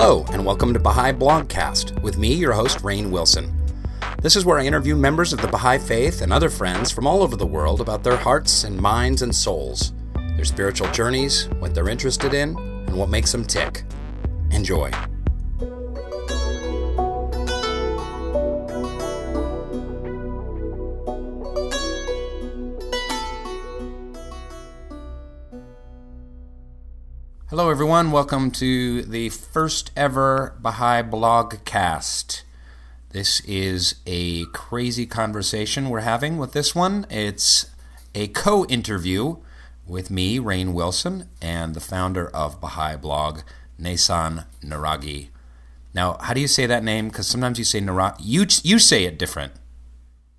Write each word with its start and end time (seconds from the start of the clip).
Hello, 0.00 0.24
and 0.30 0.46
welcome 0.46 0.72
to 0.72 0.78
Baha'i 0.78 1.12
Blogcast 1.12 2.00
with 2.02 2.18
me, 2.18 2.32
your 2.32 2.52
host, 2.52 2.78
Rainn 2.84 3.10
Wilson. 3.10 3.52
This 4.22 4.36
is 4.36 4.44
where 4.44 4.60
I 4.60 4.64
interview 4.64 4.94
members 4.94 5.32
of 5.32 5.40
the 5.40 5.48
Baha'i 5.48 5.76
faith 5.76 6.22
and 6.22 6.32
other 6.32 6.48
friends 6.48 6.92
from 6.92 7.04
all 7.04 7.20
over 7.20 7.34
the 7.34 7.44
world 7.44 7.80
about 7.80 8.04
their 8.04 8.16
hearts 8.16 8.62
and 8.62 8.80
minds 8.80 9.22
and 9.22 9.34
souls, 9.34 9.92
their 10.36 10.44
spiritual 10.44 10.88
journeys, 10.92 11.48
what 11.58 11.74
they're 11.74 11.88
interested 11.88 12.32
in, 12.32 12.56
and 12.56 12.96
what 12.96 13.08
makes 13.08 13.32
them 13.32 13.44
tick. 13.44 13.82
Enjoy. 14.52 14.88
Hello, 27.58 27.70
everyone. 27.70 28.12
Welcome 28.12 28.52
to 28.52 29.02
the 29.02 29.30
first 29.30 29.90
ever 29.96 30.54
Baha'i 30.60 31.02
Blogcast. 31.02 32.42
This 33.10 33.40
is 33.40 33.96
a 34.06 34.44
crazy 34.52 35.06
conversation 35.06 35.90
we're 35.90 36.02
having 36.02 36.36
with 36.36 36.52
this 36.52 36.76
one. 36.76 37.04
It's 37.10 37.68
a 38.14 38.28
co 38.28 38.64
interview 38.66 39.38
with 39.88 40.08
me, 40.08 40.38
Rainn 40.38 40.72
Wilson, 40.72 41.30
and 41.42 41.74
the 41.74 41.80
founder 41.80 42.28
of 42.28 42.60
Baha'i 42.60 42.96
Blog, 42.96 43.40
Neysan 43.76 44.46
Naraghi. 44.62 45.30
Now, 45.92 46.16
how 46.20 46.34
do 46.34 46.40
you 46.40 46.46
say 46.46 46.64
that 46.66 46.84
name? 46.84 47.08
Because 47.08 47.26
sometimes 47.26 47.58
you 47.58 47.64
say 47.64 47.80
Naraghi. 47.80 48.18
You, 48.20 48.46
you 48.62 48.78
say 48.78 49.02
it 49.02 49.18
different. 49.18 49.54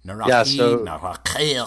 Naraghi, 0.05 0.30
yeah, 0.30 0.44
so... 0.44 0.77
Naraghi. 0.86 1.58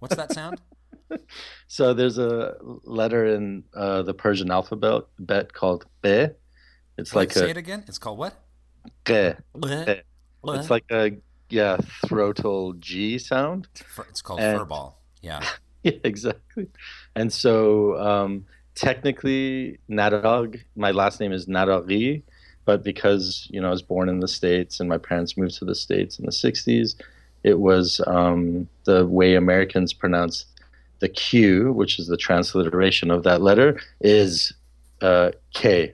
What's 0.00 0.16
that 0.16 0.32
sound? 0.32 0.60
so 1.66 1.94
there's 1.94 2.18
a 2.18 2.56
letter 2.84 3.26
in 3.26 3.64
uh, 3.74 4.02
the 4.02 4.14
Persian 4.14 4.50
alphabet 4.50 5.02
bet 5.18 5.52
called 5.52 5.86
Be. 6.02 6.28
It's 6.96 7.14
Wait, 7.14 7.22
like 7.22 7.32
say 7.32 7.46
a, 7.46 7.50
it 7.50 7.56
again. 7.56 7.84
It's 7.86 7.98
called 7.98 8.18
what? 8.18 8.34
Ge. 9.04 9.34
It's 10.46 10.70
like 10.70 10.84
a 10.90 11.12
yeah 11.48 11.78
throatal 12.06 12.78
G 12.78 13.18
sound. 13.18 13.68
It's 14.08 14.22
called 14.22 14.40
and, 14.40 14.60
furball. 14.60 14.94
Yeah. 15.22 15.42
yeah, 15.82 15.92
exactly. 16.04 16.68
And 17.16 17.32
so 17.32 17.98
um, 17.98 18.44
technically, 18.74 19.78
Narag, 19.88 20.60
my 20.76 20.90
last 20.90 21.20
name 21.20 21.32
is 21.32 21.46
Naraghi, 21.46 22.22
but 22.64 22.82
because 22.82 23.48
you 23.50 23.60
know 23.60 23.68
I 23.68 23.70
was 23.70 23.82
born 23.82 24.08
in 24.08 24.20
the 24.20 24.28
states 24.28 24.80
and 24.80 24.88
my 24.88 24.98
parents 24.98 25.36
moved 25.36 25.56
to 25.58 25.64
the 25.64 25.74
states 25.74 26.18
in 26.18 26.26
the 26.26 26.32
'60s, 26.32 26.94
it 27.42 27.58
was 27.58 28.00
um, 28.06 28.68
the 28.84 29.06
way 29.06 29.34
Americans 29.34 29.92
pronounce 29.92 30.46
the 31.04 31.08
Q, 31.10 31.70
which 31.74 31.98
is 31.98 32.06
the 32.06 32.16
transliteration 32.16 33.10
of 33.10 33.24
that 33.24 33.42
letter, 33.42 33.78
is 34.00 34.54
uh, 35.02 35.32
K. 35.52 35.92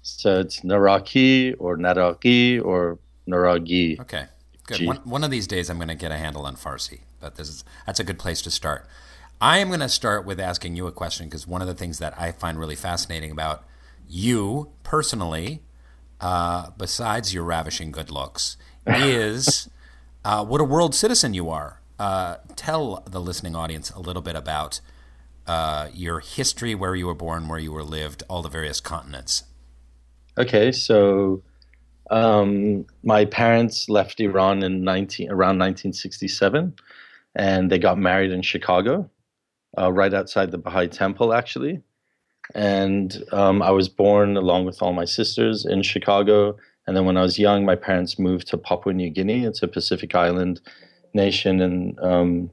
So 0.00 0.40
it's 0.40 0.60
Naraki 0.60 1.54
or 1.58 1.76
Naraki 1.76 2.64
or 2.64 2.98
Naragi. 3.28 4.00
Okay, 4.00 4.24
good. 4.66 4.86
One, 4.86 4.96
one, 5.04 5.22
of 5.22 5.30
these 5.30 5.46
days 5.46 5.68
I'm 5.68 5.76
going 5.76 5.88
to 5.88 5.94
get 5.94 6.12
a 6.12 6.16
handle 6.16 6.46
on 6.46 6.56
Farsi, 6.56 7.00
but 7.20 7.34
this 7.34 7.50
is 7.50 7.62
that's 7.84 8.00
a 8.00 8.04
good 8.04 8.18
place 8.18 8.40
to 8.40 8.50
start. 8.50 8.86
I 9.38 9.58
am 9.58 9.68
going 9.68 9.80
to 9.80 9.88
start 9.88 10.24
with 10.24 10.40
asking 10.40 10.76
you 10.76 10.86
a 10.86 10.92
question 10.92 11.26
because 11.26 11.46
one 11.46 11.60
of 11.60 11.68
the 11.68 11.74
things 11.74 11.98
that 11.98 12.18
I 12.18 12.32
find 12.32 12.58
really 12.58 12.74
fascinating 12.74 13.30
about 13.30 13.64
you 14.08 14.70
personally, 14.82 15.60
uh, 16.22 16.70
besides 16.78 17.34
your 17.34 17.44
ravishing 17.44 17.92
good 17.92 18.10
looks, 18.10 18.56
is 18.86 19.68
uh, 20.24 20.42
what 20.42 20.62
a 20.62 20.64
world 20.64 20.94
citizen 20.94 21.34
you 21.34 21.50
are. 21.50 21.77
Uh, 21.98 22.36
tell 22.54 23.02
the 23.10 23.20
listening 23.20 23.56
audience 23.56 23.90
a 23.90 23.98
little 24.00 24.22
bit 24.22 24.36
about 24.36 24.80
uh, 25.46 25.88
your 25.92 26.20
history, 26.20 26.74
where 26.74 26.94
you 26.94 27.06
were 27.06 27.14
born, 27.14 27.48
where 27.48 27.58
you 27.58 27.72
were 27.72 27.82
lived, 27.82 28.22
all 28.28 28.42
the 28.42 28.48
various 28.48 28.80
continents. 28.80 29.44
Okay, 30.36 30.70
so 30.70 31.42
um, 32.10 32.86
my 33.02 33.24
parents 33.24 33.88
left 33.88 34.20
Iran 34.20 34.62
in 34.62 34.84
19, 34.84 35.30
around 35.30 35.58
1967, 35.58 36.74
and 37.34 37.70
they 37.70 37.78
got 37.78 37.98
married 37.98 38.30
in 38.30 38.42
Chicago, 38.42 39.10
uh, 39.76 39.90
right 39.92 40.14
outside 40.14 40.50
the 40.50 40.58
Baha'i 40.58 40.86
Temple, 40.86 41.32
actually. 41.32 41.80
And 42.54 43.24
um, 43.32 43.60
I 43.62 43.70
was 43.70 43.88
born 43.88 44.36
along 44.36 44.64
with 44.64 44.80
all 44.80 44.92
my 44.92 45.04
sisters 45.04 45.66
in 45.66 45.82
Chicago. 45.82 46.56
And 46.86 46.96
then 46.96 47.04
when 47.04 47.16
I 47.18 47.22
was 47.22 47.38
young, 47.38 47.64
my 47.64 47.74
parents 47.74 48.18
moved 48.18 48.48
to 48.48 48.56
Papua 48.56 48.94
New 48.94 49.10
Guinea. 49.10 49.44
It's 49.44 49.62
a 49.62 49.68
Pacific 49.68 50.14
island 50.14 50.60
nation 51.24 51.60
and 51.60 51.98
um, 52.00 52.50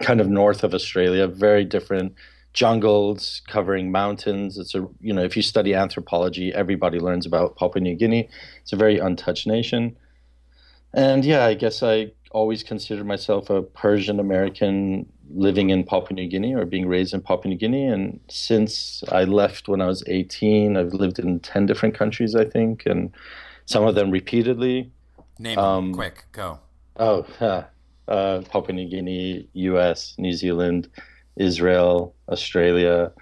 kind 0.00 0.20
of 0.20 0.28
north 0.28 0.62
of 0.62 0.74
Australia, 0.74 1.26
very 1.26 1.64
different 1.64 2.14
jungles 2.52 3.42
covering 3.48 3.92
mountains. 3.92 4.58
It's 4.58 4.74
a 4.74 4.86
you 5.00 5.12
know 5.12 5.24
if 5.24 5.36
you 5.36 5.42
study 5.42 5.74
anthropology, 5.74 6.52
everybody 6.54 6.98
learns 6.98 7.26
about 7.26 7.56
Papua 7.56 7.82
New 7.82 7.96
Guinea. 8.02 8.28
It's 8.62 8.72
a 8.72 8.76
very 8.84 8.98
untouched 8.98 9.46
nation, 9.46 9.96
and 10.94 11.24
yeah, 11.24 11.44
I 11.44 11.54
guess 11.54 11.82
I 11.82 12.12
always 12.30 12.62
considered 12.62 13.06
myself 13.06 13.50
a 13.50 13.62
Persian 13.62 14.20
American 14.20 15.06
living 15.30 15.70
in 15.70 15.84
Papua 15.84 16.14
New 16.14 16.28
Guinea 16.28 16.54
or 16.54 16.64
being 16.64 16.86
raised 16.86 17.14
in 17.14 17.20
Papua 17.20 17.50
New 17.50 17.58
Guinea. 17.58 17.86
And 17.86 18.20
since 18.28 19.02
I 19.10 19.24
left 19.24 19.68
when 19.68 19.80
I 19.80 19.86
was 19.86 20.04
18, 20.06 20.76
I've 20.76 20.92
lived 20.92 21.18
in 21.18 21.40
10 21.40 21.66
different 21.66 21.94
countries, 21.94 22.34
I 22.34 22.44
think, 22.44 22.84
and 22.86 23.12
some 23.64 23.84
of 23.84 23.94
them 23.94 24.10
repeatedly. 24.10 24.90
Name 25.38 25.58
um, 25.58 25.86
them 25.86 25.94
quick, 25.94 26.24
go. 26.32 26.58
Oh, 26.98 27.26
uh, 28.08 28.42
Papua 28.48 28.74
New 28.74 28.88
Guinea, 28.88 29.48
U.S., 29.52 30.14
New 30.18 30.32
Zealand, 30.32 30.88
Israel, 31.36 32.14
Australia, 32.28 33.12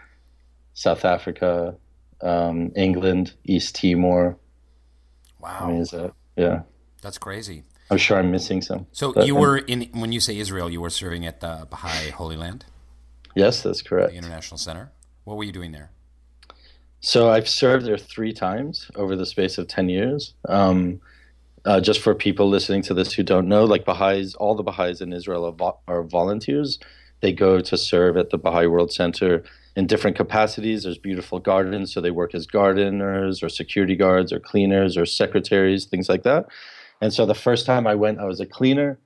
South 0.75 1.05
Africa, 1.05 1.77
um, 2.22 2.72
England, 2.77 3.34
East 3.44 3.77
Timor. 3.77 4.37
Wow. 5.41 5.59
I 5.61 5.67
mean, 5.67 5.81
is 5.81 5.91
that, 5.91 6.12
yeah. 6.37 6.62
That's 7.03 7.19
crazy. 7.19 7.65
I'm 7.91 7.99
sure 7.99 8.19
I'm 8.19 8.31
missing 8.31 8.62
some. 8.62 8.87
So 8.93 9.12
but, 9.12 9.27
you 9.27 9.34
were 9.34 9.59
in 9.59 9.83
when 9.93 10.11
you 10.11 10.21
say 10.21 10.39
Israel, 10.39 10.71
you 10.71 10.81
were 10.81 10.91
serving 10.91 11.27
at 11.27 11.41
the 11.41 11.67
Baha'i 11.69 12.11
Holy 12.11 12.37
Land. 12.37 12.65
Yes, 13.34 13.62
that's 13.62 13.83
correct. 13.83 14.12
The 14.12 14.17
International 14.17 14.56
Center. 14.56 14.91
What 15.25 15.37
were 15.37 15.44
you 15.44 15.53
doing 15.53 15.73
there? 15.73 15.91
So 17.00 17.31
I've 17.31 17.49
served 17.49 17.84
there 17.84 17.99
three 17.99 18.33
times 18.33 18.91
over 18.94 19.17
the 19.17 19.27
space 19.27 19.59
of 19.59 19.69
ten 19.69 19.91
years. 19.91 20.34
Um, 20.49 21.00
uh, 21.65 21.81
just 21.81 22.01
for 22.01 22.15
people 22.15 22.49
listening 22.49 22.83
to 22.83 22.95
this 22.95 23.13
who 23.13 23.23
don't 23.23 23.49
know, 23.49 23.65
like 23.65 23.85
Baha'is, 23.85 24.35
all 24.35 24.55
the 24.55 24.63
Baha'is 24.63 25.01
in 25.01 25.13
Israel 25.13 25.47
are, 25.47 25.53
vo- 25.53 25.79
are, 25.89 26.03
volunteers. 26.03 26.79
They 27.21 27.33
go 27.33 27.61
to 27.61 27.77
serve 27.77 28.17
at 28.17 28.31
the 28.31 28.39
Baha'i 28.39 28.67
World 28.67 28.93
Center 28.93 29.43
in 29.77 29.87
different 29.87 30.17
capacities. 30.17 30.83
There's 30.83 30.99
beautiful 30.99 31.39
gardens, 31.39 31.93
so 31.93 32.01
they 32.01 32.11
work 32.11 32.35
as 32.35 32.47
gardeners 32.47 33.43
or 33.43 33.49
security 33.49 33.97
guards 33.97 34.33
or 34.33 34.41
cleaners 34.41 34.97
or 34.97 35.07
secretaries, 35.07 35.87
things 35.87 36.09
like 36.09 36.23
that. 36.25 36.47
And 37.01 37.13
so 37.13 37.25
the 37.25 37.35
first 37.35 37.65
time 37.67 37.87
I 37.87 37.95
went, 37.95 38.21
I 38.21 38.25
was 38.25 38.41
a 38.41 38.47
cleaner, 38.47 38.99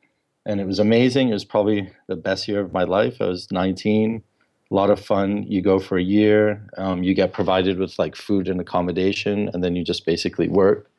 and 0.44 0.60
it 0.60 0.66
was 0.66 0.80
amazing. 0.80 1.28
It 1.28 1.34
was 1.34 1.44
probably 1.44 1.90
the 2.08 2.16
best 2.16 2.48
year 2.48 2.60
of 2.60 2.72
my 2.72 2.84
life. 2.84 3.18
I 3.20 3.26
was 3.26 3.50
19, 3.52 4.22
a 4.70 4.74
lot 4.74 4.90
of 4.90 4.98
fun. 4.98 5.44
You 5.44 5.62
go 5.62 5.78
for 5.78 5.96
a 5.96 6.02
year, 6.02 6.68
um, 6.76 7.04
you 7.04 7.14
get 7.14 7.32
provided 7.32 7.78
with 7.78 7.98
like 8.00 8.16
food 8.16 8.48
and 8.48 8.60
accommodation, 8.60 9.48
and 9.54 9.62
then 9.62 9.76
you 9.76 9.84
just 9.84 10.04
basically 10.04 10.48
work 10.48 10.90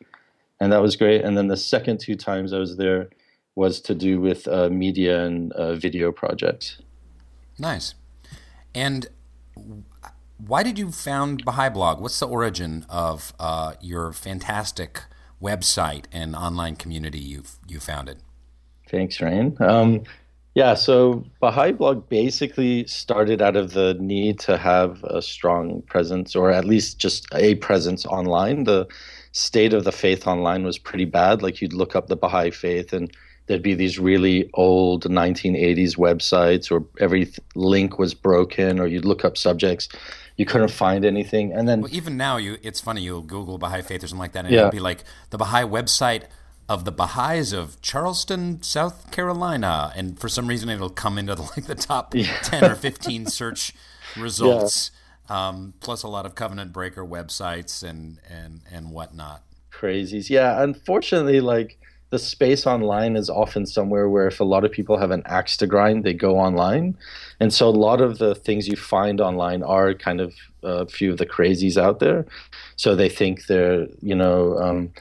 and 0.59 0.71
that 0.71 0.81
was 0.81 0.95
great. 0.95 1.23
And 1.23 1.37
then 1.37 1.47
the 1.47 1.57
second 1.57 1.99
two 1.99 2.15
times 2.15 2.53
I 2.53 2.59
was 2.59 2.77
there 2.77 3.09
was 3.55 3.81
to 3.81 3.95
do 3.95 4.21
with 4.21 4.47
uh, 4.47 4.69
media 4.69 5.25
and 5.25 5.51
uh, 5.53 5.75
video 5.75 6.11
projects. 6.11 6.77
Nice. 7.57 7.95
And 8.73 9.07
why 10.37 10.63
did 10.63 10.79
you 10.79 10.91
found 10.91 11.43
Baha'i 11.43 11.69
Blog? 11.69 11.99
What's 11.99 12.19
the 12.19 12.27
origin 12.27 12.85
of 12.89 13.33
uh, 13.39 13.73
your 13.81 14.13
fantastic 14.13 15.03
website 15.41 16.05
and 16.11 16.35
online 16.35 16.75
community 16.75 17.19
you've 17.19 17.57
you 17.67 17.79
founded? 17.79 18.19
Thanks, 18.89 19.17
Rainn. 19.17 19.59
Um, 19.61 20.03
yeah, 20.55 20.73
so 20.73 21.23
Baha'i 21.39 21.73
Blog 21.73 22.09
basically 22.09 22.87
started 22.87 23.41
out 23.41 23.55
of 23.55 23.73
the 23.73 23.93
need 23.95 24.39
to 24.39 24.57
have 24.57 25.03
a 25.03 25.21
strong 25.21 25.81
presence, 25.83 26.35
or 26.35 26.51
at 26.51 26.65
least 26.65 26.97
just 26.97 27.27
a 27.33 27.55
presence 27.55 28.05
online. 28.05 28.63
The 28.63 28.87
state 29.31 29.73
of 29.73 29.83
the 29.83 29.91
faith 29.91 30.27
online 30.27 30.63
was 30.63 30.77
pretty 30.77 31.05
bad. 31.05 31.41
Like 31.41 31.61
you'd 31.61 31.73
look 31.73 31.95
up 31.95 32.07
the 32.07 32.15
Baha'i 32.15 32.51
faith 32.51 32.93
and 32.93 33.15
there'd 33.49 33.63
be 33.63 33.73
these 33.73 33.99
really 33.99 34.49
old 34.53 35.03
1980s 35.05 35.97
websites 35.97 36.71
or 36.71 36.85
every 36.99 37.25
th- 37.25 37.39
link 37.55 37.99
was 37.99 38.13
broken 38.13 38.79
or 38.79 38.87
you'd 38.87 39.05
look 39.05 39.25
up 39.25 39.37
subjects 39.37 39.89
you 40.37 40.45
couldn't 40.45 40.71
find 40.71 41.03
anything 41.03 41.51
and 41.51 41.67
then 41.67 41.81
well, 41.81 41.93
even 41.93 42.15
now 42.15 42.37
you 42.37 42.57
it's 42.61 42.79
funny 42.79 43.01
you'll 43.01 43.21
google 43.21 43.57
baha'i 43.57 43.81
faith 43.81 44.03
or 44.03 44.07
something 44.07 44.19
like 44.19 44.31
that 44.31 44.45
and 44.45 44.53
yeah. 44.53 44.61
it'll 44.61 44.71
be 44.71 44.79
like 44.79 45.03
the 45.31 45.37
baha'i 45.37 45.63
website 45.63 46.23
of 46.69 46.85
the 46.85 46.91
baha'is 46.91 47.51
of 47.51 47.81
charleston 47.81 48.61
south 48.61 49.11
carolina 49.11 49.91
and 49.95 50.19
for 50.19 50.29
some 50.29 50.47
reason 50.47 50.69
it'll 50.69 50.89
come 50.89 51.17
into 51.17 51.35
the, 51.35 51.41
like 51.57 51.65
the 51.65 51.75
top 51.75 52.15
yeah. 52.15 52.39
10 52.43 52.71
or 52.71 52.75
15 52.87 53.25
search 53.25 53.73
results 54.15 54.91
um, 55.29 55.73
plus 55.79 56.03
a 56.03 56.07
lot 56.07 56.25
of 56.25 56.35
covenant 56.35 56.73
breaker 56.73 57.05
websites 57.05 57.83
and 57.83 58.19
and 58.29 58.61
and 58.71 58.91
whatnot. 58.91 59.43
Crazies, 59.71 60.29
yeah. 60.29 60.61
Unfortunately, 60.61 61.39
like 61.39 61.77
the 62.09 62.19
space 62.19 62.65
online 62.65 63.15
is 63.15 63.29
often 63.29 63.65
somewhere 63.65 64.09
where 64.09 64.27
if 64.27 64.39
a 64.39 64.43
lot 64.43 64.65
of 64.65 64.71
people 64.71 64.97
have 64.97 65.11
an 65.11 65.21
axe 65.25 65.55
to 65.57 65.67
grind, 65.67 66.03
they 66.03 66.13
go 66.13 66.39
online. 66.39 66.97
And 67.39 67.53
so 67.53 67.67
a 67.67 67.71
lot 67.71 68.01
of 68.01 68.17
the 68.17 68.33
things 68.33 68.67
you 68.67 68.75
find 68.75 69.21
online 69.21 69.61
are 69.61 69.93
kind 69.93 70.19
of 70.19 70.33
a 70.63 70.87
few 70.87 71.11
of 71.11 71.17
the 71.17 71.25
crazies 71.25 71.77
out 71.77 71.99
there. 71.99 72.25
So 72.77 72.95
they 72.95 73.09
think 73.09 73.45
they're, 73.45 73.87
you 74.01 74.15
know, 74.15 74.57
um, 74.57 74.91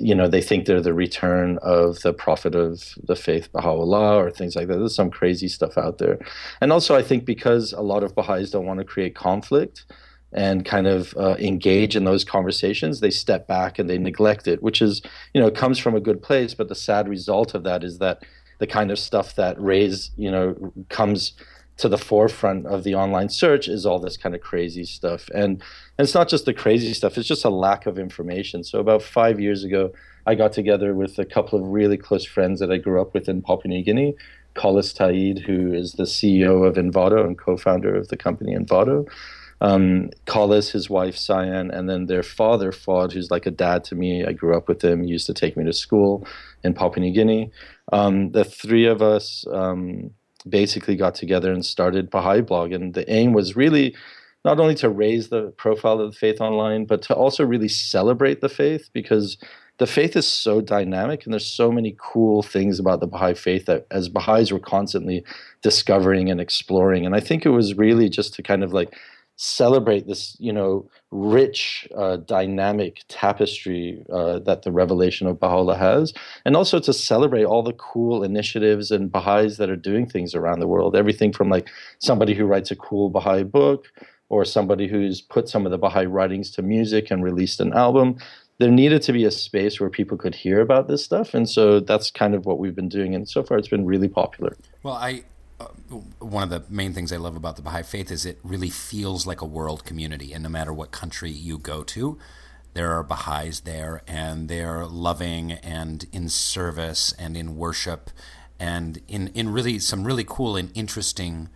you 0.00 0.14
know, 0.14 0.28
they 0.28 0.42
think 0.42 0.66
they're 0.66 0.80
the 0.80 0.94
return 0.94 1.58
of 1.62 2.00
the 2.00 2.12
prophet 2.12 2.54
of 2.54 2.94
the 3.02 3.16
faith, 3.16 3.52
Baha'u'llah, 3.52 4.16
or 4.16 4.30
things 4.30 4.56
like 4.56 4.66
that. 4.68 4.78
There's 4.78 4.94
some 4.94 5.10
crazy 5.10 5.48
stuff 5.48 5.78
out 5.78 5.98
there. 5.98 6.18
And 6.60 6.72
also, 6.72 6.96
I 6.96 7.02
think 7.02 7.24
because 7.24 7.72
a 7.72 7.80
lot 7.80 8.02
of 8.02 8.14
Baha'is 8.14 8.50
don't 8.50 8.66
want 8.66 8.78
to 8.78 8.84
create 8.84 9.14
conflict, 9.14 9.84
and 10.32 10.64
kind 10.64 10.86
of 10.86 11.12
uh, 11.16 11.36
engage 11.38 11.96
in 11.96 12.04
those 12.04 12.24
conversations, 12.24 13.00
they 13.00 13.10
step 13.10 13.48
back 13.48 13.78
and 13.78 13.90
they 13.90 13.98
neglect 13.98 14.46
it, 14.46 14.62
which 14.62 14.80
is, 14.80 15.02
you 15.34 15.40
know, 15.40 15.50
comes 15.50 15.78
from 15.78 15.94
a 15.96 16.00
good 16.00 16.22
place. 16.22 16.54
But 16.54 16.68
the 16.68 16.74
sad 16.74 17.08
result 17.08 17.54
of 17.54 17.64
that 17.64 17.82
is 17.82 17.98
that 17.98 18.22
the 18.58 18.66
kind 18.66 18.90
of 18.90 18.98
stuff 18.98 19.34
that 19.34 19.60
raise, 19.60 20.10
you 20.16 20.30
know, 20.30 20.72
comes 20.88 21.32
to 21.80 21.88
the 21.88 21.98
forefront 21.98 22.66
of 22.66 22.84
the 22.84 22.94
online 22.94 23.28
search 23.28 23.68
is 23.68 23.84
all 23.84 23.98
this 23.98 24.16
kind 24.16 24.34
of 24.34 24.40
crazy 24.40 24.84
stuff. 24.84 25.28
And, 25.34 25.62
and 25.98 26.04
it's 26.06 26.14
not 26.14 26.28
just 26.28 26.44
the 26.44 26.54
crazy 26.54 26.94
stuff, 26.94 27.18
it's 27.18 27.28
just 27.28 27.44
a 27.44 27.50
lack 27.50 27.86
of 27.86 27.98
information. 27.98 28.64
So 28.64 28.78
about 28.78 29.02
five 29.02 29.40
years 29.40 29.64
ago, 29.64 29.92
I 30.26 30.34
got 30.34 30.52
together 30.52 30.94
with 30.94 31.18
a 31.18 31.24
couple 31.24 31.58
of 31.58 31.66
really 31.66 31.96
close 31.96 32.24
friends 32.24 32.60
that 32.60 32.70
I 32.70 32.76
grew 32.76 33.00
up 33.00 33.14
with 33.14 33.28
in 33.28 33.42
Papua 33.42 33.68
New 33.68 33.82
Guinea. 33.82 34.14
Collis 34.54 34.92
Ta'eed, 34.92 35.38
who 35.40 35.72
is 35.72 35.92
the 35.92 36.04
CEO 36.04 36.66
of 36.66 36.74
Envato 36.74 37.24
and 37.24 37.38
co-founder 37.38 37.94
of 37.94 38.08
the 38.08 38.16
company 38.16 38.56
Envato 38.56 39.06
um, 39.60 40.10
Collis, 40.24 40.70
his 40.70 40.88
wife 40.88 41.16
Cyan, 41.16 41.70
and 41.70 41.88
then 41.88 42.06
their 42.06 42.22
father 42.22 42.72
Fod, 42.72 43.12
who's 43.12 43.30
like 43.30 43.46
a 43.46 43.50
dad 43.50 43.84
to 43.84 43.94
me. 43.94 44.24
I 44.24 44.32
grew 44.32 44.56
up 44.56 44.68
with 44.68 44.82
him. 44.82 45.02
He 45.02 45.10
used 45.10 45.26
to 45.26 45.34
take 45.34 45.56
me 45.56 45.64
to 45.64 45.72
school 45.72 46.26
in 46.64 46.74
Papua 46.74 47.04
New 47.04 47.12
Guinea. 47.12 47.50
Um, 47.92 48.32
the 48.32 48.44
three 48.44 48.86
of 48.86 49.02
us 49.02 49.44
um, 49.52 50.12
basically 50.48 50.96
got 50.96 51.14
together 51.14 51.52
and 51.52 51.64
started 51.64 52.10
Baha'i 52.10 52.40
Blog, 52.40 52.72
and 52.72 52.94
the 52.94 53.10
aim 53.10 53.32
was 53.32 53.56
really 53.56 53.94
not 54.44 54.58
only 54.58 54.74
to 54.76 54.88
raise 54.88 55.28
the 55.28 55.52
profile 55.58 56.00
of 56.00 56.12
the 56.12 56.18
faith 56.18 56.40
online, 56.40 56.86
but 56.86 57.02
to 57.02 57.14
also 57.14 57.44
really 57.44 57.68
celebrate 57.68 58.40
the 58.40 58.48
faith 58.48 58.88
because 58.92 59.36
the 59.78 59.86
faith 59.86 60.16
is 60.16 60.26
so 60.26 60.60
dynamic 60.60 61.24
and 61.24 61.32
there's 61.32 61.46
so 61.46 61.72
many 61.72 61.96
cool 61.98 62.42
things 62.42 62.78
about 62.78 63.00
the 63.00 63.06
Baha'i 63.06 63.34
faith 63.34 63.66
that 63.66 63.86
as 63.90 64.08
Baha'is 64.08 64.52
we're 64.52 64.58
constantly 64.58 65.24
discovering 65.62 66.30
and 66.30 66.40
exploring. 66.40 67.06
And 67.06 67.14
I 67.14 67.20
think 67.20 67.44
it 67.44 67.50
was 67.50 67.76
really 67.76 68.08
just 68.08 68.34
to 68.34 68.42
kind 68.42 68.62
of 68.62 68.72
like 68.72 68.94
celebrate 69.42 70.06
this, 70.06 70.36
you 70.38 70.52
know, 70.52 70.86
rich, 71.10 71.88
uh, 71.96 72.16
dynamic 72.16 73.00
tapestry 73.08 74.04
uh, 74.12 74.38
that 74.40 74.64
the 74.64 74.70
revelation 74.70 75.26
of 75.26 75.40
Baha'u'llah 75.40 75.78
has, 75.78 76.12
and 76.44 76.54
also 76.54 76.78
to 76.78 76.92
celebrate 76.92 77.46
all 77.46 77.62
the 77.62 77.72
cool 77.72 78.22
initiatives 78.22 78.90
and 78.90 79.10
Baha'is 79.10 79.56
that 79.56 79.70
are 79.70 79.76
doing 79.76 80.06
things 80.06 80.34
around 80.34 80.60
the 80.60 80.68
world. 80.68 80.94
Everything 80.94 81.32
from 81.32 81.48
like 81.48 81.70
somebody 82.00 82.34
who 82.34 82.44
writes 82.44 82.70
a 82.70 82.76
cool 82.76 83.08
Baha'i 83.08 83.42
book, 83.42 83.86
or 84.28 84.44
somebody 84.44 84.86
who's 84.86 85.22
put 85.22 85.48
some 85.48 85.64
of 85.64 85.72
the 85.72 85.78
Baha'i 85.78 86.04
writings 86.04 86.50
to 86.50 86.62
music 86.62 87.10
and 87.10 87.24
released 87.24 87.60
an 87.60 87.72
album. 87.72 88.18
There 88.58 88.70
needed 88.70 89.00
to 89.02 89.12
be 89.14 89.24
a 89.24 89.30
space 89.30 89.80
where 89.80 89.88
people 89.88 90.18
could 90.18 90.34
hear 90.34 90.60
about 90.60 90.86
this 90.86 91.02
stuff, 91.02 91.32
and 91.32 91.48
so 91.48 91.80
that's 91.80 92.10
kind 92.10 92.34
of 92.34 92.44
what 92.44 92.58
we've 92.58 92.74
been 92.74 92.90
doing, 92.90 93.14
and 93.14 93.26
so 93.26 93.42
far 93.42 93.56
it's 93.56 93.68
been 93.68 93.86
really 93.86 94.08
popular. 94.08 94.54
Well, 94.82 94.94
I 94.94 95.24
one 95.90 96.44
of 96.44 96.50
the 96.50 96.62
main 96.72 96.92
things 96.92 97.12
I 97.12 97.16
love 97.16 97.36
about 97.36 97.56
the 97.56 97.62
Baha'i 97.62 97.82
faith 97.82 98.10
is 98.10 98.24
it 98.24 98.38
really 98.42 98.70
feels 98.70 99.26
like 99.26 99.40
a 99.40 99.46
world 99.46 99.84
community, 99.84 100.32
and 100.32 100.42
no 100.42 100.48
matter 100.48 100.72
what 100.72 100.92
country 100.92 101.30
you 101.30 101.58
go 101.58 101.82
to, 101.84 102.18
there 102.74 102.92
are 102.92 103.02
Baha'is 103.02 103.60
there, 103.60 104.02
and 104.06 104.48
they're 104.48 104.86
loving 104.86 105.52
and 105.52 106.06
in 106.12 106.28
service 106.28 107.12
and 107.18 107.36
in 107.36 107.56
worship, 107.56 108.10
and 108.58 109.00
in 109.08 109.28
in 109.28 109.48
really 109.52 109.78
some 109.78 110.04
really 110.04 110.24
cool 110.24 110.56
and 110.56 110.70
interesting 110.76 111.48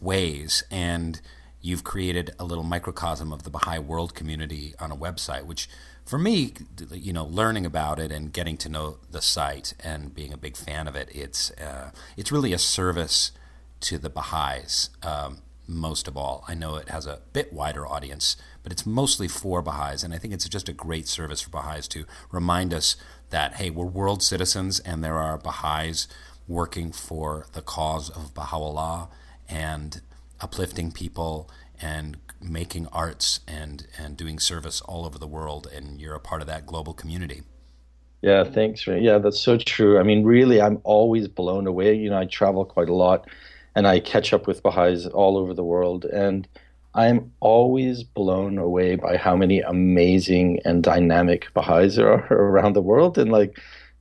ways. 0.00 0.62
And 0.70 1.20
you've 1.60 1.84
created 1.84 2.30
a 2.38 2.44
little 2.44 2.64
microcosm 2.64 3.32
of 3.32 3.42
the 3.42 3.50
Baha'i 3.50 3.80
world 3.80 4.14
community 4.14 4.74
on 4.78 4.92
a 4.92 4.96
website, 4.96 5.44
which 5.44 5.68
for 6.04 6.18
me, 6.18 6.54
you 6.92 7.12
know, 7.12 7.24
learning 7.24 7.66
about 7.66 7.98
it 7.98 8.12
and 8.12 8.32
getting 8.32 8.56
to 8.58 8.68
know 8.68 8.98
the 9.10 9.20
site 9.20 9.74
and 9.82 10.14
being 10.14 10.32
a 10.32 10.38
big 10.38 10.56
fan 10.56 10.86
of 10.86 10.94
it, 10.94 11.08
it's 11.12 11.50
uh, 11.52 11.90
it's 12.16 12.30
really 12.30 12.52
a 12.52 12.58
service 12.58 13.32
to 13.80 13.98
the 13.98 14.10
Baha'is 14.10 14.90
um, 15.02 15.38
most 15.66 16.08
of 16.08 16.16
all. 16.16 16.44
I 16.48 16.54
know 16.54 16.76
it 16.76 16.88
has 16.88 17.06
a 17.06 17.20
bit 17.32 17.52
wider 17.52 17.86
audience, 17.86 18.36
but 18.62 18.72
it's 18.72 18.84
mostly 18.84 19.28
for 19.28 19.62
Baha'is, 19.62 20.02
and 20.02 20.12
I 20.12 20.18
think 20.18 20.34
it's 20.34 20.48
just 20.48 20.68
a 20.68 20.72
great 20.72 21.08
service 21.08 21.40
for 21.40 21.50
Baha'is 21.50 21.88
to 21.88 22.04
remind 22.30 22.74
us 22.74 22.96
that, 23.30 23.54
hey, 23.54 23.70
we're 23.70 23.86
world 23.86 24.22
citizens 24.22 24.80
and 24.80 25.02
there 25.02 25.18
are 25.18 25.38
Baha'is 25.38 26.08
working 26.48 26.90
for 26.92 27.46
the 27.52 27.62
cause 27.62 28.10
of 28.10 28.34
Baha'u'llah 28.34 29.08
and 29.48 30.00
uplifting 30.40 30.90
people 30.90 31.48
and 31.80 32.16
making 32.42 32.86
arts 32.88 33.40
and, 33.46 33.86
and 33.98 34.16
doing 34.16 34.38
service 34.38 34.80
all 34.80 35.04
over 35.04 35.18
the 35.18 35.26
world, 35.26 35.68
and 35.72 36.00
you're 36.00 36.14
a 36.14 36.20
part 36.20 36.40
of 36.40 36.48
that 36.48 36.66
global 36.66 36.92
community. 36.92 37.42
Yeah, 38.22 38.44
thanks. 38.44 38.86
Yeah, 38.86 39.18
that's 39.18 39.40
so 39.40 39.56
true. 39.56 39.98
I 39.98 40.02
mean, 40.02 40.24
really, 40.24 40.60
I'm 40.60 40.80
always 40.84 41.26
blown 41.26 41.66
away. 41.66 41.94
You 41.94 42.10
know, 42.10 42.18
I 42.18 42.26
travel 42.26 42.64
quite 42.64 42.90
a 42.90 42.94
lot 42.94 43.28
and 43.74 43.86
I 43.86 44.00
catch 44.00 44.32
up 44.32 44.46
with 44.46 44.62
Baha'is 44.62 45.06
all 45.06 45.36
over 45.36 45.54
the 45.54 45.64
world. 45.64 46.04
And 46.04 46.46
I'm 46.94 47.32
always 47.40 48.02
blown 48.02 48.58
away 48.58 48.96
by 48.96 49.16
how 49.16 49.36
many 49.36 49.60
amazing 49.60 50.60
and 50.64 50.82
dynamic 50.82 51.46
Baha'is 51.54 51.96
there 51.96 52.12
are 52.12 52.26
around 52.30 52.74
the 52.74 52.82
world. 52.82 53.18
And 53.18 53.30
like, 53.30 53.58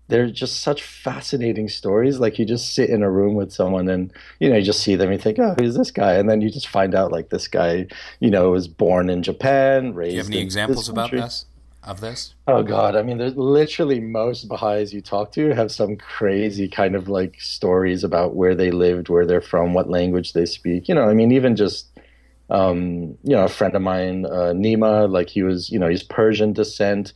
they're 0.07 0.30
just 0.30 0.62
such 0.62 0.81
fascinating 0.81 1.69
stories. 1.69 2.19
Like 2.19 2.39
you 2.39 2.45
just 2.45 2.74
sit 2.74 2.89
in 2.89 3.04
a 3.04 3.12
room 3.12 3.36
with 3.36 3.54
someone 3.54 3.88
and, 3.88 4.12
you 4.39 4.50
know, 4.50 4.56
you 4.56 4.63
just 4.63 4.81
see 4.81 4.95
them 4.95 5.12
you 5.12 5.19
think, 5.19 5.38
oh, 5.38 5.56
who's 5.60 5.75
this 5.75 5.92
guy? 5.92 6.13
And 6.13 6.27
then 6.27 6.42
you 6.42 6.50
just 6.50 6.68
find 6.68 6.95
out 6.95 7.12
like 7.12 7.30
this 7.30 7.48
guy, 7.48 7.86
you 8.19 8.31
know, 8.31 8.50
was 8.50 8.68
born 8.68 9.10
in 9.10 9.22
Japan, 9.22 9.94
raised. 9.94 10.10
Do 10.10 10.15
you 10.15 10.24
have 10.24 10.31
any 10.31 10.39
examples 10.39 10.89
about 10.89 11.12
this? 11.12 11.45
Of 11.84 12.02
this? 12.02 12.36
Oh 12.48 12.64
God, 12.64 12.96
I 12.96 13.02
mean, 13.04 13.18
there's 13.18 13.36
literally 13.36 14.00
most 14.00 14.48
Baha'is 14.48 14.94
you 14.94 15.02
talk 15.02 15.31
to 15.34 15.50
have 15.56 15.72
some 15.72 15.96
crazy 15.96 16.68
kind 16.68 16.96
of 16.96 17.08
like 17.08 17.40
stories 17.40 18.04
about 18.04 18.36
where 18.36 18.56
they 18.56 18.72
lived, 18.72 19.10
where 19.10 19.26
they're 19.26 19.42
from, 19.42 19.74
what 19.74 19.90
language 19.90 20.34
they 20.34 20.46
speak. 20.46 20.88
You 20.88 20.96
know, 20.96 21.04
I 21.04 21.14
mean, 21.14 21.31
even 21.31 21.56
just 21.56 21.88
um, 22.50 23.18
you 23.24 23.36
know, 23.36 23.46
a 23.46 23.50
friend 23.50 23.76
of 23.76 23.81
mine, 23.81 24.26
uh, 24.26 24.54
Nima, 24.56 25.10
like 25.10 25.30
he 25.30 25.44
was, 25.44 25.70
you 25.70 25.78
know, 25.78 25.88
he's 25.88 26.04
Persian 26.04 26.52
descent, 26.54 27.14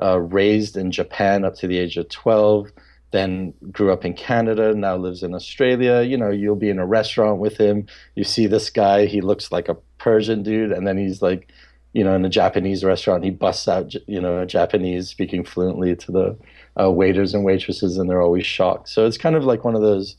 uh, 0.00 0.20
raised 0.20 0.76
in 0.76 0.90
Japan 0.90 1.44
up 1.44 1.54
to 1.56 1.66
the 1.66 1.78
age 1.78 1.96
of 1.96 2.08
twelve. 2.08 2.70
Then 3.10 3.54
grew 3.70 3.92
up 3.92 4.04
in 4.04 4.14
Canada, 4.14 4.74
now 4.74 4.96
lives 4.96 5.22
in 5.22 5.34
Australia. 5.34 6.02
You 6.02 6.16
know, 6.16 6.30
you'll 6.30 6.56
be 6.56 6.68
in 6.68 6.80
a 6.80 6.86
restaurant 6.86 7.38
with 7.38 7.56
him. 7.56 7.86
You 8.16 8.24
see 8.24 8.48
this 8.48 8.70
guy, 8.70 9.06
he 9.06 9.20
looks 9.20 9.52
like 9.52 9.68
a 9.68 9.76
Persian 9.98 10.42
dude, 10.42 10.72
and 10.72 10.84
then 10.86 10.98
he's 10.98 11.22
like 11.22 11.48
you 11.94 12.02
know, 12.02 12.14
in 12.14 12.24
a 12.24 12.28
Japanese 12.28 12.84
restaurant, 12.84 13.24
he 13.24 13.30
busts 13.30 13.68
out, 13.68 13.94
you 14.08 14.20
know, 14.20 14.44
Japanese 14.44 15.08
speaking 15.08 15.44
fluently 15.44 15.94
to 15.94 16.12
the 16.12 16.36
uh, 16.78 16.90
waiters 16.90 17.34
and 17.34 17.44
waitresses, 17.44 17.96
and 17.96 18.10
they're 18.10 18.20
always 18.20 18.44
shocked. 18.44 18.88
So 18.88 19.06
it's 19.06 19.16
kind 19.16 19.36
of 19.36 19.44
like 19.44 19.64
one 19.64 19.76
of 19.76 19.80
those 19.80 20.16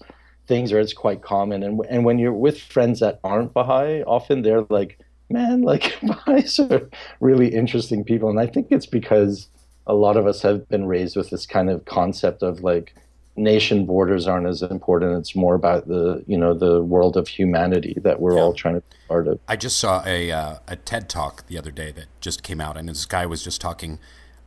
things 0.47 0.71
where 0.71 0.79
it's 0.79 0.93
quite 0.93 1.21
common. 1.21 1.63
And 1.63 1.81
and 1.89 2.05
when 2.05 2.17
you're 2.17 2.33
with 2.33 2.61
friends 2.61 3.01
that 3.01 3.19
aren't 3.25 3.53
Baha'i, 3.53 4.03
often 4.03 4.41
they're 4.41 4.65
like, 4.69 4.99
man, 5.29 5.63
like 5.63 5.97
Baha'is 6.03 6.59
are 6.61 6.89
really 7.19 7.53
interesting 7.53 8.05
people. 8.05 8.29
And 8.29 8.39
I 8.39 8.47
think 8.47 8.67
it's 8.71 8.85
because 8.85 9.49
a 9.85 9.93
lot 9.93 10.15
of 10.15 10.25
us 10.25 10.41
have 10.43 10.67
been 10.69 10.87
raised 10.87 11.17
with 11.17 11.29
this 11.29 11.45
kind 11.45 11.69
of 11.69 11.83
concept 11.83 12.41
of 12.41 12.63
like 12.63 12.95
nation 13.35 13.85
borders 13.85 14.27
aren't 14.27 14.47
as 14.47 14.61
important. 14.61 15.17
It's 15.19 15.35
more 15.35 15.55
about 15.55 15.87
the 15.87 16.23
you 16.27 16.37
know 16.37 16.53
the 16.53 16.81
world 16.83 17.17
of 17.17 17.27
humanity 17.27 17.97
that 18.01 18.19
we're 18.19 18.35
yeah. 18.35 18.41
all 18.41 18.53
trying 18.53 18.75
to 18.75 18.81
be 18.81 18.97
part 19.07 19.27
of. 19.27 19.39
I 19.47 19.55
just 19.55 19.77
saw 19.77 20.03
a 20.05 20.31
uh, 20.31 20.57
a 20.67 20.75
TED 20.75 21.09
talk 21.09 21.47
the 21.47 21.57
other 21.57 21.71
day 21.71 21.91
that 21.91 22.05
just 22.21 22.43
came 22.43 22.61
out, 22.61 22.77
and 22.77 22.87
this 22.87 23.05
guy 23.05 23.25
was 23.25 23.43
just 23.43 23.61
talking 23.61 23.99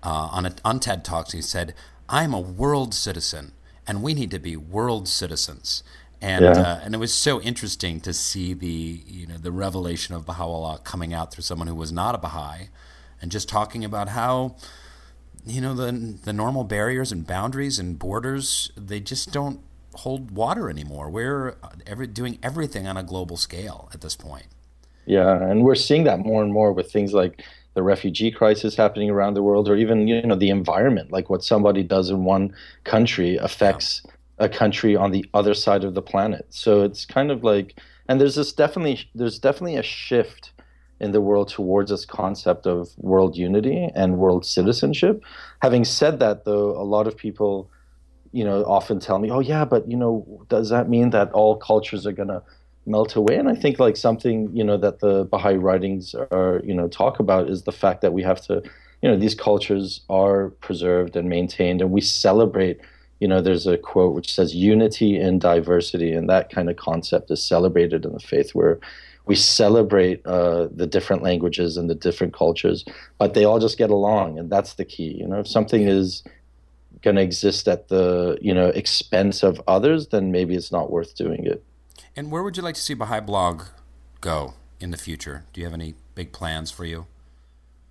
uh, 0.02 0.28
on 0.33 0.47
a, 0.47 0.54
on 0.64 0.80
TED 0.80 1.04
talks. 1.04 1.33
He 1.33 1.42
said, 1.42 1.75
"I'm 2.09 2.33
a 2.33 2.40
world 2.40 2.95
citizen, 2.95 3.52
and 3.87 4.02
we 4.02 4.14
need 4.14 4.30
to 4.30 4.38
be 4.38 4.57
world 4.57 5.09
citizens." 5.09 5.83
And 6.21 6.45
yeah. 6.45 6.50
uh, 6.50 6.80
and 6.83 6.95
it 6.95 6.99
was 6.99 7.14
so 7.14 7.40
interesting 7.40 8.00
to 8.00 8.12
see 8.12 8.54
the 8.54 9.02
you 9.07 9.26
know 9.26 9.37
the 9.37 9.52
revelation 9.52 10.14
of 10.14 10.26
Baha'u'llah 10.26 10.80
coming 10.85 11.14
out 11.14 11.33
through 11.33 11.45
someone 11.45 11.68
who 11.68 11.75
was 11.75 11.92
not 11.92 12.14
a 12.14 12.18
Baha'i, 12.18 12.68
and 13.21 13.30
just 13.30 13.49
talking 13.49 13.85
about 13.85 14.09
how 14.11 14.57
you 15.47 15.61
know 15.61 15.75
the 15.75 16.18
the 16.25 16.33
normal 16.33 16.64
barriers 16.64 17.12
and 17.12 17.26
boundaries 17.26 17.78
and 17.78 17.99
borders 17.99 18.71
they 18.76 19.00
just 19.00 19.33
don't 19.33 19.61
hold 19.99 20.30
water 20.30 20.71
anymore. 20.71 21.11
We're 21.11 21.57
uh, 21.62 21.71
every, 21.87 22.07
doing 22.07 22.38
everything 22.42 22.87
on 22.87 22.97
a 22.97 23.02
global 23.02 23.37
scale 23.37 23.88
at 23.92 24.00
this 24.00 24.16
point. 24.16 24.47
Yeah, 25.07 25.42
and 25.42 25.64
we're 25.64 25.75
seeing 25.75 26.04
that 26.04 26.21
more 26.21 26.42
and 26.42 26.52
more 26.52 26.73
with 26.73 26.92
things 26.92 27.12
like 27.12 27.45
the 27.75 27.83
refugee 27.83 28.30
crisis 28.30 28.76
happening 28.76 29.11
around 29.11 29.35
the 29.35 29.42
world, 29.42 29.68
or 29.68 29.76
even 29.76 30.07
you 30.07 30.23
know 30.23 30.37
the 30.37 30.50
environment. 30.50 31.11
Like 31.11 31.30
what 31.30 31.42
somebody 31.42 31.83
does 31.83 32.11
in 32.11 32.25
one 32.25 32.54
country 32.85 33.37
affects 33.37 34.02
yeah. 34.04 34.47
a 34.47 34.49
country 34.49 34.97
on 34.97 35.11
the 35.11 35.25
other 35.35 35.54
side 35.54 35.85
of 35.85 35.95
the 35.95 36.02
planet. 36.02 36.47
So 36.50 36.83
it's 36.83 37.04
kind 37.04 37.30
of 37.30 37.42
like, 37.42 37.80
and 38.07 38.21
there's 38.21 38.37
this 38.37 38.52
definitely 38.52 39.09
there's 39.14 39.38
definitely 39.38 39.76
a 39.76 39.83
shift 39.83 40.52
in 41.00 41.12
the 41.12 41.20
world 41.20 41.48
towards 41.48 41.90
this 41.90 42.04
concept 42.04 42.66
of 42.66 42.88
world 42.98 43.36
unity 43.36 43.88
and 43.94 44.18
world 44.18 44.44
citizenship. 44.44 45.22
Having 45.62 45.84
said 45.84 46.18
that, 46.18 46.44
though, 46.44 46.70
a 46.70 46.82
lot 46.82 47.06
of 47.06 47.16
people 47.16 47.70
you 48.32 48.44
know, 48.44 48.62
often 48.64 49.00
tell 49.00 49.18
me, 49.18 49.30
"Oh 49.30 49.40
yeah, 49.40 49.64
but 49.64 49.90
you 49.90 49.96
know, 49.96 50.44
does 50.48 50.68
that 50.70 50.88
mean 50.88 51.10
that 51.10 51.32
all 51.32 51.56
cultures 51.56 52.06
are 52.06 52.12
gonna 52.12 52.42
melt 52.86 53.16
away?" 53.16 53.36
And 53.36 53.48
I 53.48 53.54
think 53.54 53.78
like 53.78 53.96
something 53.96 54.50
you 54.52 54.64
know 54.64 54.76
that 54.76 55.00
the 55.00 55.24
Baha'i 55.24 55.56
writings 55.56 56.14
are 56.14 56.60
you 56.64 56.74
know 56.74 56.88
talk 56.88 57.18
about 57.20 57.48
is 57.48 57.62
the 57.62 57.72
fact 57.72 58.02
that 58.02 58.12
we 58.12 58.22
have 58.22 58.40
to, 58.42 58.62
you 59.02 59.10
know, 59.10 59.16
these 59.16 59.34
cultures 59.34 60.02
are 60.10 60.50
preserved 60.60 61.16
and 61.16 61.28
maintained, 61.28 61.80
and 61.80 61.90
we 61.90 62.00
celebrate. 62.00 62.80
You 63.20 63.26
know, 63.26 63.40
there's 63.40 63.66
a 63.66 63.76
quote 63.76 64.14
which 64.14 64.32
says 64.32 64.54
"unity 64.54 65.18
in 65.18 65.38
diversity," 65.38 66.12
and 66.12 66.28
that 66.28 66.50
kind 66.50 66.70
of 66.70 66.76
concept 66.76 67.30
is 67.30 67.42
celebrated 67.42 68.04
in 68.04 68.12
the 68.12 68.20
faith, 68.20 68.54
where 68.54 68.78
we 69.28 69.37
celebrate 69.37 70.25
uh, 70.26 70.68
the 70.75 70.87
different 70.87 71.23
languages 71.23 71.76
and 71.76 71.88
the 71.88 71.94
different 71.94 72.32
cultures, 72.32 72.85
but 73.18 73.35
they 73.35 73.44
all 73.44 73.61
just 73.61 73.76
get 73.78 73.90
along, 73.90 74.38
and 74.38 74.50
that's 74.50 74.75
the 74.75 74.85
key. 74.85 75.14
You 75.20 75.28
know, 75.28 75.40
if 75.40 75.47
something 75.47 75.87
is 75.87 76.25
going 77.02 77.16
to 77.16 77.23
exist 77.23 77.68
at 77.68 77.88
the 77.88 78.38
you 78.40 78.54
know 78.54 78.68
expense 78.68 79.42
of 79.42 79.61
others, 79.68 80.08
then 80.08 80.32
maybe 80.32 80.54
it's 80.54 80.73
not 80.73 80.90
worth 80.90 81.14
doing 81.14 81.44
it. 81.44 81.62
And 82.16 82.32
where 82.32 82.42
would 82.42 82.56
you 82.56 82.62
like 82.62 82.75
to 82.75 82.80
see 82.80 82.94
Baha'i 82.94 83.20
Blog 83.20 83.64
go 84.20 84.54
in 84.80 84.90
the 84.90 84.97
future? 84.97 85.44
Do 85.52 85.61
you 85.61 85.66
have 85.66 85.75
any 85.75 85.94
big 86.14 86.32
plans 86.32 86.70
for 86.70 86.85
you? 86.85 87.06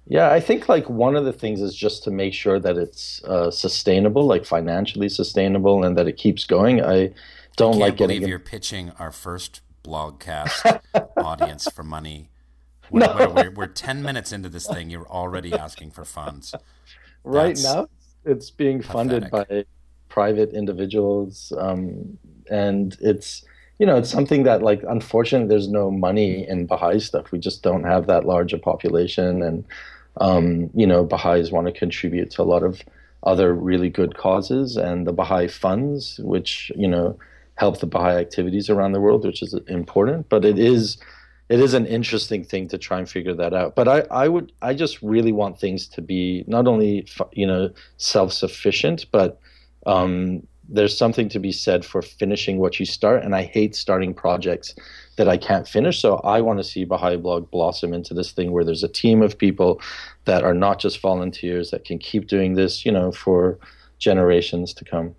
Yeah, 0.09 0.31
I 0.31 0.39
think 0.39 0.67
like 0.67 0.89
one 0.89 1.15
of 1.15 1.25
the 1.25 1.33
things 1.33 1.61
is 1.61 1.75
just 1.75 2.03
to 2.05 2.11
make 2.11 2.33
sure 2.33 2.59
that 2.59 2.77
it's 2.77 3.23
uh, 3.25 3.51
sustainable, 3.51 4.25
like 4.25 4.45
financially 4.45 5.09
sustainable, 5.09 5.83
and 5.83 5.97
that 5.97 6.07
it 6.07 6.17
keeps 6.17 6.45
going. 6.45 6.83
I 6.83 7.13
don't 7.57 7.75
I 7.75 7.77
like 7.77 7.97
getting. 7.97 8.17
Believe 8.17 8.29
you're 8.29 8.39
pitching 8.39 8.91
our 8.97 9.11
first 9.11 9.61
blogcast 9.83 10.81
audience 11.17 11.69
for 11.69 11.83
money. 11.83 12.29
We're, 12.89 12.99
no. 13.01 13.15
we're, 13.17 13.29
we're, 13.29 13.51
we're, 13.51 13.67
10 13.67 14.01
minutes 14.01 14.31
into 14.31 14.49
this 14.49 14.67
thing. 14.67 14.89
You're 14.89 15.07
already 15.07 15.53
asking 15.53 15.91
for 15.91 16.05
funds. 16.05 16.55
Right 17.23 17.55
That's 17.55 17.63
now, 17.63 17.87
it's 18.25 18.49
being 18.49 18.81
funded 18.81 19.29
by 19.29 19.65
private 20.09 20.53
individuals. 20.53 21.51
Um, 21.57 22.17
and 22.49 22.95
it's, 23.01 23.43
you 23.79 23.85
know, 23.85 23.97
it's 23.97 24.09
something 24.09 24.43
that, 24.43 24.61
like, 24.61 24.83
unfortunately, 24.87 25.49
there's 25.49 25.67
no 25.67 25.91
money 25.91 26.47
in 26.47 26.65
Baha'i 26.65 26.99
stuff. 26.99 27.31
We 27.31 27.39
just 27.39 27.61
don't 27.61 27.83
have 27.83 28.07
that 28.07 28.25
large 28.25 28.53
a 28.53 28.57
population. 28.57 29.43
And, 29.43 29.65
um, 30.19 30.69
you 30.73 30.87
know, 30.87 31.03
Baha'is 31.03 31.51
want 31.51 31.67
to 31.67 31.73
contribute 31.73 32.31
to 32.31 32.41
a 32.41 32.43
lot 32.43 32.63
of 32.63 32.81
other 33.23 33.53
really 33.53 33.89
good 33.89 34.17
causes. 34.17 34.77
And 34.77 35.05
the 35.05 35.13
Baha'i 35.13 35.47
funds, 35.47 36.19
which, 36.23 36.71
you 36.75 36.87
know, 36.87 37.17
help 37.57 37.79
the 37.79 37.87
Baha'i 37.87 38.15
activities 38.15 38.69
around 38.69 38.93
the 38.93 39.01
world, 39.01 39.25
which 39.25 39.41
is 39.41 39.53
important. 39.67 40.29
But 40.29 40.45
it 40.45 40.57
is 40.57 40.97
it 41.49 41.59
is 41.59 41.73
an 41.73 41.85
interesting 41.85 42.43
thing 42.43 42.67
to 42.67 42.77
try 42.77 42.99
and 42.99 43.09
figure 43.09 43.33
that 43.33 43.53
out. 43.53 43.75
But 43.75 43.87
I, 43.87 43.99
I 44.11 44.27
would 44.27 44.51
I 44.61 44.73
just 44.73 45.01
really 45.01 45.31
want 45.31 45.59
things 45.59 45.87
to 45.89 46.01
be 46.01 46.43
not 46.47 46.67
only 46.67 47.07
you 47.33 47.47
know 47.47 47.69
self 47.97 48.33
sufficient, 48.33 49.05
but 49.11 49.39
um, 49.85 50.45
there's 50.69 50.97
something 50.97 51.29
to 51.29 51.39
be 51.39 51.51
said 51.51 51.85
for 51.85 52.01
finishing 52.01 52.57
what 52.57 52.79
you 52.79 52.85
start. 52.85 53.23
And 53.23 53.33
I 53.35 53.43
hate 53.43 53.75
starting 53.75 54.13
projects 54.13 54.75
that 55.15 55.29
I 55.29 55.37
can't 55.37 55.67
finish. 55.67 56.01
So 56.01 56.17
I 56.17 56.41
want 56.41 56.59
to 56.59 56.63
see 56.63 56.83
Baha'i 56.83 57.15
Blog 57.15 57.49
blossom 57.49 57.93
into 57.93 58.13
this 58.13 58.31
thing 58.31 58.51
where 58.51 58.65
there's 58.65 58.83
a 58.83 58.89
team 58.89 59.21
of 59.21 59.37
people 59.37 59.81
that 60.25 60.43
are 60.43 60.53
not 60.53 60.79
just 60.79 60.99
volunteers 60.99 61.71
that 61.71 61.85
can 61.85 61.97
keep 61.97 62.27
doing 62.27 62.55
this, 62.55 62.85
you 62.85 62.91
know, 62.91 63.11
for 63.13 63.57
generations 63.97 64.73
to 64.73 64.85
come. 64.85 65.15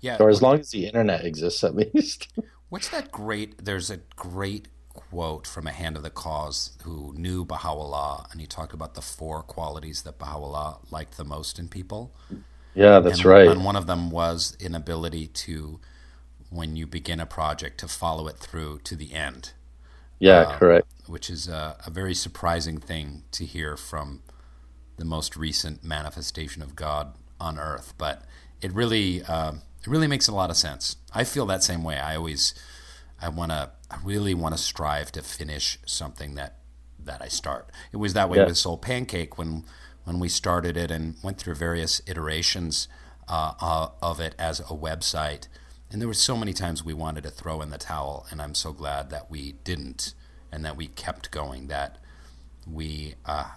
Yeah. 0.00 0.16
Or 0.20 0.28
as 0.28 0.42
long 0.42 0.60
as 0.60 0.70
the 0.70 0.86
internet 0.86 1.24
exists, 1.24 1.64
at 1.64 1.74
least. 1.94 2.28
What's 2.68 2.88
that 2.90 3.10
great? 3.10 3.64
There's 3.64 3.90
a 3.90 3.98
great 4.16 4.68
quote 4.92 5.46
from 5.46 5.66
a 5.66 5.72
hand 5.72 5.96
of 5.96 6.02
the 6.02 6.10
cause 6.10 6.76
who 6.82 7.14
knew 7.16 7.44
Baha'u'llah, 7.44 8.28
and 8.30 8.40
he 8.40 8.46
talked 8.46 8.74
about 8.74 8.94
the 8.94 9.00
four 9.00 9.42
qualities 9.42 10.02
that 10.02 10.18
Baha'u'llah 10.18 10.78
liked 10.90 11.16
the 11.16 11.24
most 11.24 11.58
in 11.58 11.68
people. 11.68 12.14
Yeah, 12.74 13.00
that's 13.00 13.18
and, 13.18 13.26
right. 13.26 13.48
And 13.48 13.64
one 13.64 13.76
of 13.76 13.86
them 13.86 14.10
was 14.10 14.56
inability 14.60 15.28
to, 15.28 15.80
when 16.50 16.76
you 16.76 16.86
begin 16.86 17.20
a 17.20 17.26
project, 17.26 17.78
to 17.80 17.88
follow 17.88 18.28
it 18.28 18.36
through 18.36 18.80
to 18.84 18.96
the 18.96 19.14
end. 19.14 19.52
Yeah, 20.18 20.40
uh, 20.40 20.58
correct. 20.58 20.88
Which 21.06 21.30
is 21.30 21.48
a, 21.48 21.76
a 21.86 21.90
very 21.90 22.14
surprising 22.14 22.78
thing 22.78 23.22
to 23.32 23.44
hear 23.44 23.76
from 23.76 24.22
the 24.96 25.04
most 25.04 25.36
recent 25.36 25.82
manifestation 25.82 26.60
of 26.60 26.76
God 26.76 27.14
on 27.40 27.58
earth. 27.58 27.94
But 27.96 28.22
it 28.60 28.72
really. 28.72 29.22
Uh, 29.22 29.52
it 29.80 29.86
really 29.86 30.06
makes 30.06 30.28
a 30.28 30.34
lot 30.34 30.50
of 30.50 30.56
sense. 30.56 30.96
I 31.14 31.24
feel 31.24 31.46
that 31.46 31.62
same 31.62 31.84
way. 31.84 31.98
I 31.98 32.16
always, 32.16 32.54
I 33.20 33.28
want 33.28 33.52
to, 33.52 33.70
I 33.90 33.98
really 34.04 34.34
want 34.34 34.56
to 34.56 34.62
strive 34.62 35.12
to 35.12 35.22
finish 35.22 35.78
something 35.86 36.34
that 36.34 36.58
that 37.04 37.22
I 37.22 37.28
start. 37.28 37.70
It 37.92 37.96
was 37.96 38.12
that 38.12 38.28
way 38.28 38.38
yeah. 38.38 38.46
with 38.46 38.56
Soul 38.56 38.76
Pancake 38.76 39.38
when 39.38 39.64
when 40.04 40.18
we 40.18 40.28
started 40.28 40.76
it 40.76 40.90
and 40.90 41.16
went 41.22 41.38
through 41.38 41.54
various 41.54 42.00
iterations 42.06 42.88
uh, 43.28 43.52
uh, 43.60 43.88
of 44.00 44.20
it 44.20 44.34
as 44.38 44.60
a 44.60 44.74
website. 44.74 45.48
And 45.90 46.00
there 46.00 46.08
were 46.08 46.14
so 46.14 46.36
many 46.36 46.52
times 46.52 46.84
we 46.84 46.94
wanted 46.94 47.24
to 47.24 47.30
throw 47.30 47.60
in 47.62 47.70
the 47.70 47.78
towel, 47.78 48.26
and 48.30 48.40
I'm 48.40 48.54
so 48.54 48.72
glad 48.72 49.10
that 49.10 49.30
we 49.30 49.52
didn't, 49.64 50.14
and 50.52 50.64
that 50.64 50.76
we 50.76 50.88
kept 50.88 51.30
going. 51.30 51.68
That 51.68 51.98
we 52.66 53.14
uh, 53.24 53.52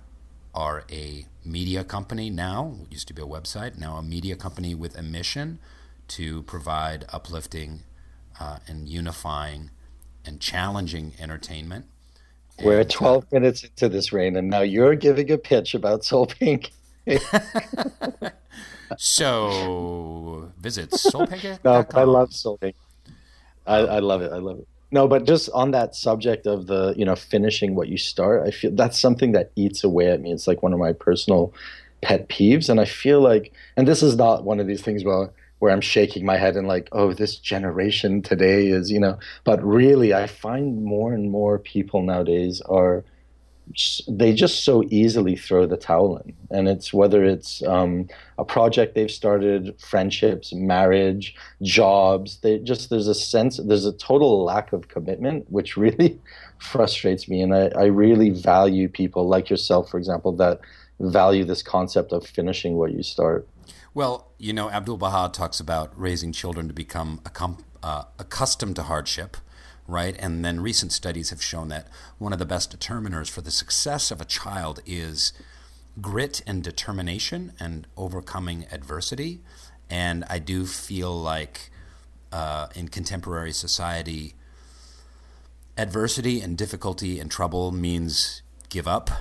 are 0.53 0.83
a 0.91 1.25
media 1.43 1.83
company 1.83 2.29
now. 2.29 2.75
It 2.83 2.93
used 2.93 3.07
to 3.09 3.13
be 3.13 3.21
a 3.21 3.25
website. 3.25 3.77
Now 3.77 3.97
a 3.97 4.03
media 4.03 4.35
company 4.35 4.75
with 4.75 4.97
a 4.97 5.01
mission 5.01 5.59
to 6.11 6.43
provide 6.43 7.05
uplifting 7.13 7.83
uh, 8.39 8.59
and 8.67 8.89
unifying 8.89 9.69
and 10.25 10.39
challenging 10.39 11.13
entertainment. 11.19 11.85
We're 12.63 12.83
12 12.83 13.23
uh, 13.23 13.27
minutes 13.31 13.63
into 13.63 13.89
this, 13.89 14.09
Rainn, 14.09 14.37
and 14.37 14.49
now 14.49 14.61
you're 14.61 14.95
giving 14.95 15.31
a 15.31 15.37
pitch 15.37 15.73
about 15.73 16.03
Soul 16.09 16.27
Pink. 16.27 16.71
so 18.97 20.51
visit 20.59 20.93
Soul 20.93 21.27
Pink. 21.27 21.63
no, 21.63 21.85
I 21.93 22.03
love 22.03 22.33
Soul 22.33 22.57
Pink. 22.57 22.75
I, 23.65 23.77
I 23.77 23.99
love 23.99 24.21
it. 24.21 24.31
I 24.31 24.37
love 24.37 24.59
it. 24.59 24.67
No, 24.91 25.07
but 25.07 25.25
just 25.25 25.49
on 25.53 25.71
that 25.71 25.95
subject 25.95 26.45
of 26.45 26.67
the, 26.67 26.93
you 26.97 27.05
know, 27.05 27.15
finishing 27.15 27.75
what 27.75 27.87
you 27.87 27.97
start, 27.97 28.45
I 28.45 28.51
feel 28.51 28.71
that's 28.71 28.99
something 28.99 29.31
that 29.31 29.51
eats 29.55 29.85
away 29.85 30.11
at 30.11 30.19
me. 30.19 30.33
It's 30.33 30.47
like 30.47 30.61
one 30.61 30.73
of 30.73 30.79
my 30.79 30.91
personal 30.91 31.53
pet 32.01 32.27
peeves. 32.27 32.67
And 32.69 32.79
I 32.79 32.85
feel 32.85 33.21
like, 33.21 33.53
and 33.77 33.87
this 33.87 34.03
is 34.03 34.17
not 34.17 34.43
one 34.43 34.59
of 34.59 34.67
these 34.67 34.81
things 34.81 35.05
where 35.05 35.29
where 35.61 35.71
I'm 35.71 35.79
shaking 35.79 36.25
my 36.25 36.37
head 36.37 36.55
and 36.55 36.67
like, 36.67 36.89
oh, 36.91 37.13
this 37.13 37.35
generation 37.35 38.23
today 38.23 38.69
is, 38.69 38.89
you 38.89 38.99
know, 38.99 39.19
but 39.43 39.63
really, 39.63 40.11
I 40.11 40.25
find 40.25 40.83
more 40.83 41.13
and 41.13 41.29
more 41.29 41.59
people 41.59 42.01
nowadays 42.01 42.61
are, 42.61 43.05
they 44.07 44.33
just 44.33 44.63
so 44.63 44.83
easily 44.89 45.35
throw 45.35 45.67
the 45.67 45.77
towel 45.77 46.17
in. 46.17 46.33
And 46.49 46.67
it's 46.67 46.91
whether 46.91 47.23
it's 47.23 47.61
um, 47.67 48.09
a 48.39 48.43
project 48.43 48.95
they've 48.95 49.11
started, 49.11 49.79
friendships, 49.79 50.51
marriage, 50.51 51.35
jobs, 51.61 52.39
they 52.41 52.57
just, 52.57 52.89
there's 52.89 53.07
a 53.07 53.13
sense, 53.13 53.57
there's 53.57 53.85
a 53.85 53.93
total 53.93 54.43
lack 54.43 54.73
of 54.73 54.87
commitment, 54.87 55.45
which 55.51 55.77
really 55.85 56.19
frustrates 56.57 57.29
me. 57.29 57.39
And 57.39 57.53
I, 57.53 57.69
I 57.77 57.85
really 57.85 58.31
value 58.31 58.89
people 58.89 59.27
like 59.27 59.51
yourself, 59.51 59.91
for 59.91 59.99
example, 59.99 60.31
that 60.37 60.59
value 60.99 61.45
this 61.45 61.61
concept 61.61 62.13
of 62.13 62.25
finishing 62.25 62.77
what 62.77 62.93
you 62.93 63.03
start. 63.03 63.47
Well, 63.93 64.31
you 64.37 64.53
know, 64.53 64.69
Abdul 64.69 64.95
Baha 64.95 65.33
talks 65.33 65.59
about 65.59 65.91
raising 65.99 66.31
children 66.31 66.69
to 66.69 66.73
become 66.73 67.19
uh, 67.83 68.03
accustomed 68.17 68.77
to 68.77 68.83
hardship, 68.83 69.35
right? 69.85 70.15
And 70.17 70.45
then 70.45 70.61
recent 70.61 70.93
studies 70.93 71.29
have 71.29 71.41
shown 71.43 71.67
that 71.69 71.89
one 72.17 72.31
of 72.31 72.39
the 72.39 72.45
best 72.45 72.77
determiners 72.77 73.29
for 73.29 73.41
the 73.41 73.51
success 73.51 74.09
of 74.09 74.21
a 74.21 74.25
child 74.25 74.81
is 74.85 75.33
grit 75.99 76.41
and 76.47 76.63
determination 76.63 77.51
and 77.59 77.85
overcoming 77.97 78.65
adversity. 78.71 79.41
And 79.89 80.23
I 80.29 80.39
do 80.39 80.65
feel 80.65 81.13
like 81.13 81.69
uh, 82.31 82.67
in 82.73 82.87
contemporary 82.87 83.51
society, 83.51 84.35
adversity 85.77 86.39
and 86.39 86.57
difficulty 86.57 87.19
and 87.19 87.29
trouble 87.29 87.73
means 87.73 88.41
give 88.69 88.87
up 88.87 89.11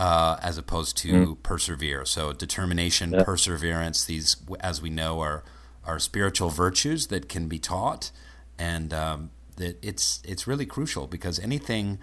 uh, 0.00 0.38
as 0.42 0.56
opposed 0.56 0.96
to 0.96 1.12
mm. 1.12 1.42
persevere. 1.42 2.06
So 2.06 2.32
determination, 2.32 3.12
yeah. 3.12 3.22
perseverance, 3.22 4.02
these, 4.02 4.34
as 4.60 4.80
we 4.80 4.88
know, 4.88 5.20
are 5.20 5.44
are 5.84 5.98
spiritual 5.98 6.48
virtues 6.48 7.08
that 7.08 7.28
can 7.28 7.48
be 7.48 7.58
taught, 7.58 8.10
and 8.58 8.94
um, 8.94 9.30
that 9.56 9.78
it's 9.84 10.22
it's 10.24 10.46
really 10.46 10.64
crucial 10.64 11.06
because 11.06 11.38
anything 11.38 11.98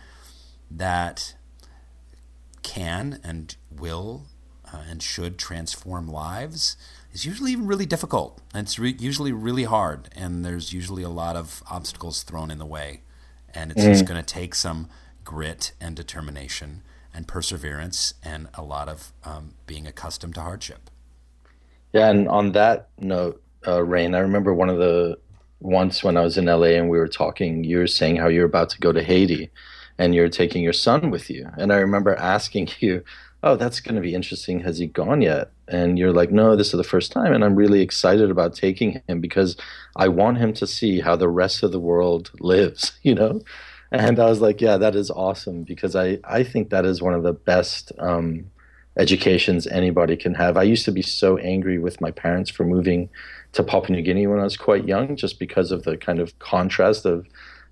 that 0.70 1.36
can 2.62 3.20
and 3.24 3.56
will 3.76 4.28
uh, 4.72 4.84
and 4.88 5.02
should 5.02 5.40
transform 5.40 6.08
lives 6.08 6.78
is 7.14 7.26
usually 7.26 7.56
really 7.56 7.88
difficult. 7.88 8.40
It's 8.54 8.78
re- 8.78 8.96
usually 9.00 9.32
really 9.32 9.64
hard, 9.64 10.10
and 10.16 10.46
there's 10.46 10.72
usually 10.72 11.02
a 11.02 11.10
lot 11.10 11.36
of 11.36 11.64
obstacles 11.68 12.22
thrown 12.22 12.52
in 12.52 12.60
the 12.60 12.66
way, 12.66 13.02
and 13.56 13.72
it's 13.72 13.82
mm. 13.82 13.92
just 13.92 14.06
going 14.06 14.24
to 14.24 14.34
take 14.34 14.54
some 14.54 14.88
grit 15.24 15.72
and 15.82 15.96
determination 15.96 16.84
and 17.18 17.28
perseverance 17.28 18.14
and 18.24 18.48
a 18.54 18.62
lot 18.62 18.88
of 18.88 19.12
um, 19.26 19.56
being 19.66 19.86
accustomed 19.86 20.36
to 20.36 20.42
hardship. 20.42 20.90
Yeah, 21.92 22.10
and 22.10 22.30
on 22.30 22.54
that 22.54 22.88
note, 23.00 23.42
uh, 23.66 23.80
Rainn, 23.80 24.16
I 24.16 24.20
remember 24.20 24.54
one 24.54 24.70
of 24.70 24.78
the 24.78 25.18
once 25.60 26.04
when 26.04 26.16
I 26.16 26.22
was 26.22 26.38
in 26.38 26.46
LA 26.46 26.78
and 26.78 26.90
we 26.90 27.00
were 27.00 27.08
talking, 27.08 27.66
you 27.66 27.80
were 27.80 27.88
saying 27.88 28.18
how 28.18 28.28
you're 28.28 28.46
about 28.46 28.70
to 28.70 28.80
go 28.80 28.94
to 28.94 29.04
Haiti 29.04 29.50
and 29.98 30.14
you're 30.14 30.30
taking 30.30 30.64
your 30.64 30.74
son 30.74 31.10
with 31.10 31.30
you. 31.30 31.50
And 31.58 31.74
I 31.74 31.78
remember 31.78 32.16
asking 32.16 32.70
you, 32.80 33.04
Oh, 33.44 33.56
that's 33.56 33.80
going 33.80 33.96
to 33.96 34.02
be 34.02 34.16
interesting. 34.16 34.62
Has 34.62 34.80
he 34.80 34.88
gone 34.88 35.22
yet? 35.22 35.52
and 35.68 36.00
you're 36.00 36.14
like, 36.14 36.32
no, 36.32 36.56
this 36.56 36.68
is 36.68 36.78
the 36.78 36.84
first 36.84 37.12
time, 37.12 37.34
and 37.34 37.44
I'm 37.44 37.56
really 37.56 37.82
excited 37.82 38.32
about 38.32 38.56
taking 38.56 39.02
him 39.08 39.20
because 39.20 39.58
I 39.96 40.08
want 40.08 40.38
him 40.38 40.54
to 40.54 40.68
see 40.68 41.02
how 41.02 41.16
the 41.16 41.28
rest 41.28 41.64
of 41.64 41.72
the 41.72 41.80
world 41.80 42.32
lives, 42.40 42.94
you 43.04 43.16
know. 43.16 43.42
And 43.92 44.20
I 44.20 44.26
was 44.26 44.42
like, 44.42 44.60
yeah, 44.62 44.78
that 44.78 44.96
is 44.96 45.10
awesome 45.10 45.64
because 45.64 45.96
I 45.96 46.20
I 46.24 46.44
think 46.44 46.70
that 46.70 46.86
is 46.86 47.02
one 47.02 47.14
of 47.14 47.24
the 47.24 47.34
best 47.34 47.92
um, 48.00 48.52
educations 48.98 49.68
anybody 49.68 50.18
can 50.18 50.34
have. 50.36 50.58
I 50.58 50.64
used 50.64 50.86
to 50.86 50.92
be 50.92 51.02
so 51.02 51.38
angry 51.38 51.80
with 51.80 52.02
my 52.02 52.12
parents 52.12 52.50
for 52.50 52.66
moving 52.66 53.10
to 53.54 53.64
Papua 53.64 53.96
New 53.96 54.04
Guinea 54.04 54.28
when 54.28 54.40
I 54.40 54.44
was 54.44 54.58
quite 54.58 54.88
young, 54.88 55.16
just 55.16 55.40
because 55.40 55.72
of 55.72 55.84
the 55.84 55.98
kind 55.98 56.20
of 56.20 56.38
contrast 56.40 57.06
of 57.06 57.26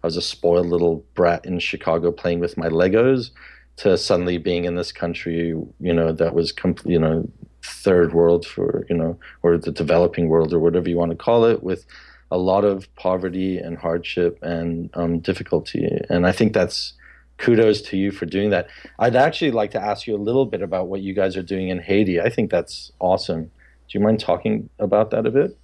I 0.04 0.08
was 0.08 0.18
a 0.18 0.22
spoiled 0.22 0.68
little 0.68 1.04
brat 1.16 1.46
in 1.46 1.60
Chicago 1.60 2.12
playing 2.12 2.40
with 2.40 2.58
my 2.58 2.70
Legos 2.70 3.32
to 3.78 3.98
suddenly 3.98 4.38
being 4.38 4.66
in 4.66 4.76
this 4.76 4.92
country, 4.92 5.48
you 5.80 5.94
know, 5.94 6.12
that 6.14 6.34
was, 6.34 6.54
you 6.86 7.00
know, 7.00 7.28
third 7.64 8.14
world 8.14 8.46
for, 8.46 8.86
you 8.88 8.96
know, 8.96 9.20
or 9.42 9.58
the 9.58 9.72
developing 9.72 10.30
world 10.30 10.54
or 10.54 10.60
whatever 10.60 10.88
you 10.88 10.96
want 10.96 11.12
to 11.12 11.18
call 11.18 11.44
it, 11.46 11.64
with 11.64 11.86
a 12.32 12.38
lot 12.38 12.66
of 12.66 12.94
poverty 12.96 13.58
and 13.58 13.78
hardship 13.78 14.40
and 14.42 14.90
um, 14.94 15.20
difficulty. 15.20 15.88
And 16.10 16.26
I 16.26 16.32
think 16.32 16.54
that's 16.54 16.94
kudos 17.38 17.82
to 17.84 17.98
you 17.98 18.12
for 18.12 18.26
doing 18.26 18.50
that. 18.50 18.68
I'd 19.00 19.16
actually 19.16 19.52
like 19.52 19.72
to 19.72 19.82
ask 19.82 20.08
you 20.08 20.16
a 20.16 20.18
little 20.18 20.46
bit 20.46 20.62
about 20.62 20.88
what 20.88 21.02
you 21.02 21.14
guys 21.14 21.38
are 21.38 21.44
doing 21.44 21.70
in 21.70 21.80
Haiti. 21.80 22.20
I 22.20 22.30
think 22.30 22.50
that's 22.50 22.92
awesome. 23.00 23.46
Do 23.46 23.98
you 23.98 24.00
mind 24.00 24.20
talking 24.20 24.70
about 24.80 25.12
that 25.12 25.26
a 25.26 25.32
bit? 25.32 25.58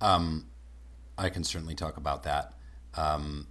Um, 0.00 0.46
I 1.18 1.28
can 1.28 1.44
certainly 1.44 1.74
talk 1.74 1.96
about 1.96 2.22
that. 2.22 2.54
Um, 2.94 3.48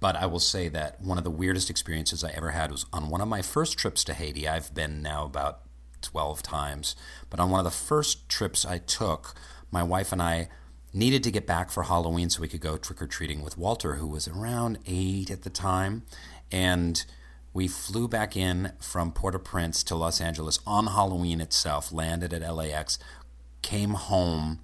but 0.00 0.16
I 0.16 0.26
will 0.26 0.40
say 0.40 0.68
that 0.68 1.00
one 1.00 1.18
of 1.18 1.24
the 1.24 1.30
weirdest 1.30 1.70
experiences 1.70 2.24
I 2.24 2.30
ever 2.32 2.50
had 2.50 2.70
was 2.70 2.84
on 2.92 3.08
one 3.08 3.20
of 3.20 3.28
my 3.28 3.40
first 3.40 3.78
trips 3.78 4.04
to 4.04 4.14
Haiti. 4.14 4.46
I've 4.46 4.74
been 4.74 5.00
now 5.00 5.24
about 5.24 5.60
12 6.02 6.42
times, 6.42 6.94
but 7.30 7.40
on 7.40 7.50
one 7.50 7.60
of 7.60 7.64
the 7.64 7.70
first 7.70 8.28
trips 8.28 8.66
I 8.66 8.78
took, 8.78 9.34
my 9.70 9.82
wife 9.82 10.12
and 10.12 10.20
I 10.20 10.48
needed 10.94 11.24
to 11.24 11.30
get 11.30 11.46
back 11.46 11.70
for 11.70 11.82
Halloween 11.82 12.30
so 12.30 12.40
we 12.40 12.48
could 12.48 12.60
go 12.60 12.76
trick 12.76 13.02
or 13.02 13.06
treating 13.06 13.42
with 13.42 13.58
Walter, 13.58 13.96
who 13.96 14.06
was 14.06 14.28
around 14.28 14.78
eight 14.86 15.30
at 15.30 15.42
the 15.42 15.50
time. 15.50 16.02
And 16.50 17.04
we 17.52 17.68
flew 17.68 18.08
back 18.08 18.36
in 18.36 18.72
from 18.80 19.12
Port 19.12 19.34
au 19.34 19.38
Prince 19.38 19.82
to 19.84 19.94
Los 19.94 20.20
Angeles 20.20 20.60
on 20.66 20.86
Halloween 20.86 21.40
itself, 21.40 21.92
landed 21.92 22.32
at 22.32 22.54
LAX, 22.54 22.98
came 23.62 23.90
home 23.90 24.60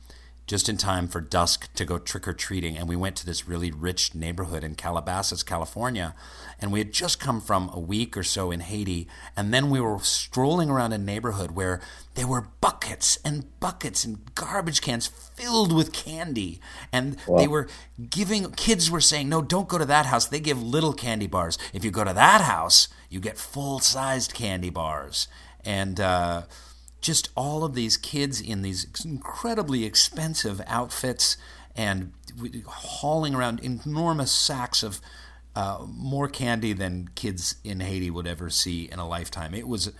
just 0.50 0.68
in 0.68 0.76
time 0.76 1.06
for 1.06 1.20
dusk 1.20 1.72
to 1.74 1.84
go 1.84 1.96
trick 1.96 2.26
or 2.26 2.32
treating. 2.32 2.76
And 2.76 2.88
we 2.88 2.96
went 2.96 3.14
to 3.18 3.24
this 3.24 3.46
really 3.46 3.70
rich 3.70 4.16
neighborhood 4.16 4.64
in 4.64 4.74
Calabasas, 4.74 5.44
California. 5.44 6.12
And 6.58 6.72
we 6.72 6.80
had 6.80 6.90
just 6.90 7.20
come 7.20 7.40
from 7.40 7.70
a 7.72 7.78
week 7.78 8.16
or 8.16 8.24
so 8.24 8.50
in 8.50 8.58
Haiti. 8.58 9.06
And 9.36 9.54
then 9.54 9.70
we 9.70 9.80
were 9.80 10.00
strolling 10.00 10.68
around 10.68 10.92
a 10.92 10.98
neighborhood 10.98 11.52
where 11.52 11.80
there 12.16 12.26
were 12.26 12.48
buckets 12.60 13.16
and 13.24 13.60
buckets 13.60 14.04
and 14.04 14.34
garbage 14.34 14.80
cans 14.80 15.06
filled 15.06 15.72
with 15.72 15.92
candy. 15.92 16.60
And 16.92 17.16
wow. 17.28 17.38
they 17.38 17.46
were 17.46 17.68
giving, 18.10 18.50
kids 18.50 18.90
were 18.90 19.00
saying, 19.00 19.28
no, 19.28 19.42
don't 19.42 19.68
go 19.68 19.78
to 19.78 19.84
that 19.84 20.06
house. 20.06 20.26
They 20.26 20.40
give 20.40 20.60
little 20.60 20.94
candy 20.94 21.28
bars. 21.28 21.58
If 21.72 21.84
you 21.84 21.92
go 21.92 22.02
to 22.02 22.12
that 22.12 22.40
house, 22.40 22.88
you 23.08 23.20
get 23.20 23.38
full 23.38 23.78
sized 23.78 24.34
candy 24.34 24.70
bars. 24.70 25.28
And, 25.64 26.00
uh, 26.00 26.42
just 27.00 27.30
all 27.34 27.64
of 27.64 27.74
these 27.74 27.96
kids 27.96 28.40
in 28.40 28.62
these 28.62 28.86
incredibly 29.04 29.84
expensive 29.84 30.60
outfits 30.66 31.36
and 31.74 32.12
hauling 32.66 33.34
around 33.34 33.60
enormous 33.60 34.32
sacks 34.32 34.82
of 34.82 35.00
uh, 35.56 35.84
more 35.88 36.28
candy 36.28 36.72
than 36.72 37.08
kids 37.14 37.56
in 37.64 37.80
Haiti 37.80 38.10
would 38.10 38.26
ever 38.26 38.50
see 38.50 38.88
in 38.90 38.98
a 38.98 39.08
lifetime. 39.08 39.54
It 39.54 39.66
was 39.66 39.92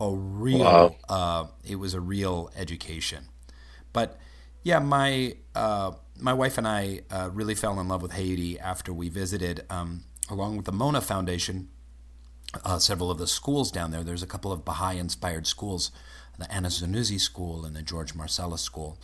a 0.00 0.10
real, 0.10 0.58
wow. 0.58 0.96
uh, 1.08 1.46
it 1.64 1.76
was 1.76 1.94
a 1.94 2.00
real 2.00 2.50
education. 2.56 3.28
But 3.92 4.18
yeah, 4.62 4.80
my 4.80 5.36
uh, 5.54 5.92
my 6.18 6.32
wife 6.32 6.58
and 6.58 6.66
I 6.66 7.00
uh, 7.10 7.30
really 7.32 7.54
fell 7.54 7.78
in 7.80 7.88
love 7.88 8.02
with 8.02 8.12
Haiti 8.12 8.58
after 8.58 8.92
we 8.92 9.08
visited, 9.08 9.64
um, 9.70 10.04
along 10.28 10.56
with 10.56 10.66
the 10.66 10.72
Mona 10.72 11.00
Foundation. 11.00 11.68
Uh, 12.66 12.78
several 12.78 13.10
of 13.10 13.16
the 13.16 13.26
schools 13.26 13.72
down 13.72 13.92
there. 13.92 14.04
There's 14.04 14.22
a 14.22 14.26
couple 14.26 14.52
of 14.52 14.62
Baha'i 14.62 14.98
inspired 14.98 15.46
schools 15.46 15.90
the 16.38 16.50
Anis 16.52 16.82
Zunuzi 16.82 17.20
School 17.20 17.64
and 17.64 17.76
the 17.76 17.82
George 17.82 18.14
Marcellus 18.14 18.62
School. 18.62 18.98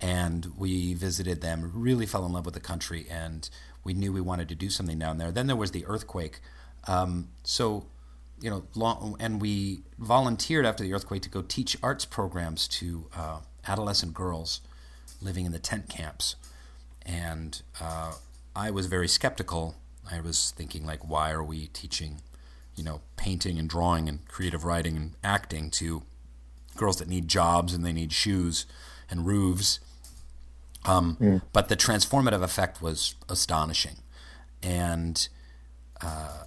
And 0.00 0.52
we 0.56 0.94
visited 0.94 1.40
them, 1.42 1.70
really 1.74 2.06
fell 2.06 2.26
in 2.26 2.32
love 2.32 2.44
with 2.44 2.54
the 2.54 2.60
country, 2.60 3.06
and 3.08 3.48
we 3.84 3.94
knew 3.94 4.12
we 4.12 4.20
wanted 4.20 4.48
to 4.48 4.56
do 4.56 4.68
something 4.68 4.98
down 4.98 5.18
there. 5.18 5.30
Then 5.30 5.46
there 5.46 5.56
was 5.56 5.70
the 5.70 5.86
earthquake. 5.86 6.40
Um, 6.88 7.28
so, 7.44 7.86
you 8.40 8.50
know, 8.50 8.64
long, 8.74 9.16
and 9.20 9.40
we 9.40 9.82
volunteered 9.98 10.66
after 10.66 10.82
the 10.82 10.92
earthquake 10.92 11.22
to 11.22 11.28
go 11.28 11.42
teach 11.42 11.76
arts 11.82 12.04
programs 12.04 12.66
to 12.68 13.06
uh, 13.16 13.38
adolescent 13.66 14.12
girls 14.14 14.60
living 15.20 15.46
in 15.46 15.52
the 15.52 15.60
tent 15.60 15.88
camps. 15.88 16.34
And 17.06 17.62
uh, 17.80 18.14
I 18.56 18.72
was 18.72 18.86
very 18.86 19.08
skeptical. 19.08 19.76
I 20.10 20.20
was 20.20 20.52
thinking, 20.56 20.84
like, 20.84 21.08
why 21.08 21.30
are 21.30 21.44
we 21.44 21.68
teaching, 21.68 22.22
you 22.74 22.82
know, 22.82 23.02
painting 23.16 23.58
and 23.58 23.68
drawing 23.68 24.08
and 24.08 24.26
creative 24.26 24.64
writing 24.64 24.96
and 24.96 25.12
acting 25.22 25.70
to 25.72 26.02
girls 26.76 26.98
that 26.98 27.08
need 27.08 27.28
jobs 27.28 27.74
and 27.74 27.84
they 27.84 27.92
need 27.92 28.12
shoes 28.12 28.66
and 29.10 29.26
roofs. 29.26 29.80
Um, 30.84 31.16
mm. 31.20 31.42
But 31.52 31.68
the 31.68 31.76
transformative 31.76 32.42
effect 32.42 32.82
was 32.82 33.14
astonishing. 33.28 33.98
And 34.62 35.28
uh, 36.00 36.44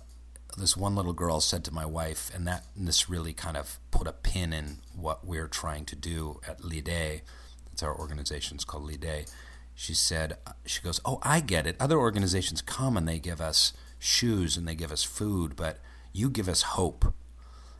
this 0.57 0.75
one 0.75 0.95
little 0.95 1.13
girl 1.13 1.39
said 1.39 1.63
to 1.65 1.73
my 1.73 1.85
wife, 1.85 2.31
and 2.33 2.47
that 2.47 2.65
and 2.75 2.87
this 2.87 3.09
really 3.09 3.33
kind 3.33 3.57
of 3.57 3.79
put 3.91 4.07
a 4.07 4.13
pin 4.13 4.53
in 4.53 4.77
what 4.95 5.25
we're 5.25 5.47
trying 5.47 5.85
to 5.85 5.95
do 5.95 6.39
at 6.47 6.61
Lidè. 6.61 7.21
That's 7.65 7.83
our 7.83 7.97
organization. 7.97 8.55
It's 8.55 8.65
called 8.65 8.89
Lidè. 8.89 9.29
She 9.73 9.93
said, 9.93 10.37
she 10.65 10.81
goes, 10.81 11.01
Oh, 11.03 11.19
I 11.21 11.41
get 11.41 11.67
it. 11.67 11.75
Other 11.79 11.97
organizations 11.97 12.61
come 12.61 12.95
and 12.95 13.07
they 13.07 13.19
give 13.19 13.41
us 13.41 13.73
shoes 13.99 14.55
and 14.55 14.65
they 14.65 14.75
give 14.75 14.91
us 14.91 15.03
food, 15.03 15.55
but 15.57 15.79
you 16.13 16.29
give 16.29 16.47
us 16.47 16.61
hope. 16.61 17.13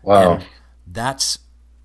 Wow. 0.04 0.34
And 0.34 0.46
that's 0.86 1.40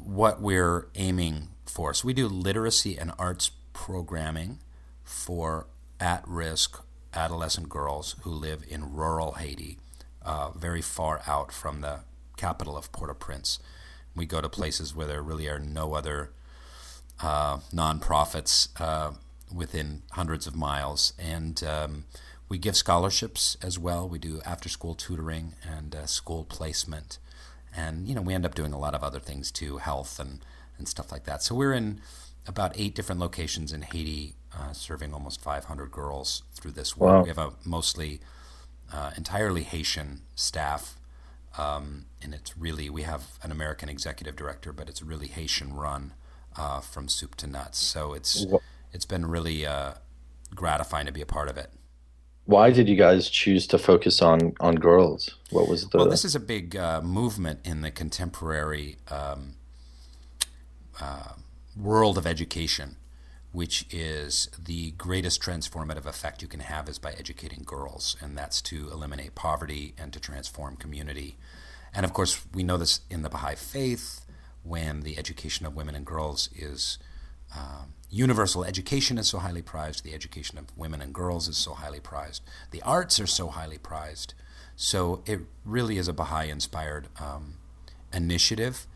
what 0.04 0.40
we're 0.40 0.88
aiming 0.94 1.48
for. 1.66 1.94
So 1.94 2.06
we 2.06 2.12
do 2.12 2.28
literacy 2.28 2.98
and 2.98 3.12
arts 3.18 3.50
programming 3.72 4.58
for 5.04 5.66
at 5.98 6.26
risk 6.26 6.82
adolescent 7.14 7.68
girls 7.68 8.16
who 8.22 8.30
live 8.30 8.64
in 8.68 8.94
rural 8.94 9.32
Haiti, 9.32 9.78
uh, 10.22 10.50
very 10.50 10.82
far 10.82 11.22
out 11.26 11.52
from 11.52 11.80
the 11.80 12.00
capital 12.36 12.76
of 12.76 12.92
Port 12.92 13.10
au 13.10 13.14
Prince. 13.14 13.58
We 14.14 14.26
go 14.26 14.40
to 14.40 14.48
places 14.48 14.94
where 14.94 15.06
there 15.06 15.22
really 15.22 15.48
are 15.48 15.58
no 15.58 15.94
other 15.94 16.30
uh, 17.22 17.58
nonprofits 17.72 18.68
uh, 18.80 19.12
within 19.54 20.02
hundreds 20.12 20.46
of 20.46 20.54
miles. 20.54 21.12
And 21.18 21.62
um, 21.64 22.04
we 22.48 22.58
give 22.58 22.76
scholarships 22.76 23.56
as 23.62 23.78
well. 23.78 24.08
We 24.08 24.18
do 24.18 24.40
after 24.44 24.68
school 24.68 24.94
tutoring 24.94 25.54
and 25.62 25.94
uh, 25.94 26.06
school 26.06 26.44
placement 26.44 27.18
and 27.76 28.06
you 28.06 28.14
know 28.14 28.22
we 28.22 28.34
end 28.34 28.44
up 28.44 28.54
doing 28.54 28.72
a 28.72 28.78
lot 28.78 28.94
of 28.94 29.02
other 29.02 29.20
things 29.20 29.50
too, 29.50 29.78
health 29.78 30.18
and 30.18 30.44
and 30.78 30.88
stuff 30.88 31.12
like 31.12 31.24
that. 31.24 31.42
So 31.42 31.54
we're 31.54 31.72
in 31.72 32.00
about 32.46 32.72
eight 32.76 32.94
different 32.94 33.20
locations 33.20 33.72
in 33.72 33.82
Haiti, 33.82 34.34
uh, 34.58 34.72
serving 34.72 35.12
almost 35.12 35.40
500 35.42 35.90
girls 35.90 36.42
through 36.54 36.72
this 36.72 36.96
work. 36.96 37.10
Wow. 37.10 37.22
We 37.22 37.28
have 37.28 37.38
a 37.38 37.52
mostly 37.64 38.20
uh, 38.92 39.10
entirely 39.16 39.62
Haitian 39.62 40.22
staff, 40.34 40.96
um, 41.58 42.06
and 42.22 42.34
it's 42.34 42.56
really 42.56 42.90
we 42.90 43.02
have 43.02 43.38
an 43.42 43.52
American 43.52 43.88
executive 43.88 44.36
director, 44.36 44.72
but 44.72 44.88
it's 44.88 45.02
really 45.02 45.28
Haitian 45.28 45.74
run 45.74 46.12
uh, 46.56 46.80
from 46.80 47.08
soup 47.08 47.34
to 47.36 47.46
nuts. 47.46 47.78
So 47.78 48.14
it's 48.14 48.46
it's 48.92 49.06
been 49.06 49.26
really 49.26 49.66
uh, 49.66 49.94
gratifying 50.54 51.06
to 51.06 51.12
be 51.12 51.20
a 51.20 51.26
part 51.26 51.48
of 51.48 51.56
it 51.56 51.70
why 52.44 52.70
did 52.70 52.88
you 52.88 52.96
guys 52.96 53.30
choose 53.30 53.66
to 53.68 53.78
focus 53.78 54.22
on 54.22 54.54
on 54.60 54.76
girls? 54.76 55.36
What 55.50 55.68
was 55.68 55.88
the? 55.88 55.98
Well, 55.98 56.08
this 56.08 56.24
is 56.24 56.34
a 56.34 56.40
big 56.40 56.76
uh, 56.76 57.00
movement 57.00 57.60
in 57.64 57.82
the 57.82 57.90
contemporary 57.90 58.96
um, 59.08 59.54
uh, 61.00 61.34
world 61.76 62.18
of 62.18 62.26
education, 62.26 62.96
which 63.52 63.86
is 63.90 64.48
the 64.58 64.92
greatest 64.92 65.42
transformative 65.42 66.06
effect 66.06 66.42
you 66.42 66.48
can 66.48 66.60
have 66.60 66.88
is 66.88 66.98
by 66.98 67.12
educating 67.12 67.62
girls, 67.64 68.16
and 68.20 68.36
that's 68.36 68.60
to 68.62 68.90
eliminate 68.90 69.34
poverty 69.34 69.94
and 69.98 70.12
to 70.12 70.20
transform 70.20 70.76
community. 70.76 71.36
And 71.94 72.04
of 72.04 72.12
course, 72.12 72.44
we 72.54 72.62
know 72.62 72.76
this 72.76 73.00
in 73.10 73.22
the 73.22 73.28
Baha'i 73.28 73.56
faith 73.56 74.24
when 74.62 75.00
the 75.00 75.18
education 75.18 75.66
of 75.66 75.74
women 75.74 75.94
and 75.94 76.06
girls 76.06 76.50
is 76.54 76.98
um, 77.56 77.94
universal 78.10 78.64
education 78.64 79.18
is 79.18 79.28
so 79.28 79.38
highly 79.38 79.62
prized. 79.62 80.04
The 80.04 80.14
education 80.14 80.58
of 80.58 80.76
women 80.76 81.00
and 81.00 81.14
girls 81.14 81.48
is 81.48 81.56
so 81.56 81.74
highly 81.74 82.00
prized. 82.00 82.42
The 82.70 82.82
arts 82.82 83.20
are 83.20 83.26
so 83.26 83.48
highly 83.48 83.78
prized. 83.78 84.34
So 84.76 85.22
it 85.26 85.40
really 85.64 85.98
is 85.98 86.08
a 86.08 86.12
Baha'i 86.12 86.48
inspired 86.48 87.08
um, 87.20 87.54
initiative, 88.12 88.86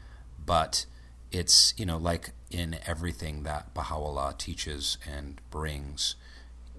but 0.44 0.86
it's, 1.30 1.74
you 1.76 1.86
know, 1.86 1.98
like 1.98 2.30
in 2.50 2.76
everything 2.86 3.42
that 3.42 3.74
Baha'u'llah 3.74 4.34
teaches 4.38 4.98
and 5.10 5.40
brings, 5.50 6.16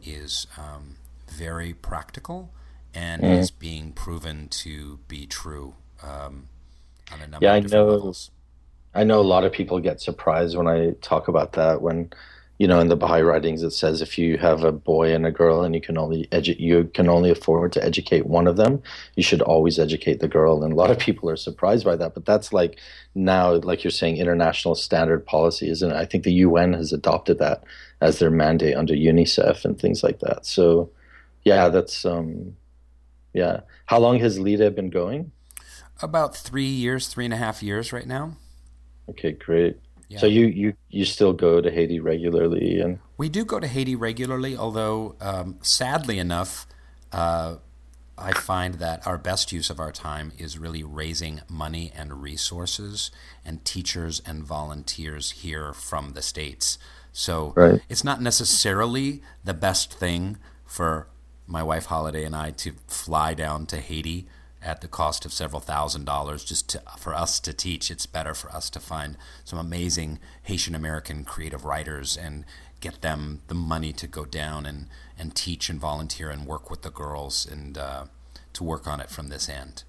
is 0.03 0.47
um, 0.57 0.95
very 1.29 1.73
practical 1.73 2.51
and 2.93 3.21
mm. 3.21 3.39
is 3.39 3.51
being 3.51 3.91
proven 3.91 4.47
to 4.47 4.99
be 5.07 5.25
true 5.25 5.75
um, 6.03 6.47
on 7.11 7.21
a 7.21 7.27
number 7.27 7.45
yeah, 7.45 7.55
of 7.55 7.63
different 7.63 7.83
I 7.83 7.85
know. 7.85 7.91
levels. 7.91 8.31
I 8.95 9.03
know 9.03 9.19
a 9.19 9.21
lot 9.21 9.43
of 9.43 9.51
people 9.51 9.79
get 9.79 10.01
surprised 10.01 10.55
when 10.57 10.67
I 10.67 10.91
talk 11.01 11.27
about 11.27 11.53
that. 11.53 11.81
When 11.81 12.11
you 12.57 12.67
know, 12.67 12.79
in 12.79 12.87
the 12.87 12.95
Baha'i 12.95 13.21
writings, 13.21 13.63
it 13.63 13.71
says 13.71 14.01
if 14.01 14.17
you 14.17 14.37
have 14.37 14.63
a 14.63 14.71
boy 14.71 15.13
and 15.13 15.25
a 15.25 15.31
girl 15.31 15.63
and 15.63 15.75
you 15.75 15.81
can 15.81 15.97
only 15.97 16.27
edu- 16.27 16.57
you 16.57 16.85
can 16.93 17.09
only 17.09 17.29
afford 17.29 17.73
to 17.73 17.83
educate 17.83 18.25
one 18.27 18.47
of 18.47 18.55
them, 18.55 18.81
you 19.15 19.23
should 19.23 19.41
always 19.41 19.77
educate 19.77 20.21
the 20.21 20.29
girl. 20.29 20.63
And 20.63 20.71
a 20.71 20.75
lot 20.75 20.89
of 20.89 20.97
people 20.97 21.29
are 21.29 21.35
surprised 21.35 21.83
by 21.83 21.97
that, 21.97 22.13
but 22.13 22.25
that's 22.25 22.53
like 22.53 22.79
now, 23.13 23.55
like 23.55 23.83
you're 23.83 23.91
saying, 23.91 24.17
international 24.17 24.75
standard 24.75 25.25
policy, 25.25 25.69
isn't 25.69 25.91
it? 25.91 25.97
I 25.97 26.05
think 26.05 26.23
the 26.23 26.33
UN 26.33 26.71
has 26.73 26.93
adopted 26.93 27.39
that 27.39 27.65
as 27.99 28.19
their 28.19 28.31
mandate 28.31 28.77
under 28.77 28.93
UNICEF 28.93 29.65
and 29.65 29.77
things 29.77 30.01
like 30.01 30.19
that. 30.19 30.45
So, 30.45 30.89
yeah, 31.43 31.67
that's 31.67 32.05
um, 32.05 32.55
yeah. 33.33 33.61
How 33.87 33.99
long 33.99 34.19
has 34.19 34.39
Lidè 34.39 34.73
been 34.73 34.89
going? 34.89 35.33
About 36.01 36.37
three 36.37 36.63
years, 36.63 37.09
three 37.09 37.25
and 37.25 37.33
a 37.33 37.37
half 37.37 37.61
years 37.61 37.91
right 37.91 38.07
now. 38.07 38.37
Okay, 39.09 39.31
great. 39.33 39.79
Yeah. 40.09 40.19
So 40.19 40.27
you, 40.27 40.45
you 40.45 40.73
you 40.89 41.03
still 41.03 41.33
go 41.33 41.61
to 41.61 41.71
Haiti 41.71 41.99
regularly, 41.99 42.79
and 42.79 42.99
we 43.17 43.27
do 43.27 43.43
go 43.43 43.59
to 43.59 43.67
Haiti 43.67 43.95
regularly. 43.95 44.55
Although, 44.55 45.15
um, 45.19 45.57
sadly 45.61 46.19
enough, 46.19 46.67
uh, 47.11 47.55
I 48.17 48.31
find 48.31 48.75
that 48.75 49.05
our 49.05 49.17
best 49.17 49.51
use 49.51 49.69
of 49.69 49.79
our 49.79 49.91
time 49.91 50.31
is 50.37 50.57
really 50.57 50.83
raising 50.83 51.41
money 51.49 51.91
and 51.95 52.21
resources 52.21 53.11
and 53.43 53.65
teachers 53.65 54.21
and 54.25 54.43
volunteers 54.43 55.31
here 55.31 55.73
from 55.73 56.13
the 56.13 56.21
states. 56.21 56.77
So 57.11 57.53
right. 57.55 57.81
it's 57.89 58.03
not 58.03 58.21
necessarily 58.21 59.21
the 59.43 59.53
best 59.53 59.93
thing 59.93 60.37
for 60.65 61.07
my 61.47 61.61
wife 61.61 61.85
Holiday 61.85 62.23
and 62.23 62.35
I 62.35 62.51
to 62.51 62.73
fly 62.87 63.33
down 63.33 63.65
to 63.67 63.77
Haiti 63.77 64.27
at 64.65 64.81
the 64.81 64.87
cost 64.87 65.25
of 65.25 65.31
several 65.31 65.61
thousand 65.61 66.05
dollars 66.05 66.43
just 66.43 66.67
to, 66.69 66.81
for 66.97 67.13
us 67.13 67.39
to 67.39 67.53
teach. 67.53 67.91
It's 67.91 68.07
better 68.07 68.33
for 68.33 68.49
us 68.51 68.69
to 68.71 68.79
find 68.79 69.15
some 69.45 69.59
amazing 69.59 70.19
Haitian 70.43 70.73
American 70.73 71.23
creative 71.23 71.63
writers 71.63 72.17
and 72.17 72.43
get 72.81 73.01
them 73.01 73.41
the 73.47 73.53
money 73.53 73.93
to 73.93 74.07
go 74.07 74.25
down 74.25 74.65
and, 74.65 74.87
and 75.17 75.35
teach 75.35 75.69
and 75.69 75.79
volunteer 75.79 76.29
and 76.29 76.47
work 76.47 76.69
with 76.69 76.81
the 76.81 76.89
girls 76.89 77.45
and 77.45 77.77
uh, 77.77 78.05
to 78.53 78.63
work 78.63 78.87
on 78.87 78.99
it 78.99 79.09
from 79.09 79.27
this 79.29 79.47
end. 79.47 79.83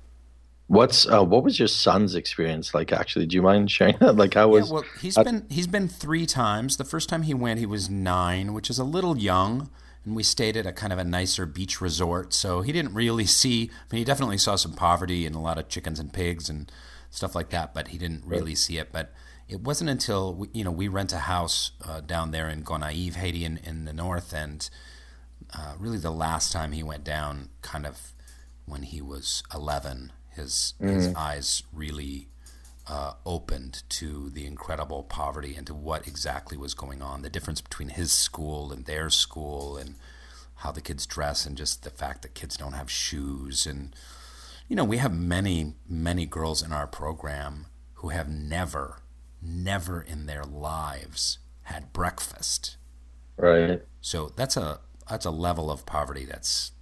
What's 0.68 1.08
uh, 1.08 1.24
what 1.24 1.44
was 1.44 1.58
your 1.58 1.68
son's 1.68 2.14
experience 2.14 2.74
like? 2.74 2.92
Actually, 2.92 3.26
do 3.26 3.36
you 3.36 3.42
mind 3.42 3.70
sharing 3.70 3.96
that? 4.00 4.16
Like, 4.16 4.34
how 4.34 4.48
was? 4.48 4.66
Yeah, 4.66 4.74
well, 4.74 4.84
he's 5.00 5.16
uh, 5.16 5.22
been 5.22 5.46
he's 5.48 5.68
been 5.68 5.88
three 5.88 6.26
times. 6.26 6.76
The 6.76 6.84
first 6.84 7.08
time 7.08 7.22
he 7.22 7.34
went, 7.34 7.60
he 7.60 7.66
was 7.66 7.88
nine, 7.88 8.52
which 8.52 8.68
is 8.68 8.78
a 8.78 8.84
little 8.84 9.16
young 9.16 9.70
and 10.06 10.16
we 10.16 10.22
stayed 10.22 10.56
at 10.56 10.66
a 10.66 10.72
kind 10.72 10.92
of 10.92 10.98
a 10.98 11.04
nicer 11.04 11.44
beach 11.44 11.80
resort. 11.80 12.32
So 12.32 12.62
he 12.62 12.72
didn't 12.72 12.94
really 12.94 13.26
see. 13.26 13.64
I 13.64 13.94
mean, 13.94 13.98
he 13.98 14.04
definitely 14.04 14.38
saw 14.38 14.54
some 14.56 14.72
poverty 14.72 15.26
and 15.26 15.34
a 15.34 15.40
lot 15.40 15.58
of 15.58 15.68
chickens 15.68 15.98
and 15.98 16.12
pigs 16.12 16.48
and 16.48 16.70
stuff 17.10 17.34
like 17.34 17.50
that, 17.50 17.74
but 17.74 17.88
he 17.88 17.98
didn't 17.98 18.24
really 18.24 18.54
see 18.54 18.78
it. 18.78 18.92
But 18.92 19.12
it 19.48 19.60
wasn't 19.60 19.90
until 19.90 20.34
we, 20.34 20.48
you 20.52 20.64
know 20.64 20.70
we 20.70 20.88
rent 20.88 21.12
a 21.12 21.18
house 21.18 21.72
uh, 21.84 22.00
down 22.00 22.30
there 22.30 22.48
in 22.48 22.62
Gonaïves, 22.62 23.14
Haiti, 23.14 23.44
in, 23.44 23.58
in 23.58 23.84
the 23.84 23.92
north, 23.92 24.32
and 24.32 24.68
uh, 25.52 25.74
really 25.78 25.98
the 25.98 26.10
last 26.10 26.52
time 26.52 26.72
he 26.72 26.82
went 26.82 27.04
down, 27.04 27.50
kind 27.62 27.86
of 27.86 28.12
when 28.64 28.82
he 28.82 29.00
was 29.00 29.42
11, 29.54 30.12
his 30.30 30.74
mm-hmm. 30.80 30.94
his 30.94 31.14
eyes 31.14 31.62
really 31.72 32.28
uh, 32.88 33.14
opened 33.24 33.82
to 33.88 34.30
the 34.30 34.46
incredible 34.46 35.02
poverty 35.02 35.54
and 35.56 35.66
to 35.66 35.74
what 35.74 36.06
exactly 36.06 36.56
was 36.56 36.74
going 36.74 37.02
on, 37.02 37.22
the 37.22 37.30
difference 37.30 37.60
between 37.60 37.88
his 37.88 38.12
school 38.12 38.72
and 38.72 38.84
their 38.84 39.10
school, 39.10 39.76
and 39.76 39.96
how 40.56 40.70
the 40.70 40.80
kids 40.80 41.06
dress, 41.06 41.44
and 41.46 41.56
just 41.56 41.82
the 41.82 41.90
fact 41.90 42.22
that 42.22 42.34
kids 42.34 42.56
don't 42.56 42.72
have 42.72 42.90
shoes. 42.90 43.66
And, 43.66 43.94
you 44.68 44.76
know, 44.76 44.84
we 44.84 44.98
have 44.98 45.12
many, 45.12 45.74
many 45.88 46.26
girls 46.26 46.62
in 46.62 46.72
our 46.72 46.86
program 46.86 47.66
who 47.94 48.10
have 48.10 48.28
never, 48.28 49.02
never 49.42 50.00
in 50.00 50.26
their 50.26 50.44
lives 50.44 51.38
had 51.62 51.92
breakfast. 51.92 52.76
Right. 53.36 53.82
So 54.00 54.32
that's 54.36 54.56
a 54.56 54.80
that's 55.08 55.26
a 55.26 55.30
level 55.30 55.70
of 55.70 55.86
poverty 55.86 56.24
that's 56.24 56.72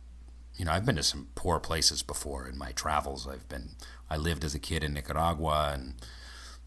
you 0.57 0.65
know, 0.65 0.73
I've 0.73 0.87
been 0.87 0.97
to 0.97 1.03
some 1.03 1.29
poor 1.35 1.59
places 1.59 2.03
before 2.03 2.47
in 2.47 2.57
my 2.57 2.73
travels. 2.73 3.27
I've 3.27 3.49
been 3.49 3.71
I 4.11 4.17
lived 4.17 4.45
as 4.45 4.55
a 4.55 4.59
kid 4.59 4.85
in 4.85 4.95
Nicaragua, 4.95 5.71
and 5.75 5.95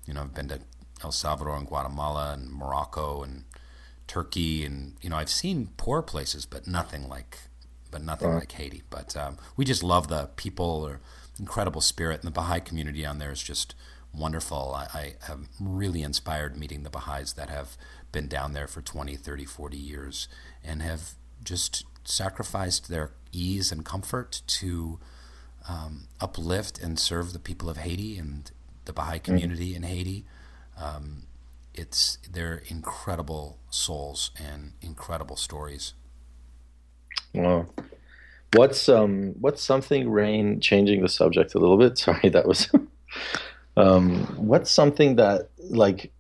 you 0.06 0.14
know 0.14 0.22
I've 0.22 0.34
been 0.34 0.48
to 0.50 0.60
El 1.04 1.12
Salvador 1.12 1.56
and 1.56 1.68
Guatemala 1.68 2.34
and 2.34 2.52
Morocco 2.52 3.24
and 3.24 3.46
Turkey, 4.08 4.66
and 4.66 4.98
you 5.02 5.10
know 5.10 5.18
I've 5.18 5.30
seen 5.30 5.70
poor 5.78 6.02
places, 6.02 6.46
but 6.46 6.68
nothing 6.68 7.08
like 7.08 7.40
but 7.90 8.04
nothing 8.04 8.34
like 8.34 8.52
Haiti. 8.52 8.84
But 8.90 9.16
um, 9.16 9.38
we 9.56 9.66
just 9.66 9.84
love 9.84 10.08
the 10.08 10.30
people, 10.36 10.86
or 10.86 11.00
incredible 11.40 11.82
spirit, 11.82 12.20
and 12.20 12.28
the 12.28 12.32
Baha'i 12.32 12.60
community 12.60 13.06
on 13.06 13.20
there 13.20 13.32
is 13.32 13.42
just 13.42 13.76
wonderful. 14.14 14.74
I, 14.76 14.88
I 14.94 15.14
have 15.28 15.48
really 15.60 16.02
inspired 16.02 16.58
meeting 16.58 16.84
the 16.84 16.90
Baha'is 16.90 17.34
that 17.34 17.50
have 17.50 17.78
been 18.12 18.28
down 18.28 18.54
there 18.54 18.68
for 18.68 18.82
20, 18.82 19.16
30, 19.16 19.46
40 19.46 19.78
years 19.78 20.28
and 20.64 20.82
have 20.82 21.14
just 21.44 21.86
sacrificed 22.04 22.90
their 22.90 23.12
ease 23.32 23.72
and 23.72 23.86
comfort 23.86 24.42
to 24.48 25.00
um, 25.68 26.08
uplift 26.20 26.80
and 26.82 27.00
serve 27.00 27.34
the 27.34 27.40
people 27.40 27.70
of 27.70 27.78
Haiti 27.78 28.18
and 28.18 28.50
the 28.86 28.94
Baha'i 28.94 29.20
mm. 29.20 29.24
community 29.24 29.74
mm-hmm. 29.74 29.84
in 29.84 29.90
Haiti. 29.90 30.26
Um, 30.80 31.24
it's 31.74 32.18
they're 32.30 32.64
incredible 32.68 33.60
souls 33.70 34.32
and 34.38 34.74
incredible 34.82 35.36
stories. 35.36 35.94
Wow. 37.34 37.68
What's 38.54 38.90
um 38.90 39.36
what's 39.40 39.62
something 39.62 40.06
Rainn 40.08 40.62
changing 40.62 41.02
the 41.02 41.10
subject 41.10 41.54
a 41.54 41.60
little 41.60 41.78
bit? 41.78 41.98
Sorry, 41.98 42.30
that 42.30 42.48
was 42.48 42.70
um 43.76 44.26
what's 44.36 44.72
something 44.72 45.16
that 45.18 45.50
like 45.70 46.12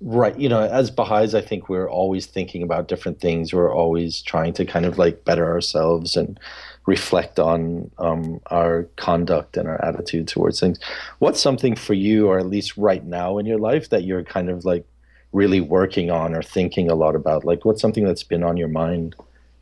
right 0.00 0.38
you 0.38 0.48
know 0.48 0.60
as 0.60 0.90
baha'is 0.90 1.34
i 1.34 1.40
think 1.40 1.68
we're 1.68 1.88
always 1.88 2.26
thinking 2.26 2.62
about 2.62 2.88
different 2.88 3.20
things 3.20 3.54
we're 3.54 3.72
always 3.72 4.20
trying 4.20 4.52
to 4.52 4.64
kind 4.64 4.84
of 4.84 4.98
like 4.98 5.24
better 5.24 5.46
ourselves 5.46 6.16
and 6.16 6.38
reflect 6.86 7.38
on 7.38 7.90
um, 7.98 8.40
our 8.46 8.84
conduct 8.96 9.56
and 9.56 9.68
our 9.68 9.82
attitude 9.84 10.28
towards 10.28 10.60
things. 10.60 10.78
What's 11.18 11.40
something 11.40 11.76
for 11.76 11.94
you, 11.94 12.28
or 12.28 12.38
at 12.38 12.46
least 12.46 12.76
right 12.76 13.04
now 13.04 13.38
in 13.38 13.46
your 13.46 13.58
life, 13.58 13.88
that 13.90 14.04
you're 14.04 14.22
kind 14.22 14.50
of 14.50 14.64
like 14.64 14.86
really 15.32 15.60
working 15.60 16.10
on 16.10 16.34
or 16.34 16.42
thinking 16.42 16.90
a 16.90 16.94
lot 16.94 17.16
about? 17.16 17.44
Like, 17.44 17.64
what's 17.64 17.80
something 17.80 18.04
that's 18.04 18.22
been 18.22 18.42
on 18.42 18.56
your 18.56 18.68
mind 18.68 19.16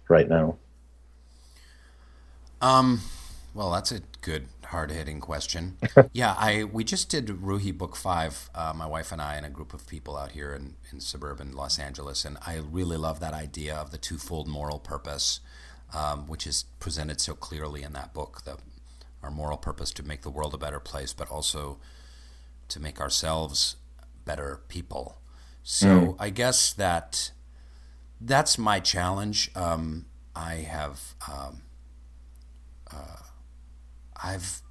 right 0.08 0.28
now? 0.28 0.56
Um, 2.60 3.00
well, 3.54 3.70
that's 3.70 3.92
a 3.92 4.00
good 4.20 4.46
hard 4.66 4.90
hitting 4.90 5.20
question. 5.20 5.76
yeah, 6.12 6.34
I 6.38 6.64
we 6.64 6.82
just 6.82 7.08
did 7.08 7.26
Ruhi 7.26 7.76
Book 7.76 7.94
Five, 7.94 8.50
uh, 8.54 8.72
my 8.74 8.86
wife 8.86 9.12
and 9.12 9.22
I, 9.22 9.34
and 9.34 9.46
a 9.46 9.50
group 9.50 9.74
of 9.74 9.86
people 9.86 10.16
out 10.16 10.32
here 10.32 10.54
in, 10.54 10.74
in 10.90 11.00
suburban 11.00 11.52
Los 11.52 11.78
Angeles, 11.78 12.24
and 12.24 12.36
I 12.44 12.56
really 12.56 12.96
love 12.96 13.20
that 13.20 13.34
idea 13.34 13.76
of 13.76 13.90
the 13.90 13.98
twofold 13.98 14.48
moral 14.48 14.78
purpose 14.78 15.40
um, 15.94 16.26
which 16.26 16.46
is 16.46 16.64
presented 16.80 17.20
so 17.20 17.34
clearly 17.34 17.82
in 17.82 17.92
that 17.92 18.12
book. 18.14 18.42
The, 18.44 18.56
our 19.22 19.30
moral 19.30 19.56
purpose 19.56 19.92
to 19.92 20.02
make 20.02 20.22
the 20.22 20.30
world 20.30 20.54
a 20.54 20.58
better 20.58 20.80
place, 20.80 21.12
but 21.12 21.30
also 21.30 21.78
to 22.68 22.80
make 22.80 23.00
ourselves 23.00 23.76
better 24.24 24.60
people. 24.68 25.18
So 25.62 25.86
mm. 25.86 26.16
I 26.18 26.30
guess 26.30 26.72
that 26.72 27.30
that's 28.20 28.58
my 28.58 28.80
challenge. 28.80 29.50
Um, 29.54 30.06
I 30.34 30.54
have 30.54 31.14
um, 31.30 31.62
uh, 32.92 33.22
I've 34.22 34.62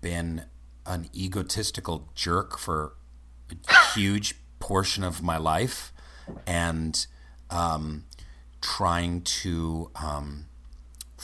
been 0.00 0.44
an 0.84 1.08
egotistical 1.14 2.08
jerk 2.14 2.58
for 2.58 2.94
a 3.50 3.94
huge 3.94 4.36
portion 4.58 5.02
of 5.04 5.22
my 5.22 5.36
life, 5.36 5.92
and 6.46 7.06
um, 7.50 8.04
trying 8.60 9.22
to 9.22 9.90
um, 9.96 10.46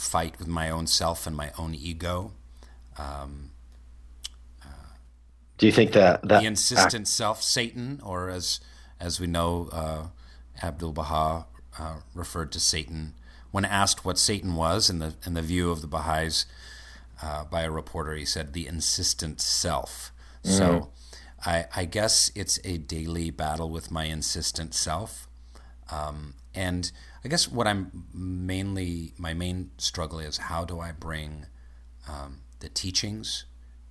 fight 0.02 0.38
with 0.38 0.48
my 0.48 0.68
own 0.68 0.86
self 0.86 1.26
and 1.26 1.36
my 1.36 1.52
own 1.56 1.74
ego. 1.74 2.32
Um, 2.98 3.50
uh, 4.62 4.96
Do 5.58 5.66
you 5.66 5.72
think 5.72 5.92
that, 5.92 6.22
that 6.22 6.40
the 6.40 6.46
insistent 6.46 7.02
act- 7.02 7.08
self, 7.08 7.42
Satan, 7.42 8.00
or 8.02 8.28
as 8.28 8.60
as 9.00 9.20
we 9.20 9.26
know, 9.26 9.68
uh, 9.72 10.06
Abdul 10.62 10.92
Baha 10.92 11.46
uh, 11.78 11.96
referred 12.14 12.52
to 12.52 12.60
Satan 12.60 13.14
when 13.50 13.64
asked 13.64 14.04
what 14.04 14.18
Satan 14.18 14.54
was 14.54 14.90
in 14.90 14.98
the 14.98 15.14
in 15.24 15.34
the 15.34 15.42
view 15.42 15.70
of 15.70 15.80
the 15.80 15.86
Baha'is 15.86 16.46
uh, 17.22 17.44
by 17.44 17.62
a 17.62 17.70
reporter, 17.70 18.14
he 18.14 18.24
said 18.24 18.52
the 18.52 18.66
insistent 18.66 19.40
self. 19.40 20.12
Mm-hmm. 20.44 20.56
So. 20.56 20.90
I, 21.44 21.64
I, 21.74 21.86
guess 21.86 22.30
it's 22.36 22.60
a 22.62 22.78
daily 22.78 23.30
battle 23.32 23.68
with 23.68 23.90
my 23.90 24.04
insistent 24.04 24.74
self. 24.74 25.26
Um, 25.90 26.34
and 26.54 26.90
I 27.24 27.28
guess 27.28 27.48
what 27.48 27.66
I'm 27.66 28.06
mainly, 28.12 29.14
my 29.16 29.34
main 29.34 29.70
struggle 29.78 30.18
is 30.18 30.36
how 30.36 30.64
do 30.64 30.80
I 30.80 30.92
bring 30.92 31.46
um, 32.08 32.40
the 32.60 32.68
teachings 32.68 33.44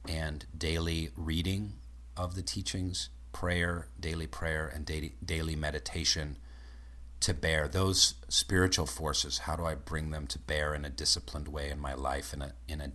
and 0.07 0.45
daily 0.57 1.09
reading 1.15 1.73
of 2.17 2.35
the 2.35 2.41
teachings, 2.41 3.09
prayer, 3.31 3.87
daily 3.99 4.27
prayer, 4.27 4.67
and 4.73 4.85
daily, 4.85 5.15
daily 5.23 5.55
meditation 5.55 6.37
to 7.21 7.33
bear 7.33 7.67
those 7.67 8.15
spiritual 8.27 8.85
forces. 8.85 9.39
How 9.39 9.55
do 9.55 9.65
I 9.65 9.75
bring 9.75 10.11
them 10.11 10.27
to 10.27 10.39
bear 10.39 10.73
in 10.73 10.85
a 10.85 10.89
disciplined 10.89 11.47
way 11.47 11.69
in 11.69 11.79
my 11.79 11.93
life 11.93 12.33
in 12.33 12.41
a, 12.41 12.53
in 12.67 12.81
a, 12.81 12.91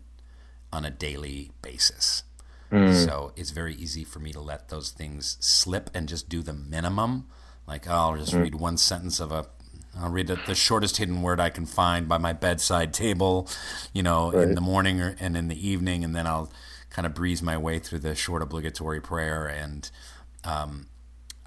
on 0.72 0.84
a 0.84 0.90
daily 0.90 1.52
basis? 1.62 2.24
So 3.04 3.32
it's 3.36 3.50
very 3.50 3.74
easy 3.74 4.02
for 4.02 4.18
me 4.18 4.32
to 4.32 4.40
let 4.40 4.68
those 4.68 4.90
things 4.90 5.36
slip 5.40 5.88
and 5.94 6.08
just 6.08 6.28
do 6.28 6.42
the 6.42 6.52
minimum. 6.52 7.28
Like, 7.66 7.88
oh, 7.88 7.92
I'll 7.92 8.16
just 8.16 8.32
read 8.32 8.56
one 8.56 8.76
sentence 8.76 9.20
of 9.20 9.30
a 9.30 9.46
I'll 9.98 10.10
read 10.10 10.26
the, 10.26 10.38
the, 10.46 10.54
shortest 10.54 10.98
hidden 10.98 11.22
word 11.22 11.40
I 11.40 11.50
can 11.50 11.66
find 11.66 12.08
by 12.08 12.18
my 12.18 12.32
bedside 12.32 12.92
table, 12.92 13.48
you 13.92 14.02
know, 14.02 14.30
right. 14.32 14.42
in 14.42 14.54
the 14.54 14.60
morning 14.60 15.00
or, 15.00 15.16
and 15.18 15.36
in 15.36 15.48
the 15.48 15.68
evening, 15.68 16.04
and 16.04 16.14
then 16.14 16.26
I'll 16.26 16.50
kind 16.90 17.06
of 17.06 17.14
breeze 17.14 17.42
my 17.42 17.56
way 17.56 17.78
through 17.78 18.00
the 18.00 18.14
short 18.14 18.42
obligatory 18.42 19.00
prayer. 19.00 19.46
And 19.46 19.90
um, 20.44 20.88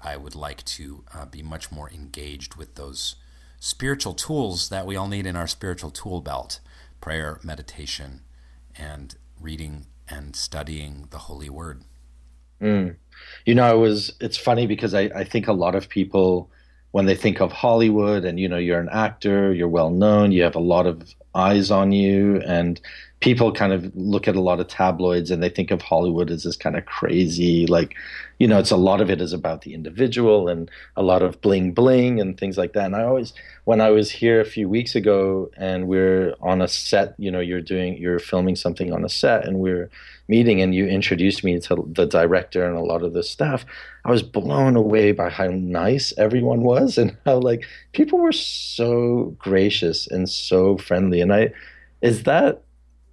I 0.02 0.16
would 0.16 0.34
like 0.34 0.64
to 0.64 1.04
uh, 1.14 1.26
be 1.26 1.42
much 1.42 1.70
more 1.70 1.90
engaged 1.90 2.56
with 2.56 2.74
those 2.74 3.16
spiritual 3.58 4.14
tools 4.14 4.68
that 4.70 4.86
we 4.86 4.96
all 4.96 5.08
need 5.08 5.26
in 5.26 5.36
our 5.36 5.46
spiritual 5.46 5.90
tool 5.90 6.20
belt 6.20 6.60
prayer, 7.00 7.40
meditation, 7.42 8.20
and 8.76 9.16
reading 9.40 9.86
and 10.08 10.36
studying 10.36 11.06
the 11.10 11.18
Holy 11.18 11.48
Word. 11.48 11.82
Mm. 12.60 12.96
You 13.46 13.54
know, 13.54 13.74
it 13.74 13.78
was, 13.78 14.12
it's 14.20 14.36
funny 14.36 14.66
because 14.66 14.92
I, 14.92 15.10
I 15.14 15.24
think 15.24 15.48
a 15.48 15.52
lot 15.52 15.74
of 15.74 15.88
people 15.88 16.50
when 16.92 17.06
they 17.06 17.14
think 17.14 17.40
of 17.40 17.52
Hollywood 17.52 18.24
and 18.24 18.38
you 18.40 18.48
know 18.48 18.58
you're 18.58 18.80
an 18.80 18.88
actor, 18.90 19.52
you're 19.52 19.68
well 19.68 19.90
known, 19.90 20.32
you 20.32 20.42
have 20.42 20.56
a 20.56 20.60
lot 20.60 20.86
of 20.86 21.14
eyes 21.34 21.70
on 21.70 21.92
you 21.92 22.40
and 22.46 22.80
people 23.20 23.52
kind 23.52 23.72
of 23.72 23.94
look 23.94 24.26
at 24.26 24.34
a 24.34 24.40
lot 24.40 24.60
of 24.60 24.66
tabloids 24.66 25.30
and 25.30 25.42
they 25.42 25.50
think 25.50 25.70
of 25.70 25.82
Hollywood 25.82 26.30
as 26.30 26.44
this 26.44 26.56
kind 26.56 26.76
of 26.76 26.86
crazy 26.86 27.66
like 27.66 27.94
you 28.38 28.48
know 28.48 28.58
it's 28.58 28.70
a 28.70 28.76
lot 28.76 29.02
of 29.02 29.10
it 29.10 29.20
is 29.20 29.34
about 29.34 29.60
the 29.60 29.74
individual 29.74 30.48
and 30.48 30.70
a 30.96 31.02
lot 31.02 31.22
of 31.22 31.40
bling 31.42 31.72
bling 31.72 32.18
and 32.20 32.38
things 32.38 32.56
like 32.56 32.72
that. 32.72 32.86
And 32.86 32.96
I 32.96 33.04
always 33.04 33.34
when 33.64 33.80
I 33.80 33.90
was 33.90 34.10
here 34.10 34.40
a 34.40 34.46
few 34.46 34.68
weeks 34.68 34.94
ago 34.94 35.50
and 35.56 35.86
we're 35.86 36.34
on 36.40 36.62
a 36.62 36.68
set 36.68 37.14
you 37.18 37.30
know 37.30 37.40
you're 37.40 37.60
doing 37.60 37.98
you're 37.98 38.18
filming 38.18 38.56
something 38.56 38.92
on 38.92 39.04
a 39.04 39.08
set 39.08 39.46
and 39.46 39.58
we're 39.58 39.90
meeting 40.28 40.62
and 40.62 40.74
you 40.74 40.86
introduced 40.86 41.44
me 41.44 41.60
to 41.60 41.84
the 41.92 42.06
director 42.06 42.64
and 42.64 42.76
a 42.76 42.80
lot 42.80 43.02
of 43.02 43.12
the 43.12 43.22
staff 43.22 43.66
I 44.04 44.10
was 44.10 44.22
blown 44.22 44.76
away 44.76 45.12
by 45.12 45.28
how 45.28 45.48
nice 45.48 46.14
everyone 46.16 46.62
was 46.62 46.96
and 46.96 47.16
how 47.26 47.38
like 47.38 47.66
people 47.92 48.18
were 48.18 48.32
so 48.32 49.34
gracious 49.38 50.06
and 50.06 50.28
so 50.28 50.78
friendly. 50.78 51.20
And 51.20 51.34
I 51.34 51.52
is 52.00 52.22
that 52.22 52.62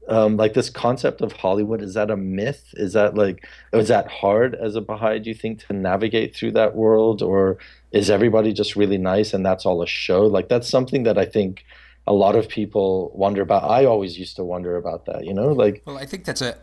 um, 0.10 0.38
like 0.38 0.54
this 0.54 0.70
concept 0.70 1.22
of 1.22 1.32
Hollywood 1.34 1.82
is 1.82 1.94
that 1.96 2.10
a 2.10 2.18
myth? 2.18 2.74
Is 2.74 2.94
that 2.94 3.16
like 3.16 3.46
is 3.74 3.88
that 3.90 4.08
hard 4.08 4.56
as 4.56 4.76
a 4.76 4.82
Baha'i? 4.82 5.20
Do 5.20 5.30
you 5.30 5.36
think 5.36 5.66
to 5.68 5.74
navigate 5.74 6.36
through 6.36 6.52
that 6.52 6.76
world, 6.76 7.22
or 7.22 7.58
is 7.92 8.10
everybody 8.10 8.54
just 8.54 8.76
really 8.76 8.98
nice 8.98 9.34
and 9.34 9.46
that's 9.46 9.66
all 9.66 9.82
a 9.82 9.88
show? 9.88 10.26
Like 10.26 10.50
that's 10.50 10.70
something 10.70 11.04
that 11.04 11.18
I 11.18 11.26
think 11.26 11.66
a 12.06 12.14
lot 12.14 12.36
of 12.36 12.48
people 12.48 13.12
wonder 13.14 13.42
about. 13.42 13.70
I 13.70 13.86
always 13.86 14.18
used 14.18 14.38
to 14.38 14.44
wonder 14.44 14.78
about 14.78 15.06
that. 15.06 15.26
You 15.26 15.34
know, 15.34 15.52
like 15.52 15.82
well, 15.86 15.98
I 15.98 16.06
think 16.06 16.26
that's 16.26 16.42
a. 16.42 16.58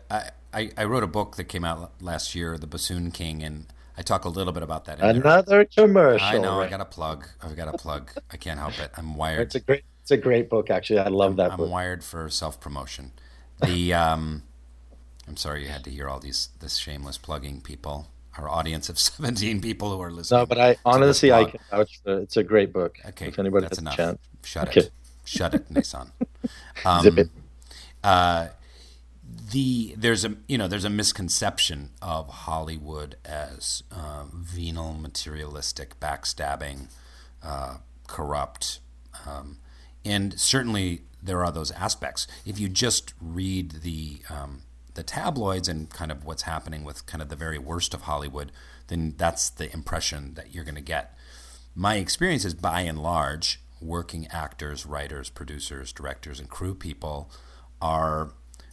I, 0.53 0.71
I 0.77 0.85
wrote 0.85 1.03
a 1.03 1.07
book 1.07 1.35
that 1.35 1.45
came 1.45 1.65
out 1.65 2.01
last 2.01 2.33
year, 2.33 2.57
The 2.57 2.65
Bassoon 2.65 3.11
King, 3.11 3.43
and 3.43 3.65
I 3.97 4.01
talk 4.01 4.23
a 4.23 4.29
little 4.29 4.53
bit 4.53 4.63
about 4.63 4.85
that. 4.85 5.01
Another 5.01 5.65
commercial. 5.65 6.25
I 6.25 6.37
know. 6.37 6.59
Right? 6.59 6.67
I 6.67 6.69
got 6.69 6.79
a 6.79 6.85
plug. 6.85 7.27
I've 7.41 7.57
got 7.57 7.67
a 7.67 7.77
plug. 7.77 8.11
I 8.31 8.37
can't 8.37 8.57
help 8.57 8.79
it. 8.79 8.91
I'm 8.95 9.15
wired. 9.15 9.41
It's 9.41 9.55
a 9.55 9.59
great. 9.59 9.83
It's 10.01 10.11
a 10.11 10.17
great 10.17 10.49
book, 10.49 10.69
actually. 10.69 10.99
I 10.99 11.07
love 11.07 11.37
that. 11.37 11.51
I'm 11.51 11.57
book. 11.57 11.71
wired 11.71 12.03
for 12.03 12.29
self 12.29 12.59
promotion. 12.59 13.11
The 13.61 13.93
um, 13.93 14.43
I'm 15.27 15.37
sorry 15.37 15.63
you 15.63 15.69
had 15.69 15.83
to 15.85 15.89
hear 15.89 16.07
all 16.09 16.19
these 16.19 16.49
this 16.59 16.77
shameless 16.77 17.17
plugging 17.17 17.61
people. 17.61 18.07
Our 18.37 18.49
audience 18.49 18.89
of 18.89 18.99
17 18.99 19.61
people 19.61 19.91
who 19.91 20.01
are 20.01 20.11
listening. 20.11 20.41
No, 20.41 20.45
but 20.45 20.59
I 20.59 20.75
honestly 20.85 21.31
I 21.31 21.45
can 21.45 21.59
vouch. 21.71 21.99
It's 22.05 22.37
a 22.37 22.43
great 22.43 22.73
book. 22.73 22.97
Okay, 23.09 23.27
if 23.27 23.39
anybody 23.39 23.63
that's 23.63 23.77
has 23.77 23.81
enough. 23.81 23.93
a 23.93 23.97
chance. 23.97 24.19
Shut 24.43 24.69
okay. 24.69 24.79
it. 24.81 24.91
Shut 25.23 25.53
it, 25.55 25.69
Neysan. 25.73 26.11
Um, 26.83 27.03
Zip 27.03 27.17
it. 27.17 27.29
Uh, 28.03 28.49
the 29.51 29.95
there's 29.97 30.25
a 30.25 30.35
you 30.47 30.57
know 30.57 30.67
there's 30.67 30.85
a 30.85 30.89
misconception 30.89 31.91
of 32.01 32.27
Hollywood 32.27 33.15
as 33.25 33.83
uh, 33.91 34.25
venal, 34.33 34.93
materialistic, 34.93 35.99
backstabbing, 35.99 36.89
uh, 37.43 37.77
corrupt, 38.07 38.79
um, 39.25 39.57
and 40.03 40.39
certainly 40.39 41.01
there 41.25 41.43
are 41.43 41.51
those 41.51 41.71
aspects. 41.71 42.27
If 42.45 42.59
you 42.59 42.69
just 42.69 43.13
read 43.19 43.81
the 43.81 44.19
um, 44.29 44.61
the 44.93 45.03
tabloids 45.03 45.67
and 45.67 45.89
kind 45.89 46.11
of 46.11 46.23
what's 46.23 46.43
happening 46.43 46.83
with 46.83 47.05
kind 47.05 47.21
of 47.21 47.29
the 47.29 47.35
very 47.35 47.59
worst 47.59 47.93
of 47.93 48.03
Hollywood, 48.03 48.51
then 48.87 49.13
that's 49.17 49.49
the 49.49 49.71
impression 49.73 50.33
that 50.35 50.53
you're 50.53 50.63
going 50.63 50.75
to 50.75 50.81
get. 50.81 51.17
My 51.75 51.95
experience 51.95 52.45
is 52.45 52.53
by 52.53 52.81
and 52.81 53.01
large, 53.03 53.59
working 53.81 54.27
actors, 54.31 54.85
writers, 54.85 55.29
producers, 55.29 55.91
directors, 55.91 56.39
and 56.39 56.49
crew 56.49 56.73
people 56.73 57.29
are 57.81 58.31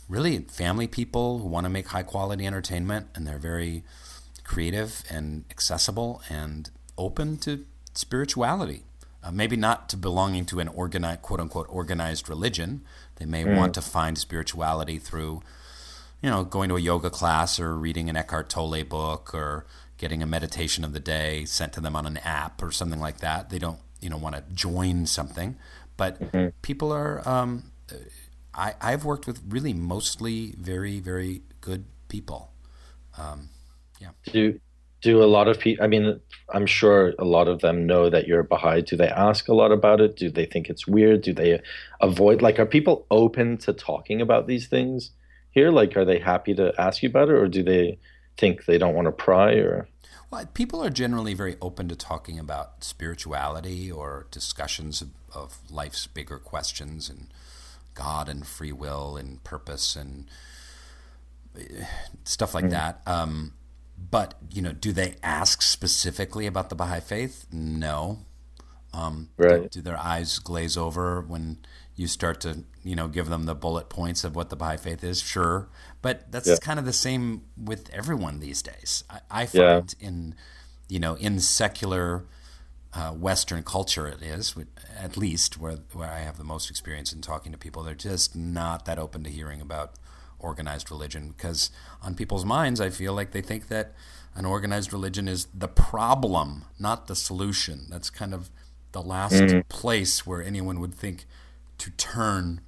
really 0.08 0.38
family 0.38 0.86
people 0.86 1.40
who 1.40 1.48
want 1.48 1.64
to 1.64 1.70
make 1.70 1.88
high 1.88 2.02
quality 2.04 2.46
entertainment 2.46 3.08
and 3.14 3.26
they're 3.26 3.38
very 3.38 3.82
creative 4.44 5.02
and 5.10 5.44
accessible 5.50 6.22
and 6.28 6.70
open 6.96 7.36
to 7.38 7.64
spirituality 7.94 8.84
uh, 9.22 9.30
maybe 9.30 9.56
not 9.56 9.88
to 9.90 9.96
belonging 9.96 10.44
to 10.46 10.60
an 10.60 10.68
organized, 10.68 11.22
quote 11.22 11.40
unquote, 11.40 11.66
organized 11.68 12.28
religion. 12.28 12.82
They 13.16 13.24
may 13.24 13.44
mm. 13.44 13.56
want 13.56 13.74
to 13.74 13.82
find 13.82 14.18
spirituality 14.18 14.98
through, 14.98 15.42
you 16.20 16.30
know, 16.30 16.44
going 16.44 16.68
to 16.70 16.76
a 16.76 16.80
yoga 16.80 17.10
class 17.10 17.60
or 17.60 17.76
reading 17.76 18.08
an 18.08 18.16
Eckhart 18.16 18.48
Tolle 18.48 18.82
book 18.84 19.34
or 19.34 19.66
getting 19.98 20.22
a 20.22 20.26
meditation 20.26 20.84
of 20.84 20.92
the 20.92 21.00
day 21.00 21.44
sent 21.44 21.72
to 21.74 21.80
them 21.80 21.94
on 21.94 22.06
an 22.06 22.16
app 22.18 22.62
or 22.62 22.72
something 22.72 23.00
like 23.00 23.18
that. 23.18 23.50
They 23.50 23.58
don't, 23.58 23.78
you 24.00 24.10
know, 24.10 24.16
want 24.16 24.34
to 24.34 24.42
join 24.52 25.06
something. 25.06 25.56
But 25.96 26.20
mm-hmm. 26.20 26.48
people 26.62 26.90
are, 26.90 27.26
um, 27.28 27.70
I, 28.52 28.74
I've 28.80 29.04
worked 29.04 29.26
with 29.26 29.40
really 29.48 29.72
mostly 29.72 30.54
very, 30.58 30.98
very 30.98 31.42
good 31.60 31.84
people. 32.08 32.50
Um, 33.16 33.50
yeah. 34.00 34.08
Do 34.32 34.58
do 35.02 35.22
a 35.22 35.26
lot 35.26 35.48
of 35.48 35.58
people? 35.58 35.84
I 35.84 35.88
mean, 35.88 36.20
I'm 36.48 36.66
sure 36.66 37.12
a 37.18 37.24
lot 37.24 37.48
of 37.48 37.60
them 37.60 37.86
know 37.86 38.08
that 38.08 38.26
you're 38.26 38.44
Baha'i. 38.44 38.82
Do 38.82 38.96
they 38.96 39.08
ask 39.08 39.48
a 39.48 39.54
lot 39.54 39.72
about 39.72 40.00
it? 40.00 40.16
Do 40.16 40.30
they 40.30 40.46
think 40.46 40.70
it's 40.70 40.86
weird? 40.86 41.22
Do 41.22 41.32
they 41.32 41.60
avoid? 42.00 42.40
Like, 42.40 42.58
are 42.58 42.66
people 42.66 43.06
open 43.10 43.58
to 43.58 43.72
talking 43.72 44.20
about 44.20 44.46
these 44.46 44.68
things 44.68 45.10
here? 45.50 45.70
Like, 45.70 45.96
are 45.96 46.04
they 46.04 46.20
happy 46.20 46.54
to 46.54 46.72
ask 46.80 47.02
you 47.02 47.08
about 47.08 47.28
it, 47.28 47.34
or 47.34 47.48
do 47.48 47.62
they 47.62 47.98
think 48.38 48.64
they 48.64 48.78
don't 48.78 48.94
want 48.94 49.06
to 49.06 49.12
pry? 49.12 49.54
Or 49.54 49.88
well, 50.30 50.46
people 50.54 50.82
are 50.82 50.90
generally 50.90 51.34
very 51.34 51.56
open 51.60 51.88
to 51.88 51.96
talking 51.96 52.38
about 52.38 52.84
spirituality 52.84 53.90
or 53.90 54.28
discussions 54.30 55.02
of, 55.02 55.10
of 55.34 55.58
life's 55.70 56.06
bigger 56.06 56.38
questions 56.38 57.10
and 57.10 57.26
God 57.94 58.28
and 58.28 58.46
free 58.46 58.72
will 58.72 59.16
and 59.16 59.42
purpose 59.42 59.96
and 59.96 60.26
eh, 61.58 61.84
stuff 62.24 62.54
like 62.54 62.66
mm. 62.66 62.70
that. 62.70 63.02
Um, 63.04 63.54
but 64.10 64.34
you 64.50 64.62
know, 64.62 64.72
do 64.72 64.92
they 64.92 65.16
ask 65.22 65.62
specifically 65.62 66.46
about 66.46 66.68
the 66.68 66.74
Baha'i 66.74 67.00
faith? 67.00 67.46
No. 67.52 68.20
Um, 68.94 69.30
right. 69.36 69.70
Do, 69.70 69.80
their 69.80 69.98
eyes 69.98 70.38
glaze 70.38 70.76
over 70.76 71.20
when 71.22 71.58
you 71.94 72.06
start 72.06 72.40
to 72.40 72.64
you 72.82 72.96
know 72.96 73.08
give 73.08 73.28
them 73.28 73.44
the 73.44 73.54
bullet 73.54 73.88
points 73.88 74.24
of 74.24 74.34
what 74.34 74.50
the 74.50 74.56
Baha'i 74.56 74.76
faith 74.76 75.04
is? 75.04 75.20
Sure, 75.20 75.68
but 76.02 76.30
that's 76.30 76.48
yeah. 76.48 76.56
kind 76.60 76.78
of 76.78 76.84
the 76.84 76.92
same 76.92 77.42
with 77.56 77.90
everyone 77.90 78.40
these 78.40 78.62
days. 78.62 79.04
I, 79.08 79.20
I 79.30 79.46
find 79.46 79.94
yeah. 79.98 80.08
in 80.08 80.34
you 80.88 80.98
know 80.98 81.14
in 81.14 81.40
secular 81.40 82.24
uh, 82.94 83.12
Western 83.12 83.62
culture, 83.62 84.06
it 84.06 84.20
is 84.20 84.54
at 84.98 85.16
least 85.16 85.58
where 85.58 85.78
where 85.92 86.10
I 86.10 86.20
have 86.20 86.36
the 86.36 86.44
most 86.44 86.68
experience 86.68 87.12
in 87.12 87.22
talking 87.22 87.52
to 87.52 87.58
people. 87.58 87.82
They're 87.82 87.94
just 87.94 88.36
not 88.36 88.84
that 88.84 88.98
open 88.98 89.24
to 89.24 89.30
hearing 89.30 89.60
about 89.60 89.94
organized 90.42 90.90
religion 90.90 91.28
because 91.28 91.70
on 92.02 92.14
people's 92.14 92.44
minds, 92.44 92.80
I 92.80 92.90
feel 92.90 93.14
like 93.14 93.32
they 93.32 93.40
think 93.40 93.68
that 93.68 93.94
an 94.34 94.44
organized 94.44 94.92
religion 94.92 95.28
is 95.28 95.46
the 95.54 95.68
problem, 95.68 96.64
not 96.78 97.06
the 97.06 97.16
solution. 97.16 97.86
That's 97.90 98.10
kind 98.10 98.34
of 98.34 98.50
the 98.92 99.02
last 99.02 99.34
mm-hmm. 99.34 99.60
place 99.68 100.26
where 100.26 100.42
anyone 100.42 100.80
would 100.80 100.94
think 100.94 101.26
to 101.78 101.90
turn 101.90 102.60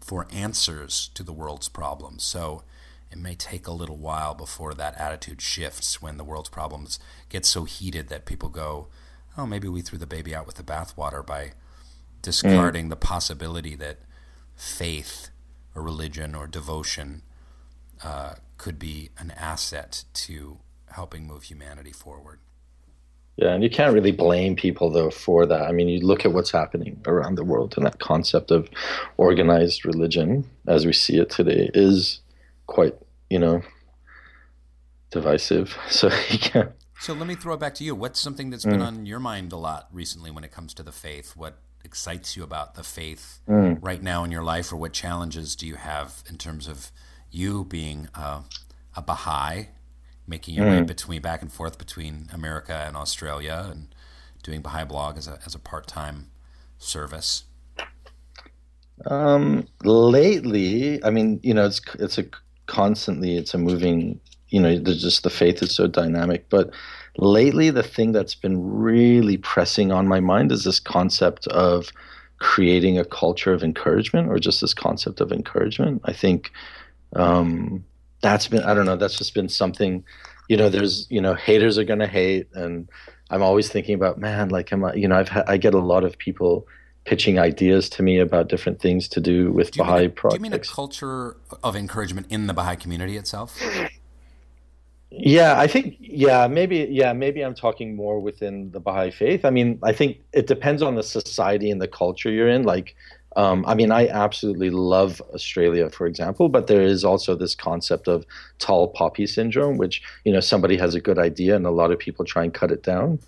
for 0.00 0.26
answers 0.32 1.10
to 1.14 1.22
the 1.22 1.32
world's 1.32 1.68
problems. 1.68 2.24
So 2.24 2.62
it 3.10 3.18
may 3.18 3.34
take 3.34 3.66
a 3.66 3.72
little 3.72 3.96
while 3.96 4.34
before 4.34 4.74
that 4.74 4.98
attitude 4.98 5.42
shifts 5.42 6.00
when 6.00 6.16
the 6.16 6.24
world's 6.24 6.48
problems 6.48 6.98
get 7.28 7.44
so 7.44 7.64
heated 7.64 8.08
that 8.08 8.24
people 8.24 8.48
go, 8.48 8.88
oh, 9.36 9.46
maybe 9.46 9.68
we 9.68 9.82
threw 9.82 9.98
the 9.98 10.06
baby 10.06 10.34
out 10.34 10.46
with 10.46 10.56
the 10.56 10.62
bathwater 10.62 11.24
by 11.24 11.52
discarding 12.22 12.86
mm. 12.86 12.90
the 12.90 12.96
possibility 12.96 13.74
that 13.74 13.98
faith 14.54 15.30
or 15.74 15.82
religion 15.82 16.34
or 16.34 16.46
devotion 16.46 17.22
uh, 18.02 18.34
could 18.58 18.78
be 18.78 19.10
an 19.18 19.32
asset 19.32 20.04
to 20.14 20.60
helping 20.92 21.26
move 21.26 21.44
humanity 21.44 21.92
forward. 21.92 22.40
Yeah, 23.36 23.54
and 23.54 23.62
you 23.62 23.70
can't 23.70 23.94
really 23.94 24.12
blame 24.12 24.54
people 24.54 24.90
though 24.90 25.10
for 25.10 25.46
that. 25.46 25.62
I 25.62 25.72
mean, 25.72 25.88
you 25.88 26.00
look 26.00 26.26
at 26.26 26.32
what's 26.32 26.50
happening 26.50 27.00
around 27.06 27.36
the 27.36 27.44
world, 27.44 27.74
and 27.76 27.86
that 27.86 27.98
concept 27.98 28.50
of 28.50 28.68
organized 29.16 29.86
religion, 29.86 30.44
as 30.66 30.84
we 30.84 30.92
see 30.92 31.18
it 31.18 31.30
today, 31.30 31.70
is 31.72 32.20
quite, 32.66 32.94
you 33.30 33.38
know, 33.38 33.62
divisive. 35.10 35.76
So 35.88 36.10
you 36.28 36.38
can't. 36.38 36.72
So 37.00 37.14
let 37.14 37.26
me 37.26 37.34
throw 37.34 37.54
it 37.54 37.60
back 37.60 37.74
to 37.76 37.84
you. 37.84 37.94
What's 37.94 38.20
something 38.20 38.50
that's 38.50 38.66
been 38.66 38.80
mm. 38.80 38.86
on 38.86 39.06
your 39.06 39.20
mind 39.20 39.52
a 39.52 39.56
lot 39.56 39.88
recently 39.90 40.30
when 40.30 40.44
it 40.44 40.52
comes 40.52 40.74
to 40.74 40.82
the 40.82 40.92
faith? 40.92 41.34
What 41.34 41.56
excites 41.84 42.36
you 42.36 42.42
about 42.42 42.74
the 42.74 42.82
faith 42.82 43.40
mm. 43.48 43.78
right 43.80 44.02
now 44.02 44.24
in 44.24 44.30
your 44.30 44.42
life, 44.42 44.72
or 44.72 44.76
what 44.76 44.92
challenges 44.92 45.56
do 45.56 45.66
you 45.66 45.76
have 45.76 46.22
in 46.28 46.36
terms 46.36 46.68
of 46.68 46.90
you 47.30 47.64
being 47.64 48.08
uh, 48.14 48.42
a 48.96 49.02
Baha'i, 49.02 49.68
making 50.26 50.54
your 50.54 50.66
way 50.66 50.82
between 50.82 51.22
back 51.22 51.42
and 51.42 51.52
forth 51.52 51.78
between 51.78 52.28
America 52.32 52.84
and 52.86 52.96
Australia, 52.96 53.68
and 53.70 53.94
doing 54.42 54.60
Baha'i 54.60 54.84
blog 54.84 55.16
as 55.16 55.28
a 55.28 55.38
as 55.46 55.54
a 55.54 55.58
part 55.58 55.86
time 55.86 56.30
service? 56.78 57.44
Um, 59.06 59.66
lately, 59.84 61.02
I 61.04 61.10
mean, 61.10 61.40
you 61.42 61.54
know, 61.54 61.66
it's 61.66 61.80
it's 61.98 62.18
a 62.18 62.24
constantly 62.66 63.36
it's 63.36 63.54
a 63.54 63.58
moving. 63.58 64.20
You 64.48 64.60
know, 64.60 64.78
there's 64.78 65.02
just 65.02 65.22
the 65.22 65.30
faith 65.30 65.62
is 65.62 65.74
so 65.74 65.86
dynamic, 65.86 66.48
but 66.50 66.70
lately 67.20 67.70
the 67.70 67.82
thing 67.82 68.12
that's 68.12 68.34
been 68.34 68.60
really 68.62 69.36
pressing 69.36 69.92
on 69.92 70.08
my 70.08 70.20
mind 70.20 70.50
is 70.50 70.64
this 70.64 70.80
concept 70.80 71.46
of 71.48 71.92
creating 72.38 72.98
a 72.98 73.04
culture 73.04 73.52
of 73.52 73.62
encouragement 73.62 74.28
or 74.28 74.38
just 74.38 74.62
this 74.62 74.72
concept 74.72 75.20
of 75.20 75.30
encouragement 75.30 76.00
i 76.04 76.12
think 76.12 76.50
um, 77.16 77.84
that's 78.22 78.48
been 78.48 78.62
i 78.62 78.72
don't 78.72 78.86
know 78.86 78.96
that's 78.96 79.18
just 79.18 79.34
been 79.34 79.48
something 79.48 80.02
you 80.48 80.56
know 80.56 80.70
there's 80.70 81.06
you 81.10 81.20
know 81.20 81.34
haters 81.34 81.76
are 81.76 81.84
going 81.84 81.98
to 81.98 82.06
hate 82.06 82.48
and 82.54 82.88
i'm 83.28 83.42
always 83.42 83.68
thinking 83.68 83.94
about 83.94 84.18
man 84.18 84.48
like 84.48 84.72
am 84.72 84.84
i 84.84 84.94
you 84.94 85.06
know 85.06 85.16
i've 85.16 85.28
ha- 85.28 85.44
i 85.46 85.58
get 85.58 85.74
a 85.74 85.78
lot 85.78 86.04
of 86.04 86.16
people 86.16 86.66
pitching 87.04 87.38
ideas 87.38 87.88
to 87.90 88.02
me 88.02 88.18
about 88.18 88.48
different 88.48 88.80
things 88.80 89.08
to 89.08 89.20
do 89.20 89.52
with 89.52 89.72
Do 89.72 89.78
baha'i 89.78 90.08
mean 90.08 90.10
a, 90.10 90.28
do 90.30 90.34
you 90.34 90.40
mean 90.40 90.52
a 90.54 90.58
culture 90.58 91.36
of 91.62 91.76
encouragement 91.76 92.26
in 92.30 92.46
the 92.46 92.54
Baha'i 92.54 92.76
community 92.76 93.16
itself? 93.16 93.60
Yeah, 95.10 95.58
I 95.58 95.66
think 95.66 95.96
yeah, 96.00 96.46
maybe 96.46 96.86
yeah, 96.88 97.12
maybe 97.12 97.42
I'm 97.42 97.54
talking 97.54 97.96
more 97.96 98.20
within 98.20 98.70
the 98.70 98.78
Baha'i 98.78 99.10
faith. 99.10 99.44
I 99.44 99.50
mean, 99.50 99.78
I 99.82 99.92
think 99.92 100.20
it 100.32 100.46
depends 100.46 100.82
on 100.82 100.94
the 100.94 101.02
society 101.02 101.70
and 101.70 101.80
the 101.82 101.88
culture 101.88 102.30
you're 102.30 102.48
in. 102.48 102.62
Like, 102.62 102.94
um, 103.34 103.64
I 103.66 103.74
mean, 103.74 103.90
I 103.90 104.06
absolutely 104.06 104.70
love 104.70 105.20
Australia, 105.34 105.90
for 105.90 106.06
example, 106.06 106.48
but 106.48 106.68
there 106.68 106.82
is 106.82 107.04
also 107.04 107.34
this 107.34 107.56
concept 107.56 108.06
of 108.06 108.24
tall 108.60 108.88
poppy 108.88 109.26
syndrome, 109.26 109.78
which 109.78 110.00
you 110.24 110.32
know 110.32 110.38
somebody 110.40 110.76
has 110.76 110.94
a 110.94 111.00
good 111.00 111.18
idea 111.18 111.56
and 111.56 111.66
a 111.66 111.70
lot 111.72 111.90
of 111.90 111.98
people 111.98 112.24
try 112.24 112.44
and 112.44 112.54
cut 112.54 112.70
it 112.70 112.84
down. 112.84 113.18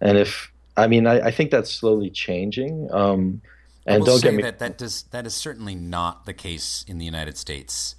And 0.00 0.18
if 0.18 0.50
I 0.76 0.88
mean, 0.88 1.06
I, 1.06 1.26
I 1.26 1.30
think 1.30 1.52
that's 1.52 1.70
slowly 1.70 2.10
changing. 2.10 2.88
Um, 2.92 3.42
and 3.86 4.04
don't 4.04 4.18
say 4.18 4.28
get 4.28 4.34
me 4.34 4.42
that 4.42 4.58
that 4.58 4.76
does 4.76 5.04
that 5.12 5.24
is 5.24 5.34
certainly 5.34 5.76
not 5.76 6.26
the 6.26 6.34
case 6.34 6.84
in 6.88 6.98
the 6.98 7.04
United 7.04 7.38
States. 7.38 7.94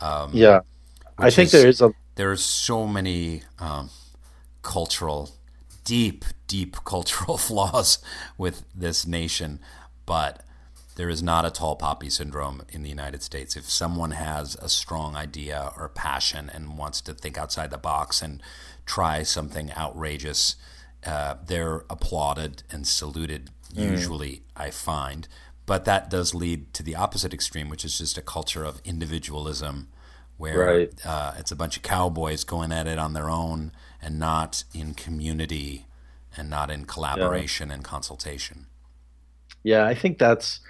Um, 0.00 0.30
yeah, 0.34 0.60
I 1.18 1.30
think 1.30 1.46
is- 1.46 1.52
there 1.52 1.68
is 1.68 1.80
a 1.80 1.92
there 2.16 2.30
are 2.30 2.36
so 2.36 2.86
many 2.86 3.42
um, 3.58 3.90
cultural, 4.62 5.30
deep, 5.84 6.24
deep 6.46 6.76
cultural 6.84 7.38
flaws 7.38 7.98
with 8.36 8.64
this 8.74 9.06
nation, 9.06 9.60
but 10.06 10.44
there 10.96 11.08
is 11.08 11.22
not 11.22 11.46
a 11.46 11.50
tall 11.50 11.76
poppy 11.76 12.10
syndrome 12.10 12.62
in 12.68 12.82
the 12.82 12.88
United 12.88 13.22
States. 13.22 13.56
If 13.56 13.70
someone 13.70 14.10
has 14.10 14.54
a 14.56 14.68
strong 14.68 15.16
idea 15.16 15.72
or 15.76 15.88
passion 15.88 16.50
and 16.52 16.76
wants 16.76 17.00
to 17.02 17.14
think 17.14 17.38
outside 17.38 17.70
the 17.70 17.78
box 17.78 18.20
and 18.20 18.42
try 18.84 19.22
something 19.22 19.72
outrageous, 19.72 20.56
uh, 21.06 21.36
they're 21.46 21.84
applauded 21.88 22.64
and 22.70 22.86
saluted. 22.86 23.50
Usually, 23.72 24.42
I 24.56 24.70
find, 24.70 25.28
but 25.64 25.84
that 25.84 26.10
does 26.10 26.34
lead 26.34 26.74
to 26.74 26.82
the 26.82 26.96
opposite 26.96 27.32
extreme, 27.32 27.68
which 27.68 27.84
is 27.84 27.96
just 27.98 28.18
a 28.18 28.22
culture 28.22 28.64
of 28.64 28.82
individualism 28.84 29.88
where 30.40 30.58
Right. 30.66 31.06
uh, 31.06 31.34
it's 31.38 31.52
a 31.52 31.56
bunch 31.56 31.76
of 31.76 31.82
cowboys 31.82 32.44
going 32.44 32.72
at 32.72 32.86
it 32.86 32.98
on 32.98 33.12
their 33.12 33.28
own 33.28 33.72
and 34.00 34.18
not 34.18 34.64
in 34.72 34.94
community 34.94 35.86
and 36.34 36.48
not 36.48 36.70
in 36.70 36.86
collaboration 36.86 37.70
and 37.70 37.84
consultation. 37.84 38.66
Yeah, 39.62 39.84
I 39.84 39.94
think 39.94 40.18
that's 40.18 40.60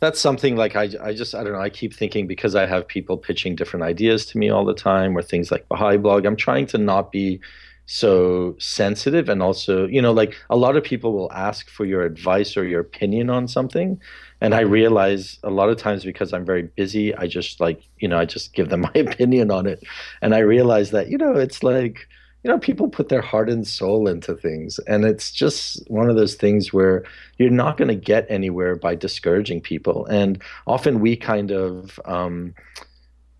that's 0.00 0.20
something 0.20 0.56
like 0.56 0.74
I, 0.74 0.90
I 1.00 1.14
just 1.14 1.34
I 1.34 1.44
don't 1.44 1.52
know 1.52 1.60
I 1.60 1.70
keep 1.70 1.94
thinking 1.94 2.26
because 2.26 2.56
I 2.56 2.66
have 2.66 2.88
people 2.88 3.16
pitching 3.16 3.54
different 3.54 3.84
ideas 3.84 4.26
to 4.26 4.38
me 4.38 4.50
all 4.50 4.64
the 4.64 4.74
time 4.74 5.16
or 5.16 5.22
things 5.22 5.50
like 5.52 5.68
Baha'i 5.68 5.96
blog 5.96 6.26
I'm 6.26 6.36
trying 6.36 6.66
to 6.68 6.78
not 6.78 7.12
be 7.12 7.40
so 7.86 8.56
sensitive 8.58 9.28
and 9.28 9.42
also 9.42 9.86
you 9.86 10.02
know 10.02 10.12
like 10.12 10.34
a 10.50 10.56
lot 10.56 10.76
of 10.76 10.82
people 10.82 11.12
will 11.12 11.32
ask 11.32 11.68
for 11.70 11.84
your 11.84 12.02
advice 12.02 12.56
or 12.56 12.64
your 12.66 12.80
opinion 12.80 13.30
on 13.30 13.46
something 13.46 14.00
and 14.44 14.54
I 14.54 14.60
realize 14.60 15.38
a 15.42 15.50
lot 15.50 15.70
of 15.70 15.78
times 15.78 16.04
because 16.04 16.34
I'm 16.34 16.44
very 16.44 16.62
busy 16.62 17.14
I 17.14 17.26
just 17.26 17.60
like 17.60 17.82
you 17.98 18.08
know 18.08 18.18
I 18.18 18.26
just 18.26 18.52
give 18.52 18.68
them 18.68 18.80
my 18.88 18.92
opinion 18.94 19.50
on 19.50 19.66
it. 19.66 19.82
And 20.20 20.34
I 20.34 20.40
realize 20.40 20.90
that 20.90 21.08
you 21.08 21.16
know 21.16 21.32
it's 21.32 21.62
like 21.62 22.06
you 22.42 22.50
know 22.50 22.58
people 22.58 22.88
put 22.88 23.08
their 23.08 23.22
heart 23.22 23.48
and 23.48 23.66
soul 23.66 24.06
into 24.06 24.34
things. 24.34 24.78
And 24.86 25.06
it's 25.06 25.30
just 25.30 25.88
one 25.88 26.10
of 26.10 26.16
those 26.16 26.34
things 26.34 26.74
where 26.74 27.04
you're 27.38 27.48
not 27.64 27.78
going 27.78 27.88
to 27.88 27.94
get 27.94 28.26
anywhere 28.28 28.76
by 28.76 28.94
discouraging 28.94 29.62
people. 29.62 30.04
And 30.06 30.42
often 30.66 31.00
we 31.00 31.16
kind 31.16 31.50
of 31.50 31.98
um, 32.04 32.54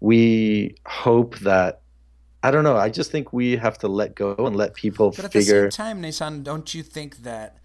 we 0.01 0.75
hope 0.87 1.39
that 1.39 1.81
i 2.43 2.51
don't 2.51 2.63
know 2.63 2.77
i 2.77 2.91
just 2.91 3.11
think 3.11 3.33
we 3.33 3.57
have 3.57 3.79
to 3.79 3.89
let 3.89 4.15
go 4.15 4.35
and 4.39 4.55
let 4.55 4.75
people 4.75 5.11
But 5.11 5.25
at 5.25 5.33
figure 5.33 5.65
the 5.65 5.73
same 5.73 5.87
time, 5.87 6.03
Neysan, 6.03 6.43
don't 6.43 6.75
you 6.75 6.83
think 6.83 7.23
that 7.23 7.57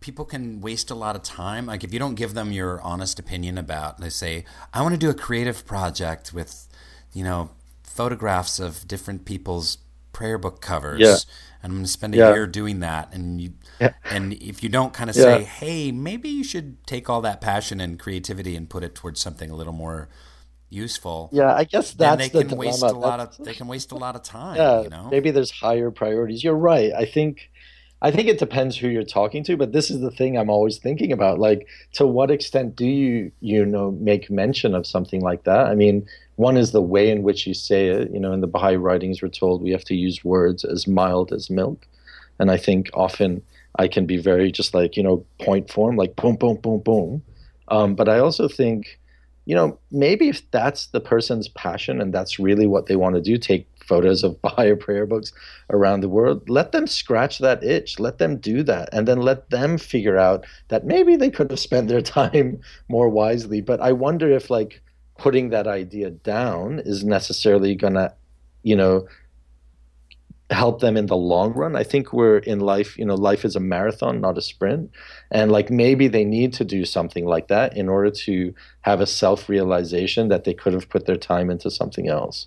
people 0.00 0.24
can 0.24 0.60
waste 0.60 0.90
a 0.90 0.94
lot 0.94 1.16
of 1.16 1.22
time? 1.22 1.66
Like 1.66 1.82
if 1.84 1.92
you 1.92 1.98
don't 1.98 2.14
give 2.14 2.34
them 2.34 2.52
your 2.52 2.80
honest 2.82 3.18
opinion 3.18 3.58
about, 3.58 3.98
they 4.00 4.10
say, 4.10 4.44
I 4.72 4.82
want 4.82 4.94
to 4.94 4.98
do 4.98 5.10
a 5.10 5.14
creative 5.14 5.66
project 5.66 6.32
with, 6.32 6.68
you 7.12 7.24
know, 7.24 7.50
photographs 7.82 8.60
of 8.60 8.86
different 8.86 9.24
people's 9.24 9.78
prayer 10.12 10.38
book 10.38 10.60
covers. 10.60 11.00
Yeah. 11.00 11.16
And 11.62 11.72
I'm 11.72 11.78
going 11.78 11.84
to 11.84 11.90
spend 11.90 12.14
a 12.14 12.18
Yeah. 12.18 12.32
year 12.32 12.46
doing 12.46 12.80
that. 12.80 13.12
And 13.12 13.40
you, 13.40 13.54
Yeah. 13.80 13.92
and 14.04 14.32
if 14.34 14.62
you 14.62 14.68
don't 14.68 14.92
kind 14.92 15.10
of 15.10 15.16
say, 15.16 15.42
hey, 15.42 15.90
maybe 15.90 16.28
you 16.28 16.44
should 16.44 16.84
take 16.86 17.10
all 17.10 17.20
that 17.22 17.40
passion 17.40 17.80
and 17.80 17.98
creativity 17.98 18.54
and 18.54 18.70
put 18.70 18.84
it 18.84 18.94
towards 18.94 19.20
something 19.20 19.50
a 19.50 19.54
little 19.56 19.72
more 19.72 20.08
useful. 20.70 21.30
yeah 21.32 21.54
i 21.54 21.64
guess 21.64 21.92
that's 21.94 22.28
they 22.28 22.28
the 22.28 22.44
can 22.44 22.58
waste 22.58 22.82
a 22.82 22.86
lot 22.88 23.16
That's- 23.16 23.38
of 23.38 23.44
they 23.46 23.54
can 23.54 23.68
waste 23.68 23.90
a 23.90 23.94
lot 23.94 24.14
of 24.16 24.22
time. 24.36 24.56
yeah 24.56 24.82
you 24.82 24.90
know, 24.90 25.08
maybe 25.10 25.30
there's 25.30 25.50
higher 25.50 25.90
priorities 25.90 26.44
you're 26.44 26.54
right 26.54 26.92
i 26.92 27.06
think 27.06 27.50
i 28.02 28.10
think 28.10 28.28
it 28.28 28.38
depends 28.38 28.76
who 28.76 28.88
you're 28.88 29.02
talking 29.02 29.42
to 29.44 29.56
but 29.56 29.72
this 29.72 29.90
is 29.90 30.00
the 30.00 30.10
thing 30.10 30.36
i'm 30.36 30.50
always 30.50 30.78
thinking 30.78 31.12
about 31.12 31.38
like 31.38 31.66
to 31.92 32.06
what 32.06 32.30
extent 32.30 32.76
do 32.76 32.86
you 32.86 33.30
you 33.40 33.64
know 33.64 33.90
make 33.92 34.30
mention 34.30 34.74
of 34.74 34.86
something 34.86 35.20
like 35.20 35.44
that? 35.44 35.66
I 35.66 35.74
mean 35.74 36.06
one 36.36 36.56
is 36.56 36.70
the 36.70 36.82
way 36.82 37.10
in 37.10 37.22
which 37.22 37.46
you 37.46 37.54
say 37.54 37.88
it 37.88 38.10
you 38.10 38.20
know 38.20 38.32
in 38.32 38.40
the 38.40 38.46
baha'i 38.46 38.76
writings 38.76 39.22
we're 39.22 39.28
told 39.28 39.62
we 39.62 39.70
have 39.70 39.84
to 39.84 39.94
use 39.94 40.24
words 40.24 40.64
as 40.64 40.86
mild 40.86 41.32
as 41.32 41.50
milk. 41.50 41.86
And 42.38 42.50
i 42.50 42.56
think 42.56 42.90
often 42.94 43.42
i 43.78 43.88
can 43.88 44.06
be 44.06 44.16
very 44.16 44.52
just 44.52 44.74
like 44.74 44.96
you 44.96 45.02
know 45.02 45.24
point 45.40 45.70
form 45.70 45.96
like 45.96 46.16
boom 46.16 46.36
boom 46.36 46.56
boom 46.56 46.80
boom. 46.80 47.22
Um, 47.68 47.94
but 47.94 48.08
i 48.08 48.18
also 48.18 48.48
think 48.48 48.98
you 49.48 49.54
know, 49.54 49.78
maybe 49.90 50.28
if 50.28 50.42
that's 50.50 50.88
the 50.88 51.00
person's 51.00 51.48
passion 51.48 52.02
and 52.02 52.12
that's 52.12 52.38
really 52.38 52.66
what 52.66 52.84
they 52.84 52.96
want 52.96 53.14
to 53.14 53.22
do, 53.22 53.38
take 53.38 53.66
photos 53.88 54.22
of 54.22 54.40
Baha'i 54.42 54.74
prayer 54.74 55.06
books 55.06 55.32
around 55.70 56.00
the 56.00 56.08
world, 56.08 56.48
let 56.48 56.72
them 56.72 56.86
scratch 56.86 57.38
that 57.38 57.64
itch. 57.64 57.98
Let 57.98 58.18
them 58.18 58.36
do 58.36 58.62
that. 58.64 58.90
And 58.92 59.08
then 59.08 59.20
let 59.22 59.50
them 59.50 59.78
figure 59.78 60.18
out 60.18 60.44
that 60.68 60.84
maybe 60.84 61.16
they 61.16 61.30
could 61.30 61.50
have 61.50 61.60
spent 61.60 61.88
their 61.88 62.02
time 62.20 62.60
more 62.88 63.08
wisely. 63.08 63.60
But 63.60 63.80
I 63.80 63.92
wonder 63.92 64.30
if, 64.30 64.50
like, 64.50 64.82
putting 65.18 65.50
that 65.50 65.66
idea 65.66 66.10
down 66.10 66.80
is 66.84 67.04
necessarily 67.04 67.74
going 67.74 67.94
to, 67.94 68.14
you 68.62 68.76
know, 68.76 69.08
help 70.50 70.80
them 70.80 70.96
in 70.96 71.06
the 71.06 71.16
long 71.16 71.52
run. 71.52 71.76
I 71.76 71.82
think 71.82 72.12
we're 72.12 72.38
in 72.38 72.60
life, 72.60 72.98
you 72.98 73.04
know, 73.04 73.14
life 73.14 73.44
is 73.44 73.54
a 73.54 73.60
marathon, 73.60 74.20
not 74.20 74.38
a 74.38 74.42
sprint. 74.42 74.90
And 75.30 75.52
like 75.52 75.70
maybe 75.70 76.08
they 76.08 76.24
need 76.24 76.54
to 76.54 76.64
do 76.64 76.84
something 76.84 77.26
like 77.26 77.48
that 77.48 77.76
in 77.76 77.88
order 77.88 78.10
to 78.10 78.54
have 78.80 79.00
a 79.00 79.06
self 79.06 79.48
realization 79.48 80.28
that 80.28 80.44
they 80.44 80.54
could 80.54 80.72
have 80.72 80.88
put 80.88 81.06
their 81.06 81.16
time 81.16 81.50
into 81.50 81.70
something 81.70 82.08
else. 82.08 82.46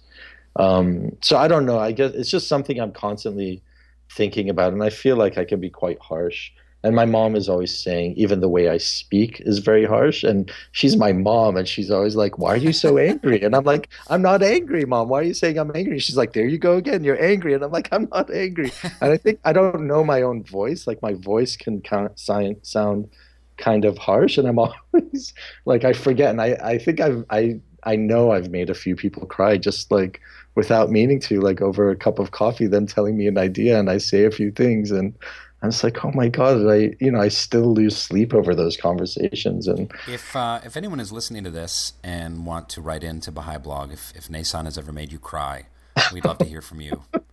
Um, 0.56 1.16
so 1.22 1.38
I 1.38 1.48
don't 1.48 1.66
know. 1.66 1.80
I 1.80 1.92
guess 1.92 2.14
it's 2.14 2.30
just 2.30 2.48
something 2.48 2.80
I'm 2.80 2.92
constantly 2.92 3.64
thinking 4.12 4.50
about. 4.50 4.74
And 4.74 4.84
I 4.84 4.90
feel 4.90 5.16
like 5.16 5.38
I 5.38 5.46
can 5.46 5.60
be 5.60 5.70
quite 5.70 6.00
harsh. 6.00 6.52
And 6.84 6.96
my 6.96 7.06
mom 7.06 7.36
is 7.36 7.48
always 7.48 7.78
saying, 7.78 8.16
even 8.18 8.40
the 8.40 8.50
way 8.50 8.68
I 8.68 8.78
speak 8.78 9.40
is 9.46 9.60
very 9.60 9.86
harsh. 9.86 10.24
And 10.24 10.52
she's 10.72 10.98
my 10.98 11.14
mom, 11.14 11.56
and 11.56 11.68
she's 11.68 11.92
always 11.92 12.16
like, 12.16 12.40
Why 12.40 12.54
are 12.54 12.58
you 12.58 12.74
so 12.74 12.98
angry? 12.98 13.42
And 13.42 13.56
I'm 13.56 13.66
like, 13.66 13.90
I'm 14.10 14.24
not 14.24 14.42
angry, 14.42 14.86
mom. 14.86 15.10
Why 15.10 15.20
are 15.20 15.24
you 15.24 15.36
saying 15.36 15.60
I'm 15.60 15.72
angry? 15.76 16.00
She's 16.00 16.18
like, 16.18 16.34
There 16.34 16.48
you 16.48 16.58
go 16.58 16.78
again. 16.78 17.04
You're 17.04 17.24
angry. 17.24 17.54
And 17.54 17.64
I'm 17.64 17.72
like, 17.72 17.90
I'm 17.92 18.10
not 18.12 18.32
angry. 18.32 18.72
And 19.02 19.12
I 19.14 19.18
think 19.18 19.40
I 19.46 19.54
don't 19.54 19.86
know 19.88 20.04
my 20.04 20.24
own 20.24 20.44
voice. 20.44 20.88
Like, 20.88 21.02
my 21.04 21.14
voice 21.14 21.56
can 21.56 21.82
count, 21.82 22.18
sound, 22.20 23.10
kind 23.58 23.86
of 23.86 23.98
harsh. 24.00 24.40
And 24.40 24.48
I'm 24.48 24.58
always 24.60 25.34
like, 25.66 25.84
I 25.84 25.94
forget. 25.94 26.32
And 26.32 26.42
I, 26.42 26.58
I 26.64 26.78
think 26.80 27.00
I've, 27.00 27.24
I, 27.30 27.60
I 27.84 27.96
know 27.96 28.32
I've 28.32 28.50
made 28.50 28.70
a 28.70 28.76
few 28.76 28.96
people 28.96 29.26
cry 29.26 29.58
just 29.58 29.92
like 29.92 30.20
without 30.56 30.92
meaning 30.92 31.20
to, 31.22 31.40
like 31.42 31.62
over 31.62 31.90
a 31.90 31.96
cup 31.96 32.20
of 32.20 32.32
coffee, 32.32 32.68
them 32.68 32.88
telling 32.88 33.18
me 33.18 33.28
an 33.28 33.38
idea, 33.38 33.80
and 33.80 33.90
I 33.90 33.98
say 33.98 34.26
a 34.26 34.32
few 34.32 34.52
things. 34.52 34.92
And 34.92 35.14
I 35.62 35.68
was 35.68 35.84
like, 35.84 36.04
oh 36.04 36.12
my 36.12 36.28
god, 36.28 36.68
I 36.68 36.96
you 37.00 37.12
know 37.12 37.22
I 37.22 37.30
still 37.30 37.74
lose 37.74 37.98
sleep 37.98 38.34
over 38.34 38.56
those 38.56 38.78
conversations, 38.78 39.68
and 39.68 39.92
If 40.08 40.36
uh, 40.36 40.60
if 40.64 40.76
anyone 40.76 41.00
is 41.00 41.12
listening 41.12 41.44
to 41.44 41.52
this 41.52 41.94
and 42.04 42.46
want 42.46 42.70
to 42.70 42.82
write 42.82 43.04
into 43.04 43.32
Baha'i 43.32 43.60
Blog, 43.60 43.92
if 43.92 44.14
if 44.16 44.28
Neysan 44.28 44.66
has 44.66 44.78
ever 44.78 44.92
made 44.92 45.12
you 45.12 45.20
cry, 45.20 45.68
we'd 46.14 46.26
love 46.26 46.40
to 46.40 46.46
hear 46.46 46.62
from 46.62 46.82
you. 46.82 47.04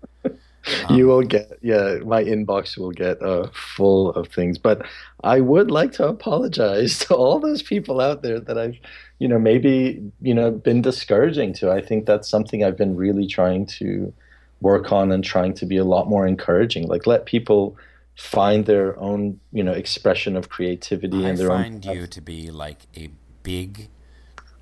Um, 0.88 0.96
you 0.96 1.06
will 1.06 1.22
get 1.22 1.58
yeah 1.62 1.96
my 2.04 2.22
inbox 2.22 2.76
will 2.76 2.90
get 2.90 3.22
uh, 3.22 3.48
full 3.52 4.10
of 4.10 4.28
things 4.28 4.58
but 4.58 4.86
i 5.24 5.40
would 5.40 5.70
like 5.70 5.92
to 5.92 6.06
apologize 6.06 6.98
to 7.06 7.14
all 7.14 7.38
those 7.40 7.62
people 7.62 8.00
out 8.00 8.22
there 8.22 8.40
that 8.40 8.58
i've 8.58 8.76
you 9.18 9.28
know 9.28 9.38
maybe 9.38 10.02
you 10.20 10.34
know 10.34 10.50
been 10.50 10.82
discouraging 10.82 11.52
to 11.54 11.70
i 11.70 11.80
think 11.80 12.06
that's 12.06 12.28
something 12.28 12.64
i've 12.64 12.76
been 12.76 12.96
really 12.96 13.26
trying 13.26 13.66
to 13.66 14.12
work 14.60 14.92
on 14.92 15.12
and 15.12 15.24
trying 15.24 15.54
to 15.54 15.66
be 15.66 15.76
a 15.76 15.84
lot 15.84 16.08
more 16.08 16.26
encouraging 16.26 16.86
like 16.86 17.06
let 17.06 17.26
people 17.26 17.76
find 18.18 18.66
their 18.66 18.98
own 18.98 19.38
you 19.52 19.62
know 19.62 19.72
expression 19.72 20.36
of 20.36 20.48
creativity 20.48 21.24
I 21.24 21.30
and 21.30 21.38
their 21.38 21.52
own. 21.52 21.60
I 21.60 21.62
find 21.62 21.84
you 21.84 22.06
to 22.08 22.20
be 22.20 22.50
like 22.50 22.86
a 22.96 23.10
big, 23.44 23.88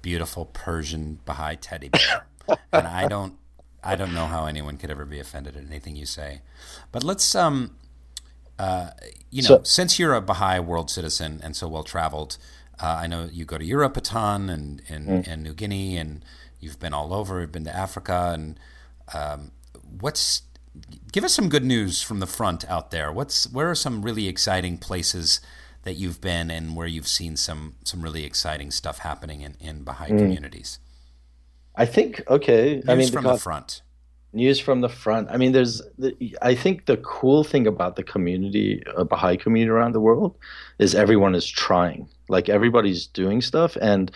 beautiful 0.03 0.45
Persian 0.45 1.21
Baha'i 1.25 1.57
teddy 1.57 1.89
bear, 1.89 2.27
and 2.71 2.87
I 2.87 3.09
don't, 3.09 3.39
I 3.93 3.97
don't 3.97 4.13
know 4.15 4.27
how 4.27 4.47
anyone 4.47 4.77
could 4.77 4.91
ever 4.91 5.05
be 5.05 5.19
offended 5.21 5.57
at 5.57 5.65
anything 5.65 5.97
you 5.97 6.07
say. 6.07 6.41
But 6.93 7.03
let's, 7.05 7.35
um, 7.35 7.77
uh, 8.59 8.91
you 9.31 9.43
know, 9.43 9.49
So- 9.49 9.63
since 9.63 9.99
you're 9.99 10.15
a 10.15 10.21
Baha'i 10.21 10.61
world 10.61 10.91
citizen 10.91 11.41
and 11.43 11.55
so 11.57 11.69
well 11.69 11.85
traveled, 11.85 12.37
uh, 12.81 12.87
I 13.03 13.07
know 13.07 13.29
you 13.33 13.45
go 13.45 13.59
to 13.59 13.65
Europe 13.65 13.97
a 13.97 14.01
ton 14.01 14.51
and 14.51 14.83
and, 14.89 15.27
and 15.27 15.43
New 15.43 15.55
Guinea, 15.55 15.97
and 15.97 16.25
you've 16.61 16.79
been 16.79 16.93
all 16.95 17.13
over. 17.15 17.41
You've 17.41 17.53
been 17.53 17.65
to 17.65 17.75
Africa, 17.75 18.33
and 18.35 18.59
um, 19.15 19.53
what's 20.01 20.43
give 21.13 21.25
us 21.25 21.33
some 21.35 21.49
good 21.49 21.65
news 21.65 22.03
from 22.03 22.21
the 22.21 22.27
front 22.27 22.65
out 22.71 22.91
there. 22.91 23.11
What's 23.13 23.49
where 23.51 23.71
are 23.71 23.75
some 23.75 24.03
really 24.03 24.27
exciting 24.29 24.77
places 24.79 25.41
that 25.85 25.95
you've 25.95 26.21
been 26.21 26.51
and 26.51 26.77
where 26.77 26.87
you've 26.87 27.09
seen 27.09 27.37
some 27.37 27.77
some 27.85 28.03
really 28.03 28.25
exciting 28.25 28.71
stuff 28.71 28.99
happening 28.99 29.41
in, 29.43 29.57
in 29.61 29.83
Baha'i 29.85 30.09
communities? 30.19 30.79
I 31.77 31.87
think 31.87 32.23
okay 32.29 32.77
News 32.77 32.89
i 32.89 32.95
mean 32.95 33.11
from 33.11 33.25
the, 33.25 33.33
the 33.33 33.39
front. 33.39 33.83
news 34.33 34.61
from 34.61 34.81
the 34.81 34.89
front. 34.89 35.29
I 35.31 35.37
mean 35.37 35.53
there's 35.53 35.83
the, 35.99 36.37
i 36.43 36.55
think 36.55 36.87
the 36.87 36.99
cool 36.99 37.45
thing 37.45 37.67
about 37.67 37.97
the 37.97 38.03
community 38.03 38.83
uh, 38.97 39.05
baha'i 39.05 39.37
community 39.37 39.71
around 39.71 39.93
the 39.93 40.01
world 40.01 40.37
is 40.79 40.95
everyone 40.95 41.35
is 41.35 41.47
trying. 41.47 42.09
Like 42.29 42.49
everybody's 42.49 43.07
doing 43.07 43.41
stuff 43.41 43.77
and 43.81 44.11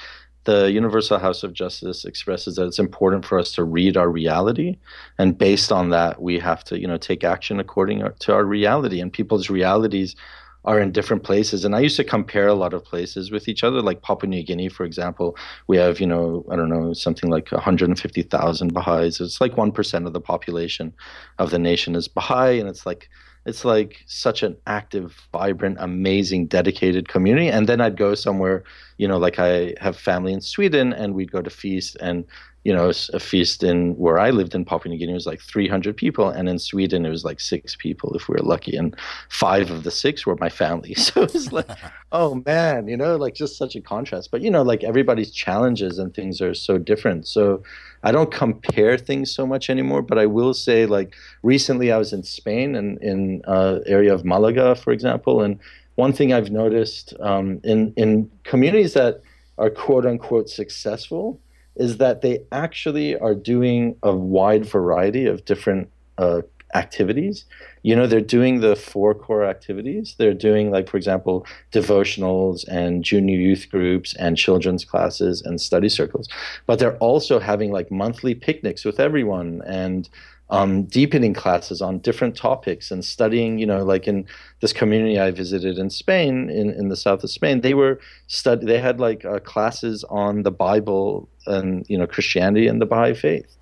the 0.45 0.73
universal 0.73 1.19
house 1.19 1.43
of 1.43 1.53
justice 1.53 2.05
expresses 2.05 2.57
that 2.57 2.67
it's 2.67 2.79
important 2.79 3.27
for 3.27 3.39
us 3.39 3.53
to 3.53 3.63
read 3.63 3.97
our 3.97 4.09
reality 4.09 4.79
and 5.19 5.37
based 5.37 5.71
on 5.71 5.91
that 5.91 6.23
we 6.23 6.39
have 6.39 6.65
to 6.65 6.81
you 6.81 6.87
know 6.87 6.97
take 6.97 7.25
action 7.25 7.61
according 7.61 8.03
to 8.21 8.33
our 8.33 8.45
reality. 8.45 9.01
And 9.01 9.13
people's 9.13 9.51
realities 9.51 10.17
are 10.65 10.81
in 10.81 10.93
different 10.93 11.23
places. 11.23 11.65
And 11.65 11.75
i 11.75 11.81
used 11.81 11.97
to 11.97 12.05
compare 12.05 12.49
a 12.49 12.55
lot 12.55 12.75
of 12.75 12.85
places 12.85 13.31
with 13.31 13.49
each 13.49 13.65
other 13.65 13.81
like 13.83 14.03
papua 14.03 14.29
new 14.29 14.43
guinea 14.43 14.69
for 14.69 14.85
example. 14.85 15.37
We 15.67 15.77
have 15.79 16.01
you 16.01 16.07
know 16.07 16.45
i 16.51 16.57
don't 16.57 16.69
know 16.69 16.93
something 16.93 17.31
like 17.31 17.51
150000 17.51 18.75
baha'is. 18.75 19.21
It's 19.21 19.41
like 19.41 19.55
1% 19.55 20.07
of 20.07 20.13
the 20.13 20.21
population 20.21 20.93
of 21.39 21.51
the 21.51 21.59
nation 21.59 21.95
is 21.97 22.09
baha'i. 22.09 22.59
And 22.61 22.69
it's 22.69 22.87
like 22.87 23.09
it's 23.47 23.65
like 23.65 24.05
such 24.07 24.43
an 24.43 24.57
active 24.67 25.17
vibrant 25.33 25.79
amazing 25.81 26.47
dedicated 26.47 27.09
community. 27.09 27.49
And 27.49 27.67
then 27.69 27.81
i'd 27.81 27.97
go 27.97 28.15
somewhere 28.15 28.65
you 29.01 29.09
know 29.09 29.17
like 29.17 29.39
i 29.39 29.75
have 29.81 29.97
family 29.97 30.33
in 30.33 30.43
sweden 30.43 30.93
and 30.93 31.15
we'd 31.15 31.33
go 31.33 31.41
to 31.41 31.49
feast 31.51 31.97
and 32.01 32.25
you 32.65 32.75
know 32.75 32.93
a 33.15 33.19
feast 33.19 33.63
in 33.63 33.97
where 33.97 34.19
i 34.19 34.29
lived 34.29 34.55
in 34.55 34.63
papua 34.63 34.91
new 34.91 34.99
guinea 34.99 35.15
was 35.15 35.27
like 35.27 35.41
300 35.41 35.97
people 35.97 36.29
and 36.29 36.49
in 36.49 36.59
sweden 36.59 37.07
it 37.07 37.09
was 37.09 37.25
like 37.25 37.41
six 37.41 37.75
people 37.75 38.15
if 38.15 38.29
we 38.29 38.35
were 38.35 38.47
lucky 38.55 38.77
and 38.77 38.95
five 39.31 39.71
of 39.71 39.85
the 39.85 39.91
six 39.91 40.27
were 40.27 40.37
my 40.37 40.51
family. 40.51 40.95
So 41.01 41.23
it 41.23 41.33
was 41.33 41.51
like 41.51 41.71
oh 42.13 42.43
man 42.45 42.89
you 42.89 42.97
know 42.97 43.17
like 43.17 43.35
just 43.35 43.57
such 43.57 43.75
a 43.75 43.81
contrast. 43.81 44.31
But 44.31 44.43
you 44.43 44.51
know 44.51 44.63
like 44.63 44.85
everybody's 44.85 45.31
challenges 45.31 45.99
and 45.99 46.13
things 46.13 46.43
are 46.43 46.55
so 46.55 46.77
different. 46.77 47.27
So 47.27 47.63
i 48.03 48.11
don't 48.13 48.33
compare 48.33 48.97
things 48.97 49.31
so 49.31 49.47
much 49.47 49.69
anymore 49.69 50.03
but 50.03 50.19
i 50.19 50.27
will 50.27 50.55
say 50.55 50.87
like 50.87 51.15
recently 51.43 51.93
i 51.93 51.99
was 51.99 52.13
in 52.13 52.23
spain 52.23 52.75
and 52.75 52.99
in 53.03 53.43
uh, 53.47 53.79
area 53.87 54.13
of 54.15 54.25
malaga 54.25 54.75
for 54.75 54.91
example 54.93 55.43
and 55.43 55.59
one 55.95 56.13
thing 56.13 56.33
i've 56.33 56.51
noticed 56.51 57.15
um, 57.21 57.61
in 57.65 57.93
in 57.97 58.31
communities 58.45 58.95
that 58.95 59.23
are 59.59 59.71
quote 59.71 60.07
unquote 60.07 60.49
successful 60.49 61.41
is 61.77 61.99
that 61.99 62.21
they 62.21 62.41
actually 62.53 63.17
are 63.19 63.35
doing 63.35 63.97
a 64.03 64.15
wide 64.15 64.67
variety 64.67 65.27
of 65.27 65.45
different 65.45 65.89
uh, 66.19 66.43
activities. 66.75 67.45
You 67.83 67.97
know, 67.97 68.07
they're 68.07 68.21
doing 68.21 68.61
the 68.61 68.77
four 68.77 69.15
core 69.15 69.45
activities. 69.45 70.15
They're 70.19 70.35
doing, 70.35 70.71
like, 70.71 70.89
for 70.89 70.97
example, 70.97 71.47
devotionals 71.73 72.67
and 72.69 73.03
junior 73.03 73.37
youth 73.37 73.69
groups 73.71 74.15
and 74.17 74.37
children's 74.37 74.85
classes 74.85 75.43
and 75.43 75.61
study 75.61 75.89
circles. 75.89 76.29
But 76.67 76.79
they're 76.79 76.99
also 76.99 77.39
having 77.39 77.73
like 77.73 77.91
monthly 77.91 78.35
picnics 78.35 78.85
with 78.85 79.01
everyone 79.01 79.63
and 79.67 80.09
um, 80.51 80.83
deepening 80.85 81.33
classes 81.33 81.81
on 81.81 81.99
different 82.01 82.37
topics 82.37 82.91
and 82.91 83.05
studying, 83.05 83.59
you 83.59 83.67
know, 83.67 83.85
like 83.85 84.09
in 84.09 84.27
this 84.61 84.73
community 84.73 85.19
I 85.19 85.31
visited 85.31 85.79
in 85.79 85.91
Spain, 85.91 86.51
in, 86.51 86.71
in 86.71 86.89
the 86.89 86.97
south 86.97 87.23
of 87.25 87.31
Spain, 87.31 87.61
they 87.61 87.75
were 87.75 88.01
stud- 88.27 88.67
they 88.67 88.79
had 88.79 88.99
like 89.01 89.25
uh, 89.25 89.39
classes 89.39 90.05
on 90.11 90.43
the 90.43 90.51
Bible 90.51 91.29
and, 91.47 91.87
you 91.89 91.97
know, 91.97 92.07
Christianity 92.07 92.67
and 92.67 92.81
the 92.81 92.87
Baha'i 92.87 93.15
faith. 93.15 93.57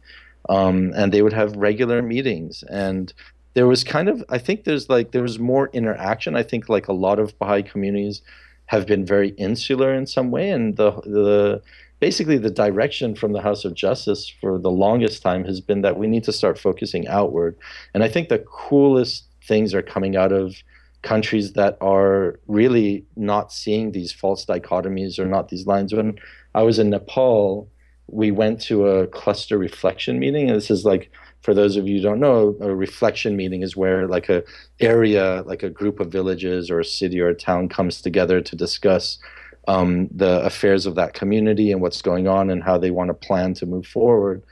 Um, 0.48 0.92
and 0.96 1.12
they 1.12 1.20
would 1.20 1.34
have 1.34 1.56
regular 1.56 2.00
meetings. 2.00 2.64
And 2.70 3.12
there 3.54 3.66
was 3.66 3.82
kind 3.82 4.08
of 4.08 4.22
i 4.28 4.38
think 4.38 4.62
there's 4.62 4.88
like 4.88 5.10
there 5.10 5.22
was 5.22 5.38
more 5.38 5.68
interaction. 5.72 6.36
I 6.36 6.44
think 6.44 6.68
like 6.68 6.88
a 6.88 6.92
lot 6.92 7.18
of 7.18 7.36
baha'i 7.38 7.62
communities 7.62 8.22
have 8.66 8.86
been 8.86 9.04
very 9.04 9.30
insular 9.30 9.92
in 9.92 10.06
some 10.06 10.30
way. 10.30 10.50
And 10.50 10.76
the 10.76 10.92
the 11.02 11.62
basically 12.00 12.38
the 12.38 12.50
direction 12.50 13.14
from 13.14 13.32
the 13.32 13.42
house 13.42 13.64
of 13.64 13.74
justice 13.74 14.32
for 14.40 14.58
the 14.58 14.70
longest 14.70 15.22
time 15.22 15.44
has 15.44 15.60
been 15.60 15.82
that 15.82 15.98
we 15.98 16.06
need 16.06 16.24
to 16.24 16.32
start 16.32 16.58
focusing 16.58 17.06
outward. 17.08 17.56
And 17.94 18.02
i 18.02 18.08
think 18.08 18.28
the 18.28 18.38
coolest 18.38 19.24
things 19.42 19.74
are 19.74 19.82
coming 19.82 20.16
out 20.16 20.32
of 20.32 20.54
countries 21.02 21.52
that 21.52 21.78
are 21.80 22.40
really 22.48 23.06
not 23.16 23.52
seeing 23.52 23.92
these 23.92 24.12
false 24.12 24.44
dichotomies 24.44 25.18
or 25.18 25.26
not 25.26 25.48
these 25.48 25.66
lines. 25.66 25.94
When 25.94 26.18
i 26.54 26.62
was 26.62 26.78
in 26.78 26.90
nepal 26.90 27.68
we 28.08 28.30
went 28.30 28.60
to 28.62 28.86
a 28.86 29.06
cluster 29.06 29.58
reflection 29.58 30.18
meeting. 30.18 30.48
And 30.48 30.56
this 30.56 30.70
is 30.70 30.84
like 30.84 31.10
for 31.42 31.54
those 31.54 31.76
of 31.76 31.86
you 31.86 31.96
who 31.96 32.02
don't 32.02 32.20
know 32.20 32.56
a 32.60 32.74
reflection 32.74 33.36
meeting 33.36 33.62
is 33.62 33.76
where 33.76 34.08
like 34.08 34.28
a 34.28 34.42
area 34.80 35.42
like 35.46 35.62
a 35.62 35.70
group 35.70 36.00
of 36.00 36.10
villages 36.10 36.70
or 36.70 36.80
a 36.80 36.84
city 36.84 37.20
or 37.20 37.28
a 37.28 37.34
town 37.34 37.68
comes 37.68 38.00
together 38.00 38.40
to 38.40 38.56
discuss 38.56 39.18
um, 39.68 40.08
the 40.10 40.40
affairs 40.40 40.86
of 40.86 40.94
that 40.96 41.12
community 41.12 41.70
and 41.70 41.80
what's 41.80 42.02
going 42.02 42.26
on 42.26 42.50
and 42.50 42.64
how 42.64 42.78
they 42.78 42.90
want 42.90 43.08
to 43.08 43.14
plan 43.14 43.54
to 43.54 43.66
move 43.66 43.86
forward. 43.86 44.42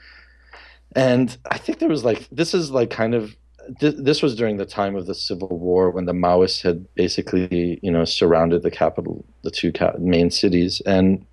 And 0.95 1.35
i 1.51 1.57
think 1.57 1.79
there 1.79 1.89
was 1.89 2.05
like 2.05 2.27
this 2.31 2.53
is 2.53 2.71
like 2.71 2.89
kind 2.89 3.13
of 3.13 3.35
th- 3.79 3.95
this 3.97 4.21
was 4.21 4.35
during 4.35 4.57
the 4.57 4.65
time 4.65 4.95
of 4.95 5.05
the 5.05 5.13
civil 5.13 5.49
war 5.49 5.91
when 5.91 6.05
the 6.05 6.13
maoists 6.13 6.61
had 6.61 6.85
basically 6.95 7.79
you 7.83 7.91
know 7.91 8.05
surrounded 8.05 8.63
the 8.63 8.71
capital 8.71 9.25
the 9.43 9.51
two 9.51 9.71
ca- 9.71 9.97
main 9.99 10.31
cities. 10.31 10.81
And 10.85 11.25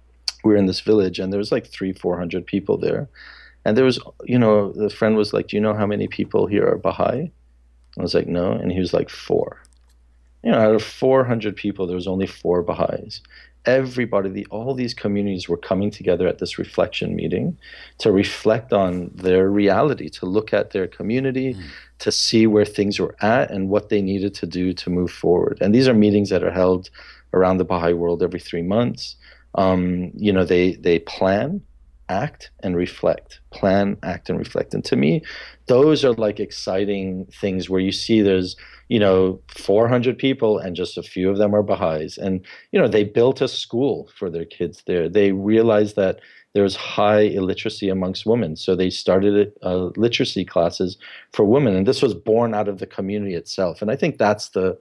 we 0.43 0.53
were 0.53 0.57
in 0.57 0.67
this 0.67 0.81
village 0.81 1.19
and 1.19 1.33
there 1.33 1.39
was 1.39 1.53
like 1.53 1.67
three 1.67 1.93
four 1.93 2.19
hundred 2.19 2.47
people 2.47 2.77
there. 2.79 3.09
And 3.65 3.77
there 3.77 3.85
was 3.85 3.99
you 4.25 4.39
know 4.39 4.73
the 4.73 4.91
friend 4.91 5.17
was 5.17 5.33
like 5.33 5.49
do 5.49 5.57
you 5.57 5.61
know 5.61 5.75
how 5.75 5.87
many 5.87 6.09
people 6.09 6.47
here 6.47 6.67
are 6.67 6.79
baha'i? 6.79 7.31
I 7.99 8.03
was 8.03 8.15
like 8.15 8.27
no. 8.27 8.53
And 8.53 8.73
he 8.73 8.81
was 8.81 8.93
like 8.93 9.11
four. 9.11 9.63
You 10.43 10.51
know 10.51 10.59
out 10.59 10.75
of 10.75 10.83
400 10.83 11.57
people 11.57 11.87
there 11.87 11.97
was 11.97 12.07
only 12.07 12.27
four 12.27 12.63
baha'is 12.63 13.23
everybody 13.67 14.29
the, 14.29 14.47
all 14.51 14.75
these 14.75 14.95
communities 14.95 15.49
were 15.49 15.57
coming 15.57 15.91
together 15.91 16.27
at 16.27 16.39
this 16.39 16.59
reflection 16.59 17.15
meeting 17.15 17.57
to 17.99 18.13
reflect 18.13 18.73
on 18.73 19.11
their 19.15 19.49
reality 19.51 20.09
to 20.09 20.27
look 20.27 20.53
at 20.53 20.71
their 20.71 20.87
community 20.87 21.57
to 21.99 22.13
see 22.13 22.47
where 22.47 22.65
things 22.65 23.01
were 23.01 23.17
at 23.21 23.51
and 23.51 23.69
what 23.69 23.89
they 23.89 24.03
needed 24.03 24.35
to 24.35 24.47
do 24.47 24.73
to 24.73 24.91
move 24.91 25.11
forward. 25.11 25.59
And 25.61 25.75
these 25.75 25.89
are 25.89 25.95
meetings 25.95 26.31
that 26.31 26.43
are 26.43 26.51
held 26.51 26.91
around 27.33 27.59
the 27.59 27.65
baha'i 27.65 27.93
world 27.93 28.23
every 28.23 28.41
three 28.41 28.63
months. 28.63 29.17
Um, 29.57 30.11
you 30.17 30.33
know 30.33 30.45
they 30.45 30.75
they 30.75 30.99
plan 30.99 31.63
act 32.09 32.51
and 32.63 32.77
reflect 32.77 33.41
plan 33.51 33.97
act 34.03 34.29
and 34.29 34.39
reflect. 34.39 34.75
And 34.75 34.85
to 34.85 34.97
me 34.97 35.23
those 35.67 36.05
are 36.05 36.13
like 36.13 36.41
exciting 36.41 37.27
things 37.41 37.71
where 37.71 37.81
you 37.81 37.93
see 37.93 38.21
there's 38.21 38.57
you 38.89 38.99
know 38.99 39.41
400 39.49 40.19
people 40.19 40.59
and 40.59 40.77
just 40.77 40.99
a 40.99 41.03
few 41.03 41.31
of 41.31 41.39
them 41.39 41.55
are 41.55 41.63
baha'is. 41.63 42.19
And 42.19 42.45
you 42.73 42.81
know 42.81 42.89
they 42.89 43.05
built 43.05 43.41
a 43.41 43.49
school 43.49 44.11
for 44.17 44.31
their 44.31 44.45
kids 44.45 44.83
there. 44.87 45.09
They 45.09 45.33
realized 45.33 45.97
that 45.97 46.21
there's 46.55 46.77
high 46.77 47.23
illiteracy 47.23 47.89
amongst 47.89 48.27
women. 48.27 48.55
So 48.55 48.77
they 48.77 48.89
started 48.89 49.53
uh, 49.63 49.91
literacy 49.97 50.45
classes 50.45 50.97
for 51.33 51.45
women. 51.45 51.75
And 51.75 51.87
this 51.87 52.01
was 52.01 52.15
born 52.15 52.55
out 52.55 52.69
of 52.69 52.79
the 52.79 52.87
community 52.87 53.35
itself. 53.35 53.83
And 53.83 53.91
i 53.91 53.97
think 53.97 54.19
that's 54.19 54.51
the 54.51 54.79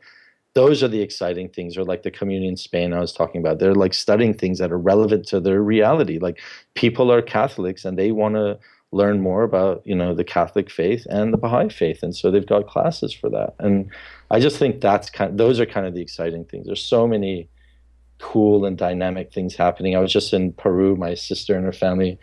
those 0.53 0.83
are 0.83 0.87
the 0.87 1.01
exciting 1.01 1.49
things 1.49 1.77
or 1.77 1.83
like 1.83 2.03
the 2.03 2.11
community 2.11 2.47
in 2.47 2.57
spain 2.57 2.93
i 2.93 2.99
was 2.99 3.13
talking 3.13 3.41
about. 3.41 3.59
They're 3.59 3.75
like 3.75 3.93
studying 3.93 4.33
things 4.33 4.59
that 4.59 4.71
are 4.71 4.77
relevant 4.77 5.27
to 5.27 5.39
their 5.39 5.61
reality. 5.61 6.19
Like 6.19 6.39
people 6.75 7.11
are 7.11 7.21
catholics 7.21 7.85
and 7.85 7.97
they 7.97 8.11
want 8.11 8.35
to 8.35 8.59
learn 8.91 9.21
more 9.21 9.41
about 9.41 9.81
you 9.85 9.95
know 9.95 10.13
the 10.13 10.23
catholic 10.23 10.69
faith 10.69 11.07
and 11.09 11.33
the 11.33 11.37
baha'i 11.37 11.67
faith 11.69 12.03
and 12.03 12.15
so 12.15 12.29
they've 12.29 12.45
got 12.45 12.67
classes 12.67 13.11
for 13.13 13.29
that. 13.29 13.55
And 13.59 13.89
i 14.31 14.39
just 14.39 14.57
think 14.57 14.81
that's 14.81 15.09
kind 15.09 15.31
of, 15.31 15.37
those 15.37 15.59
are 15.59 15.65
kind 15.65 15.87
of 15.87 15.93
the 15.93 16.01
exciting 16.01 16.45
things. 16.45 16.67
There's 16.67 16.83
so 16.83 17.07
many 17.07 17.49
cool 18.19 18.65
and 18.65 18.77
dynamic 18.77 19.33
things 19.33 19.55
happening. 19.55 19.95
I 19.95 19.99
was 19.99 20.13
just 20.13 20.33
in 20.33 20.53
peru. 20.53 20.95
My 20.95 21.13
sister 21.13 21.55
and 21.55 21.65
her 21.65 21.73
family 21.73 22.17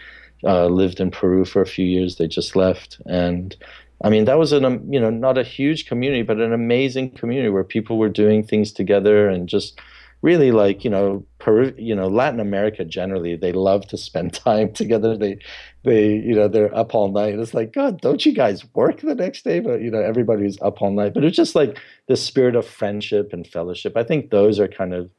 uh, 0.45 0.67
lived 0.67 1.01
in 1.01 1.11
peru 1.11 1.45
for 1.45 1.61
a 1.61 1.67
few 1.67 1.85
years. 1.85 2.17
They 2.17 2.27
just 2.27 2.57
left 2.57 3.01
and 3.07 3.55
I 4.03 4.09
mean, 4.09 4.25
that 4.25 4.39
was 4.39 4.53
an 4.53 4.65
um, 4.65 4.83
you 4.91 5.01
know 5.01 5.11
not 5.11 5.39
a 5.39 5.43
huge 5.43 5.87
community, 5.87 6.23
but 6.23 6.39
an 6.39 6.53
amazing 6.53 7.11
community 7.13 7.51
where 7.51 7.65
people 7.65 7.99
were 7.99 8.09
doing 8.09 8.43
things 8.43 8.73
together 8.73 9.29
and 9.29 9.49
just 9.49 9.79
really 10.23 10.53
like 10.53 10.85
you 10.85 10.91
know 10.91 11.25
Peru, 11.39 11.75
you 11.79 11.95
know 11.95 12.09
Latin 12.09 12.41
America 12.41 12.85
generally 12.85 13.37
they 13.37 13.53
love 13.53 13.87
to 13.89 13.97
spend 13.97 14.33
time 14.49 14.73
together. 14.73 15.17
They 15.17 15.39
they 15.85 16.15
you 16.15 16.35
know 16.35 16.49
they're 16.49 16.75
up 16.75 16.95
all 16.95 17.13
night. 17.13 17.39
It's 17.39 17.55
like 17.55 17.73
God, 17.73 18.01
don't 18.01 18.25
you 18.25 18.33
guys 18.33 18.65
work 18.75 19.01
the 19.01 19.15
next 19.15 19.45
day? 19.45 19.61
But 19.61 19.83
you 19.83 19.91
know 19.91 20.01
everybody's 20.01 20.61
up 20.63 20.81
all 20.81 20.93
night. 20.93 21.13
But 21.15 21.25
it's 21.25 21.37
just 21.37 21.55
like 21.55 21.79
the 22.09 22.17
spirit 22.17 22.57
of 22.57 22.67
friendship 22.67 23.33
and 23.33 23.47
fellowship. 23.47 23.97
I 23.97 24.05
think 24.05 24.31
those 24.31 24.59
are 24.59 24.69
kind 24.69 24.95
of 24.95 25.11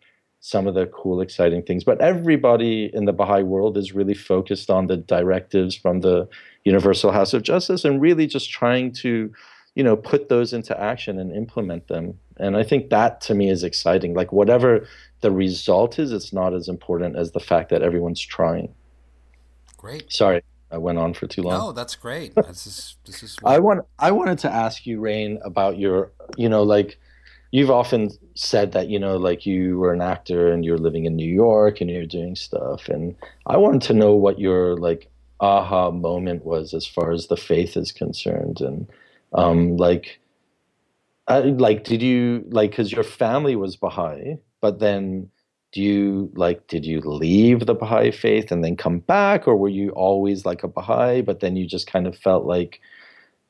some 0.42 0.68
of 0.68 0.74
the 0.74 0.88
cool, 0.88 1.22
exciting 1.22 1.62
things. 1.62 1.84
But 1.84 2.02
everybody 2.02 2.89
in 2.94 3.06
the 3.06 3.14
Baha'i 3.14 3.44
world 3.44 3.78
is 3.78 3.94
really 3.94 4.16
focused 4.16 4.70
on 4.72 4.88
the 4.88 4.98
directives 4.98 5.76
from 5.76 6.02
the 6.02 6.28
Universal 6.64 7.12
House 7.12 7.34
of 7.34 7.44
Justice 7.44 7.86
and 7.86 8.02
really 8.02 8.26
just 8.26 8.50
trying 8.50 8.92
to, 8.94 9.32
you 9.76 9.84
know, 9.84 9.96
put 9.96 10.30
those 10.30 10.52
into 10.52 10.80
action 10.80 11.20
and 11.20 11.32
implement 11.32 11.88
them. 11.88 12.20
And 12.38 12.58
I 12.58 12.64
think 12.64 12.89
that 12.89 13.22
to 13.22 13.36
me 13.36 13.52
is 13.52 13.64
exciting. 13.64 14.16
Like 14.16 14.32
whatever 14.32 14.88
the 15.22 15.32
result 15.32 16.00
is, 16.00 16.12
it's 16.12 16.34
not 16.34 16.56
as 16.56 16.68
important 16.68 17.16
as 17.16 17.32
the 17.32 17.39
fact 17.39 17.70
that 17.70 17.84
everyone's 17.84 18.22
trying. 18.22 18.74
Great. 19.78 20.12
Sorry, 20.12 20.42
I 20.72 20.80
went 20.80 20.98
on 20.98 21.14
for 21.14 21.28
too 21.28 21.44
long. 21.44 21.58
No, 21.60 21.72
that's 21.72 21.96
great. 21.96 22.34
This 22.34 22.66
is 22.66 22.96
this 23.06 23.22
is. 23.22 23.38
I 23.46 23.60
want 23.60 23.86
I 24.00 24.10
wanted 24.10 24.39
to 24.39 24.52
ask 24.52 24.88
you, 24.88 25.00
Rainn, 25.00 25.39
about 25.46 25.78
your, 25.78 26.12
you 26.36 26.50
know, 26.50 26.64
like 26.64 27.00
you've 27.52 27.72
often 27.72 28.10
said 28.36 28.72
that 28.72 28.88
you 28.89 28.97
know 28.97 29.18
like 29.18 29.45
you 29.45 29.78
were 29.78 29.93
an 29.93 30.02
actor 30.02 30.52
and 30.52 30.66
you're 30.66 30.78
living 30.78 31.06
in 31.06 31.16
new 31.16 31.30
york 31.30 31.82
and 31.82 31.89
you're 31.89 32.06
doing 32.06 32.36
stuff. 32.36 32.88
And 32.89 33.16
i 33.45 33.58
wanted 33.58 33.82
to 33.84 33.93
know 33.93 34.16
what 34.16 34.39
your 34.39 34.78
like 34.78 35.10
aha 35.41 35.91
moment 35.91 36.45
was 36.45 36.74
as 36.74 36.86
far 36.86 37.12
as 37.12 37.28
the 37.28 37.36
faith 37.36 37.76
is 37.76 37.91
concerned. 37.91 38.62
And 38.62 38.88
um, 39.34 39.76
like 39.78 40.20
I, 41.28 41.39
like 41.39 41.84
did 41.84 42.02
you 42.02 42.45
like 42.49 42.72
because 42.72 42.91
your 42.91 43.04
family 43.04 43.56
was 43.56 43.76
baha'i 43.76 44.38
but 44.62 44.80
then 44.80 45.30
do 45.72 45.82
you 45.82 46.32
like 46.36 46.68
did 46.68 46.86
you 46.86 46.99
leave 47.02 47.66
the 47.66 47.74
baha'i 47.74 48.12
faith 48.12 48.52
and 48.52 48.64
then 48.64 48.76
come 48.76 48.99
back? 48.99 49.47
Or 49.47 49.56
were 49.56 49.70
you 49.70 49.89
always 49.91 50.45
like 50.45 50.64
a 50.64 50.68
baha'i 50.68 51.22
but 51.22 51.39
then 51.39 51.56
you 51.56 51.66
just 51.66 51.88
kind 51.88 52.08
of 52.08 52.18
felt 52.18 52.45
like 52.45 52.80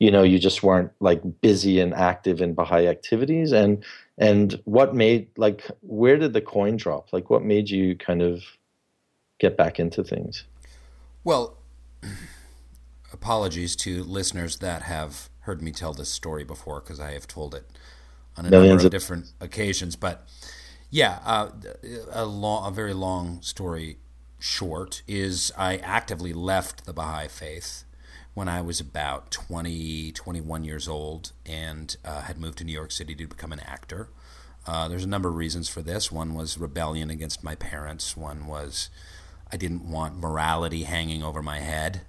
you 0.02 0.10
know 0.10 0.24
you 0.24 0.36
just 0.36 0.64
weren't 0.64 0.90
like 0.98 1.22
busy 1.40 1.78
and 1.78 1.94
active 1.94 2.40
in 2.40 2.54
baha'i 2.54 2.88
activities. 2.88 3.52
And 3.52 3.84
and 4.18 4.60
what 4.64 4.96
made 4.96 5.28
like 5.36 5.70
where 5.80 6.16
did 6.16 6.32
the 6.32 6.40
coin 6.40 6.76
drop? 6.76 7.12
Like 7.12 7.30
what 7.30 7.44
made 7.44 7.70
you 7.70 7.94
kind 7.94 8.20
of 8.20 8.42
get 9.38 9.56
back 9.56 9.78
into 9.78 10.02
things? 10.02 10.42
Well 11.22 11.56
apologies 13.12 13.76
to 13.76 14.02
listeners 14.02 14.56
that 14.56 14.82
have 14.82 15.30
heard 15.42 15.62
me 15.62 15.70
tell 15.70 15.92
this 15.92 16.08
story 16.08 16.42
before 16.42 16.80
because 16.80 16.98
I 16.98 17.12
have 17.12 17.28
told 17.28 17.54
it 17.54 17.64
on 18.36 18.44
a 18.44 18.50
Millions 18.50 18.70
number 18.70 18.80
of, 18.80 18.86
of 18.86 18.90
different 18.90 19.26
occasions. 19.40 19.94
But 19.94 20.26
yeah, 20.90 21.20
uh, 21.24 21.50
a 22.10 22.26
long, 22.26 22.66
a 22.66 22.74
very 22.74 22.92
long 22.92 23.40
story 23.40 23.98
short 24.40 25.04
is 25.06 25.52
I 25.56 25.76
actively 25.76 26.32
left 26.32 26.86
the 26.86 26.92
Baha'i 26.92 27.28
faith 27.28 27.84
when 28.34 28.48
I 28.48 28.62
was 28.62 28.80
about 28.80 29.30
20, 29.30 30.12
21 30.12 30.64
years 30.64 30.88
old 30.88 31.32
and 31.44 31.96
uh, 32.04 32.22
had 32.22 32.38
moved 32.38 32.58
to 32.58 32.64
New 32.64 32.72
York 32.72 32.90
City 32.90 33.14
to 33.14 33.26
become 33.26 33.52
an 33.52 33.60
actor. 33.60 34.08
Uh, 34.66 34.88
there's 34.88 35.04
a 35.04 35.08
number 35.08 35.28
of 35.28 35.34
reasons 35.34 35.68
for 35.68 35.82
this. 35.82 36.10
One 36.10 36.34
was 36.34 36.56
rebellion 36.56 37.10
against 37.10 37.44
my 37.44 37.54
parents. 37.54 38.16
One 38.16 38.46
was 38.46 38.90
I 39.52 39.56
didn't 39.56 39.90
want 39.90 40.18
morality 40.18 40.84
hanging 40.84 41.22
over 41.22 41.42
my 41.42 41.60
head. 41.60 42.02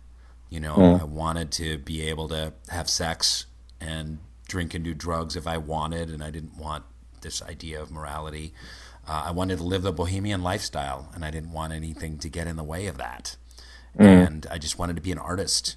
You 0.49 0.59
know, 0.59 0.75
mm. 0.75 1.01
I 1.01 1.03
wanted 1.03 1.51
to 1.53 1.79
be 1.79 2.07
able 2.07 2.29
to 2.29 2.53
have 2.69 2.89
sex 2.89 3.47
and 3.81 4.19
drink 4.47 4.73
and 4.73 4.83
do 4.83 4.93
drugs 4.93 5.35
if 5.35 5.47
I 5.47 5.57
wanted, 5.57 6.09
and 6.09 6.23
I 6.23 6.29
didn't 6.29 6.57
want 6.57 6.83
this 7.21 7.41
idea 7.41 7.81
of 7.81 7.91
morality. 7.91 8.53
Uh, 9.07 9.23
I 9.25 9.31
wanted 9.31 9.57
to 9.57 9.63
live 9.63 9.81
the 9.81 9.91
bohemian 9.91 10.43
lifestyle, 10.43 11.11
and 11.13 11.25
I 11.25 11.31
didn't 11.31 11.51
want 11.51 11.73
anything 11.73 12.19
to 12.19 12.29
get 12.29 12.47
in 12.47 12.55
the 12.55 12.63
way 12.63 12.85
of 12.87 12.97
that. 12.97 13.35
Mm. 13.97 14.27
And 14.27 14.47
I 14.49 14.57
just 14.57 14.77
wanted 14.77 14.95
to 14.95 15.01
be 15.01 15.11
an 15.11 15.17
artist. 15.17 15.75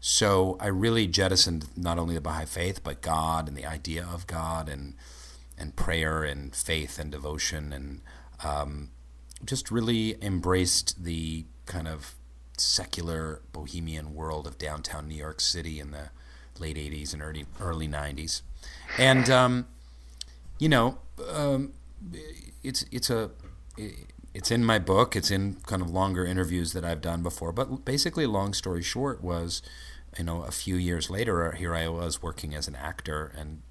So 0.00 0.56
I 0.60 0.68
really 0.68 1.06
jettisoned 1.06 1.66
not 1.76 1.98
only 1.98 2.14
the 2.14 2.20
Baha'i 2.20 2.46
faith, 2.46 2.82
but 2.84 3.02
God 3.02 3.48
and 3.48 3.56
the 3.56 3.66
idea 3.66 4.04
of 4.04 4.26
God 4.26 4.68
and 4.68 4.94
and 5.58 5.74
prayer 5.74 6.22
and 6.22 6.54
faith 6.54 6.98
and 6.98 7.10
devotion 7.10 7.72
and 7.72 8.00
um, 8.44 8.90
just 9.44 9.70
really 9.70 10.16
embraced 10.22 11.02
the 11.04 11.44
kind 11.66 11.88
of 11.88 12.14
secular 12.56 13.40
bohemian 13.52 14.14
world 14.14 14.46
of 14.46 14.58
downtown 14.58 15.08
New 15.08 15.14
York 15.14 15.40
City 15.40 15.80
in 15.80 15.90
the 15.90 16.10
late 16.58 16.76
80s 16.76 17.12
and 17.12 17.22
early, 17.22 17.46
early 17.60 17.88
90s. 17.88 18.42
And, 18.98 19.30
um, 19.30 19.66
you 20.58 20.68
know, 20.68 20.98
um, 21.32 21.72
it's, 22.62 22.84
it's 22.90 23.10
a, 23.10 23.30
it's 24.34 24.50
in 24.50 24.64
my 24.64 24.78
book. 24.78 25.14
It's 25.14 25.30
in 25.30 25.56
kind 25.66 25.82
of 25.82 25.90
longer 25.90 26.24
interviews 26.24 26.72
that 26.72 26.84
I've 26.84 27.00
done 27.00 27.22
before. 27.22 27.52
But 27.52 27.84
basically, 27.84 28.26
long 28.26 28.54
story 28.54 28.82
short 28.82 29.22
was, 29.22 29.62
you 30.18 30.24
know, 30.24 30.42
a 30.42 30.50
few 30.50 30.74
years 30.74 31.08
later, 31.08 31.52
here 31.52 31.74
I 31.74 31.86
was 31.88 32.20
working 32.20 32.54
as 32.54 32.66
an 32.66 32.74
actor, 32.74 33.32
and 33.36 33.62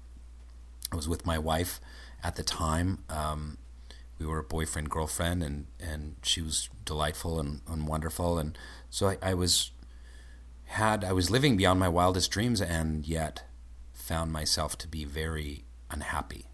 I 0.90 0.96
was 0.96 1.08
with 1.08 1.26
my 1.26 1.38
wife 1.38 1.78
at 2.22 2.36
the 2.36 2.42
time. 2.42 3.04
Um, 3.10 3.58
we 4.18 4.26
were 4.26 4.38
a 4.38 4.44
boyfriend 4.44 4.88
girlfriend, 4.90 5.42
and 5.42 5.66
and 5.78 6.16
she 6.22 6.40
was 6.40 6.70
delightful 6.84 7.38
and, 7.38 7.60
and 7.68 7.86
wonderful, 7.86 8.38
and 8.38 8.56
so 8.88 9.08
I, 9.10 9.18
I 9.22 9.34
was 9.34 9.72
had 10.64 11.04
I 11.04 11.12
was 11.12 11.30
living 11.30 11.56
beyond 11.56 11.78
my 11.78 11.88
wildest 11.88 12.30
dreams, 12.30 12.62
and 12.62 13.06
yet 13.06 13.44
found 13.92 14.32
myself 14.32 14.78
to 14.78 14.88
be 14.88 15.04
very 15.04 15.64
unhappy. 15.90 16.46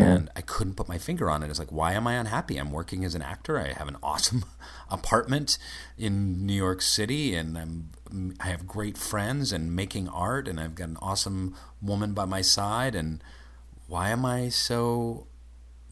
And 0.00 0.30
I 0.36 0.40
couldn't 0.40 0.74
put 0.74 0.88
my 0.88 0.98
finger 0.98 1.30
on 1.30 1.42
it. 1.42 1.50
It's 1.50 1.58
like, 1.58 1.72
why 1.72 1.92
am 1.92 2.06
I 2.06 2.14
unhappy? 2.14 2.56
I'm 2.56 2.70
working 2.70 3.04
as 3.04 3.14
an 3.14 3.22
actor. 3.22 3.58
I 3.58 3.72
have 3.72 3.88
an 3.88 3.96
awesome 4.02 4.44
apartment 4.90 5.58
in 5.96 6.46
New 6.46 6.54
York 6.54 6.82
City, 6.82 7.34
and 7.34 7.58
I'm 7.58 7.90
I 8.40 8.46
have 8.46 8.66
great 8.66 8.96
friends 8.96 9.52
and 9.52 9.76
making 9.76 10.08
art, 10.08 10.48
and 10.48 10.58
I've 10.58 10.74
got 10.74 10.88
an 10.88 10.98
awesome 11.02 11.54
woman 11.82 12.14
by 12.14 12.24
my 12.24 12.40
side. 12.40 12.94
And 12.94 13.22
why 13.86 14.10
am 14.10 14.24
I 14.24 14.48
so 14.48 15.26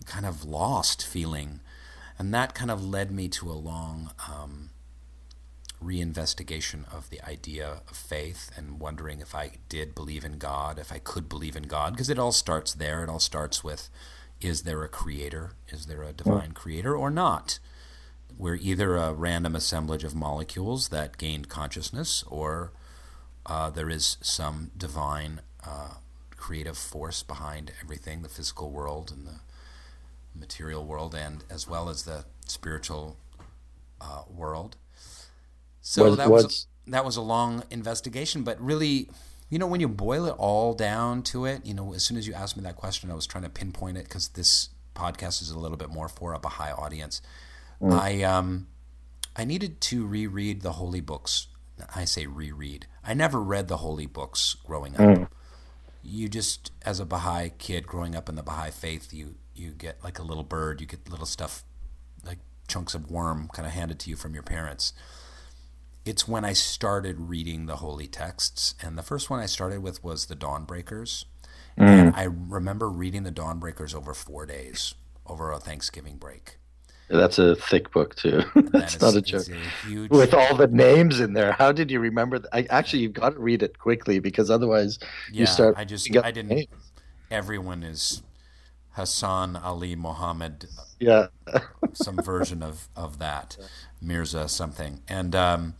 kind 0.07 0.25
of 0.25 0.45
lost 0.45 1.05
feeling. 1.05 1.61
And 2.19 2.33
that 2.33 2.55
kind 2.55 2.71
of 2.71 2.83
led 2.83 3.11
me 3.11 3.29
to 3.29 3.51
a 3.51 3.53
long 3.53 4.13
um, 4.31 4.66
reinvestigation 5.83 6.93
of 6.93 7.11
the 7.11 7.21
idea 7.23 7.81
of 7.89 7.97
faith 7.97 8.51
and 8.57 8.81
wondering 8.81 9.21
if 9.21 9.35
I 9.35 9.53
did 9.69 9.95
believe 9.95 10.25
in 10.25 10.39
God, 10.39 10.79
if 10.79 10.91
I 10.93 10.99
could 10.99 11.29
believe 11.29 11.57
in 11.57 11.65
God, 11.65 11.93
because 11.93 12.11
it 12.11 12.19
all 12.19 12.33
starts 12.33 12.75
there. 12.75 13.03
It 13.03 13.09
all 13.09 13.19
starts 13.19 13.63
with 13.63 13.91
is 14.41 14.63
there 14.63 14.83
a 14.83 14.89
creator? 14.89 15.53
Is 15.69 15.87
there 15.87 16.03
a 16.03 16.13
divine 16.13 16.53
creator 16.53 16.95
or 16.95 17.11
not? 17.11 17.59
We're 18.37 18.57
either 18.57 18.97
a 18.97 19.15
random 19.15 19.57
assemblage 19.57 20.05
of 20.05 20.15
molecules 20.15 20.89
that 20.89 21.17
gained 21.17 21.49
consciousness, 21.49 22.23
or 22.27 22.73
uh, 23.47 23.71
there 23.71 23.89
is 23.89 24.19
some 24.21 24.73
divine 24.77 25.41
uh, 25.67 25.95
creative 26.37 26.77
force 26.77 27.23
behind 27.23 27.73
everything 27.83 28.23
the 28.23 28.29
physical 28.29 28.71
world 28.71 29.11
and 29.11 29.27
the 29.27 29.41
material 30.39 30.85
world 30.85 31.15
and 31.15 31.45
as 31.51 31.67
well 31.67 31.89
as 31.89 32.03
the 32.03 32.25
spiritual 32.47 33.17
uh, 34.01 34.23
world. 34.29 34.77
So 35.89 36.11
what, 36.11 36.17
that 36.19 36.29
was 36.29 36.67
a, 36.89 36.91
that 36.91 37.05
was 37.05 37.17
a 37.17 37.21
long 37.21 37.63
investigation, 37.71 38.43
but 38.43 38.61
really, 38.61 39.09
you 39.49 39.57
know, 39.57 39.69
when 39.69 39.81
you 39.81 39.87
boil 39.87 40.27
it 40.27 40.35
all 40.37 40.75
down 40.75 41.23
to 41.23 41.45
it, 41.45 41.65
you 41.65 41.75
know, 41.75 41.95
as 41.95 42.03
soon 42.03 42.17
as 42.17 42.27
you 42.27 42.35
asked 42.35 42.57
me 42.57 42.65
that 42.65 42.75
question, 42.75 43.09
I 43.09 43.15
was 43.15 43.25
trying 43.25 43.45
to 43.45 43.49
pinpoint 43.51 43.97
it 43.97 44.03
because 44.03 44.31
this 44.31 44.71
podcast 44.97 45.41
is 45.41 45.51
a 45.51 45.59
little 45.61 45.77
bit 45.77 45.89
more 45.89 46.09
for 46.09 46.35
up 46.35 46.41
a 46.41 46.49
Baha'i 46.49 46.73
audience. 46.73 47.23
Mm. 47.81 47.93
I 47.93 48.23
um, 48.25 48.67
I 49.37 49.45
needed 49.45 49.81
to 49.83 50.05
reread 50.05 50.63
the 50.63 50.73
holy 50.73 51.01
books. 51.01 51.47
I 51.95 52.05
say 52.05 52.27
reread. 52.27 52.89
I 53.05 53.15
never 53.15 53.41
read 53.41 53.69
the 53.69 53.77
holy 53.77 54.07
books 54.07 54.57
growing 54.67 54.95
up. 54.97 55.01
Mm. 55.01 55.29
You 56.03 56.29
just, 56.29 56.73
as 56.85 56.99
a 56.99 57.07
Baha'i 57.07 57.51
kid 57.59 57.87
growing 57.87 58.17
up 58.17 58.29
in 58.29 58.35
the 58.35 58.43
Baha'i 58.43 58.73
faith, 58.73 59.15
you 59.15 59.37
you 59.55 59.71
get 59.71 60.03
like 60.03 60.19
a 60.19 60.25
little 60.25 60.43
bird, 60.43 60.81
you 60.81 60.89
get 60.89 61.09
little 61.09 61.27
stuff 61.27 61.63
like 62.25 62.39
chunks 62.67 62.97
of 62.97 63.09
worm 63.09 63.49
kind 63.53 63.69
of 63.69 63.73
handed 63.73 64.01
to 64.01 64.11
you 64.11 64.17
from 64.17 64.35
your 64.35 64.43
parents. 64.43 64.93
It's 66.07 66.29
when 66.29 66.45
I 66.45 66.53
started 66.53 67.19
reading 67.19 67.67
the 67.67 67.77
holy 67.77 68.07
texts, 68.07 68.77
and 68.81 68.97
the 68.97 69.03
first 69.03 69.29
one 69.29 69.41
I 69.41 69.47
started 69.47 69.83
with 69.83 70.05
was 70.05 70.27
the 70.27 70.37
Dawnbreakers. 70.37 71.25
Mm. 71.77 71.89
And 71.89 72.15
I 72.15 72.23
remember 72.23 72.89
reading 72.89 73.25
the 73.25 73.33
Dawnbreakers 73.33 73.93
over 73.93 74.15
four 74.15 74.47
days, 74.47 74.95
over 75.27 75.51
a 75.51 75.59
Thanksgiving 75.59 76.17
break. 76.17 76.59
That's 77.09 77.41
a 77.41 77.57
thick 77.57 77.91
book 77.91 78.15
too. 78.15 78.43
That's 78.55 79.01
not 79.01 79.17
a 79.17 79.21
joke. 79.21 79.49
A 79.49 79.87
huge... 79.87 80.11
With 80.13 80.33
all 80.33 80.55
the 80.57 80.69
names 80.69 81.19
in 81.19 81.33
there, 81.33 81.53
how 81.53 81.73
did 81.73 81.91
you 81.91 81.99
remember? 81.99 82.39
That? 82.39 82.51
I, 82.53 82.67
actually, 82.71 83.01
you've 83.01 83.13
got 83.13 83.31
to 83.31 83.41
read 83.41 83.65
it 83.65 83.77
quickly 83.77 84.21
because 84.21 84.49
otherwise 84.49 85.01
yeah, 85.33 85.41
you 85.41 85.47
start. 85.47 85.75
I 85.77 85.85
just 85.85 86.09
I 86.17 86.31
didn't. 86.31 86.51
Names. 86.51 86.69
Everyone 87.33 87.83
is 87.83 88.23
Hassan 88.93 89.57
Ali 89.57 89.97
Mohammed. 89.97 90.67
Yeah. 91.01 91.27
some 91.93 92.17
version 92.17 92.63
of, 92.63 92.89
of 92.97 93.19
that, 93.19 93.57
Mirza 94.01 94.49
something. 94.49 95.03
And 95.09 95.35
um, 95.35 95.75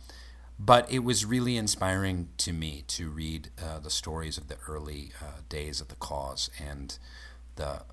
but 0.59 0.91
it 0.91 0.99
was 0.99 1.25
really 1.25 1.55
inspiring 1.55 2.29
to 2.37 2.51
me 2.51 2.83
to 2.87 3.09
read 3.09 3.49
uh, 3.63 3.79
the 3.79 3.89
stories 3.89 4.37
of 4.37 4.47
the 4.47 4.57
early 4.67 5.11
uh, 5.21 5.41
days 5.49 5.79
of 5.81 5.87
the 5.87 5.95
cause 5.95 6.49
and 6.59 6.97
the 7.55 7.83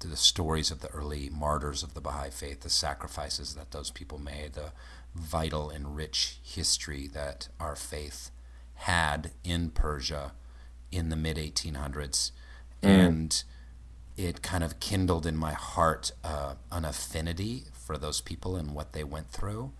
the 0.00 0.16
stories 0.16 0.70
of 0.70 0.80
the 0.80 0.88
early 0.88 1.28
martyrs 1.28 1.82
of 1.82 1.92
the 1.92 2.00
Baha'i 2.00 2.30
faith, 2.30 2.60
the 2.60 2.70
sacrifices 2.70 3.54
that 3.54 3.70
those 3.70 3.90
people 3.90 4.18
made, 4.18 4.54
the 4.54 4.72
vital 5.14 5.68
and 5.68 5.94
rich 5.94 6.38
history 6.42 7.06
that 7.08 7.48
our 7.58 7.76
faith 7.76 8.30
had 8.74 9.32
in 9.44 9.68
Persia 9.68 10.32
in 10.90 11.10
the 11.10 11.16
mid 11.16 11.36
1800s, 11.36 11.92
mm. 11.92 12.30
and 12.82 13.44
it 14.16 14.42
kind 14.42 14.64
of 14.64 14.80
kindled 14.80 15.26
in 15.26 15.36
my 15.36 15.52
heart 15.52 16.12
uh, 16.24 16.54
an 16.72 16.84
affinity 16.84 17.64
for 17.72 17.98
those 17.98 18.20
people 18.20 18.56
and 18.56 18.74
what 18.74 18.92
they 18.92 19.04
went 19.04 19.30
through 19.30 19.72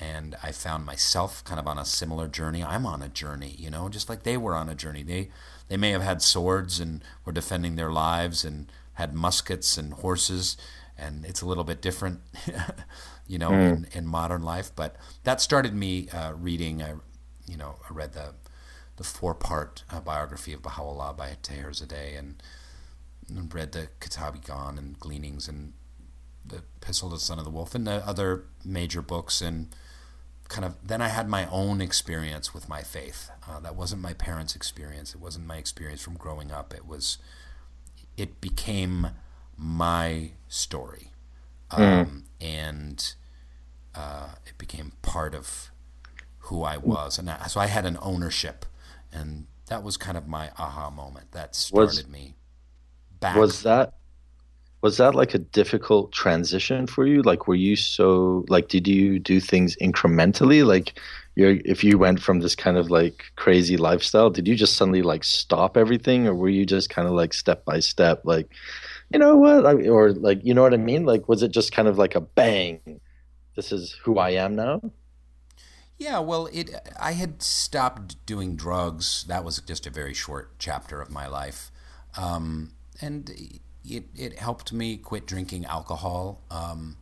and 0.00 0.34
I 0.42 0.50
found 0.50 0.86
myself 0.86 1.44
kind 1.44 1.60
of 1.60 1.66
on 1.66 1.78
a 1.78 1.84
similar 1.84 2.26
journey. 2.26 2.64
I'm 2.64 2.86
on 2.86 3.02
a 3.02 3.08
journey, 3.08 3.54
you 3.58 3.70
know, 3.70 3.88
just 3.90 4.08
like 4.08 4.22
they 4.22 4.36
were 4.36 4.54
on 4.54 4.68
a 4.68 4.74
journey. 4.74 5.02
They 5.02 5.28
they 5.68 5.76
may 5.76 5.90
have 5.90 6.02
had 6.02 6.22
swords 6.22 6.80
and 6.80 7.04
were 7.24 7.32
defending 7.32 7.76
their 7.76 7.92
lives 7.92 8.44
and 8.44 8.72
had 8.94 9.14
muskets 9.14 9.76
and 9.76 9.92
horses, 9.92 10.56
and 10.96 11.24
it's 11.24 11.42
a 11.42 11.46
little 11.46 11.64
bit 11.64 11.82
different, 11.82 12.20
you 13.26 13.38
know, 13.38 13.50
mm. 13.50 13.70
in, 13.70 13.88
in, 13.92 14.06
modern 14.06 14.42
life. 14.42 14.72
But 14.74 14.96
that 15.24 15.40
started 15.40 15.74
me 15.74 16.08
uh, 16.08 16.32
reading. 16.32 16.82
I, 16.82 16.94
you 17.46 17.56
know, 17.56 17.76
I 17.88 17.92
read 17.92 18.14
the 18.14 18.34
the 18.96 19.04
four 19.04 19.34
part 19.34 19.84
uh, 19.90 20.00
biography 20.00 20.52
of 20.52 20.62
Baha'u'llah 20.62 21.14
by 21.16 21.36
Taherzadeh 21.42 22.18
and, 22.18 22.42
and 23.28 23.54
read 23.54 23.72
the 23.72 23.88
Kitab-i-Iqan 23.98 24.76
and 24.76 24.98
Gleanings 24.98 25.48
and 25.48 25.72
the 26.44 26.62
Epistle 26.82 27.08
to 27.08 27.16
the 27.16 27.20
Son 27.20 27.38
of 27.38 27.44
the 27.44 27.50
Wolf 27.50 27.74
and 27.74 27.86
the 27.86 28.06
other 28.06 28.44
major 28.62 29.00
books 29.00 29.40
and 29.40 29.74
kind 30.50 30.64
of 30.64 30.74
then 30.86 31.00
I 31.00 31.08
had 31.08 31.28
my 31.28 31.48
own 31.48 31.80
experience 31.80 32.52
with 32.52 32.68
my 32.68 32.82
faith. 32.82 33.30
Uh, 33.48 33.60
that 33.60 33.76
wasn't 33.76 34.02
my 34.02 34.12
parents' 34.12 34.54
experience. 34.54 35.14
It 35.14 35.20
wasn't 35.20 35.46
my 35.46 35.56
experience 35.56 36.02
from 36.02 36.16
growing 36.16 36.50
up. 36.50 36.74
It 36.74 36.86
was, 36.86 37.18
it 38.16 38.40
became 38.40 39.08
my 39.56 40.32
story, 40.48 41.12
hmm. 41.70 41.82
um, 41.82 42.06
mm. 42.06 42.22
and 42.40 43.14
uh, 43.94 44.30
it 44.44 44.58
became 44.58 44.92
part 45.02 45.34
of 45.34 45.70
who 46.40 46.64
I 46.64 46.76
was. 46.76 47.18
And 47.18 47.30
I, 47.30 47.46
so 47.46 47.60
I 47.60 47.66
had 47.66 47.86
an 47.86 47.96
ownership, 48.02 48.66
and 49.12 49.46
that 49.66 49.82
was 49.84 49.96
kind 49.96 50.18
of 50.18 50.26
my 50.26 50.50
aha 50.58 50.90
moment. 50.90 51.30
That 51.30 51.54
started 51.54 52.06
was, 52.06 52.08
me 52.08 52.34
back. 53.20 53.36
Was 53.36 53.62
that 53.62 53.94
was 54.82 54.96
that 54.96 55.14
like 55.14 55.34
a 55.34 55.38
difficult 55.38 56.12
transition 56.12 56.86
for 56.86 57.06
you? 57.06 57.22
Like 57.22 57.46
were 57.46 57.54
you 57.54 57.76
so 57.76 58.44
like 58.48 58.68
did 58.68 58.88
you 58.88 59.18
do 59.18 59.40
things 59.40 59.76
incrementally? 59.76 60.64
Like 60.64 60.98
you're 61.36 61.58
if 61.64 61.84
you 61.84 61.98
went 61.98 62.20
from 62.20 62.40
this 62.40 62.54
kind 62.54 62.76
of 62.76 62.90
like 62.90 63.24
crazy 63.36 63.76
lifestyle 63.76 64.30
did 64.30 64.48
you 64.48 64.56
just 64.56 64.76
suddenly 64.76 65.02
like 65.02 65.24
stop 65.24 65.76
everything? 65.76 66.26
Or 66.26 66.34
were 66.34 66.48
you 66.48 66.64
just 66.64 66.88
kind 66.90 67.06
of 67.06 67.14
like 67.14 67.34
step 67.34 67.64
by 67.64 67.80
step 67.80 68.22
like 68.24 68.48
you 69.12 69.18
know 69.18 69.36
what? 69.36 69.66
I, 69.66 69.88
or 69.88 70.12
like 70.12 70.44
you 70.44 70.54
know 70.54 70.62
what 70.62 70.74
i 70.74 70.78
mean? 70.78 71.04
Like 71.04 71.28
was 71.28 71.42
it 71.42 71.50
just 71.50 71.72
kind 71.72 71.88
of 71.88 71.98
like 71.98 72.14
a 72.14 72.20
bang? 72.20 73.00
This 73.56 73.72
is 73.72 73.92
who 74.04 74.18
i 74.18 74.30
am 74.30 74.54
now? 74.54 74.80
Yeah, 76.00 76.20
well, 76.20 76.46
it. 76.50 76.74
I 76.98 77.12
had 77.12 77.42
stopped 77.42 78.24
doing 78.24 78.56
drugs. 78.56 79.24
That 79.24 79.44
was 79.44 79.60
just 79.60 79.86
a 79.86 79.90
very 79.90 80.14
short 80.14 80.58
chapter 80.58 81.02
of 81.02 81.10
my 81.10 81.26
life, 81.26 81.70
um, 82.16 82.72
and 83.02 83.60
it, 83.84 84.04
it 84.16 84.38
helped 84.38 84.72
me 84.72 84.96
quit 84.96 85.26
drinking 85.26 85.64
alcohol, 85.64 86.42
um, 86.50 86.96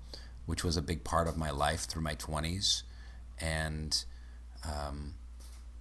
which 0.47 0.65
was 0.65 0.77
a 0.77 0.83
big 0.83 1.05
part 1.05 1.29
of 1.29 1.37
my 1.37 1.51
life 1.51 1.81
through 1.83 2.03
my 2.03 2.15
20s. 2.15 2.83
And, 3.41 4.05
um, 4.65 5.15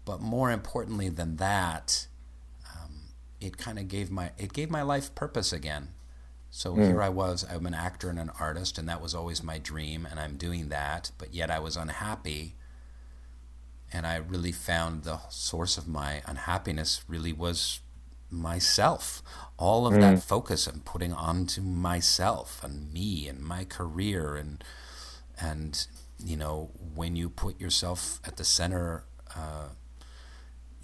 but 0.05 0.21
more 0.21 0.51
importantly 0.51 1.09
than 1.09 1.37
that, 1.37 2.07
um, 2.75 3.09
it 3.39 3.57
kind 3.57 3.79
of 3.79 3.87
gave 3.87 4.09
my, 4.09 4.31
it 4.37 4.53
gave 4.53 4.69
my 4.69 4.81
life 4.81 5.13
purpose 5.15 5.53
again. 5.53 5.89
So 6.49 6.75
mm. 6.75 6.85
here 6.85 7.01
I 7.01 7.09
was, 7.09 7.45
I'm 7.49 7.65
an 7.65 7.73
actor 7.73 8.09
and 8.09 8.19
an 8.19 8.31
artist, 8.39 8.77
and 8.77 8.87
that 8.89 9.01
was 9.01 9.13
always 9.13 9.43
my 9.43 9.59
dream, 9.59 10.07
and 10.09 10.19
I'm 10.19 10.37
doing 10.37 10.69
that, 10.69 11.11
but 11.17 11.33
yet 11.33 11.51
I 11.51 11.59
was 11.59 11.75
unhappy. 11.75 12.55
And 13.91 14.05
I 14.05 14.17
really 14.17 14.51
found 14.51 15.03
the 15.03 15.19
source 15.29 15.77
of 15.77 15.87
my 15.87 16.21
unhappiness 16.25 17.03
really 17.07 17.31
was 17.31 17.79
myself. 18.29 19.21
All 19.57 19.87
of 19.87 19.93
mm. 19.93 20.01
that 20.01 20.23
focus 20.23 20.67
I'm 20.67 20.81
putting 20.81 21.13
onto 21.13 21.61
myself 21.61 22.63
and 22.63 22.91
me 22.91 23.27
and 23.27 23.39
my 23.41 23.65
career 23.65 24.35
and 24.35 24.63
and 25.39 25.87
you 26.23 26.35
know 26.35 26.71
when 26.95 27.15
you 27.15 27.29
put 27.29 27.59
yourself 27.59 28.19
at 28.25 28.37
the 28.37 28.43
center, 28.43 29.03
uh, 29.35 29.69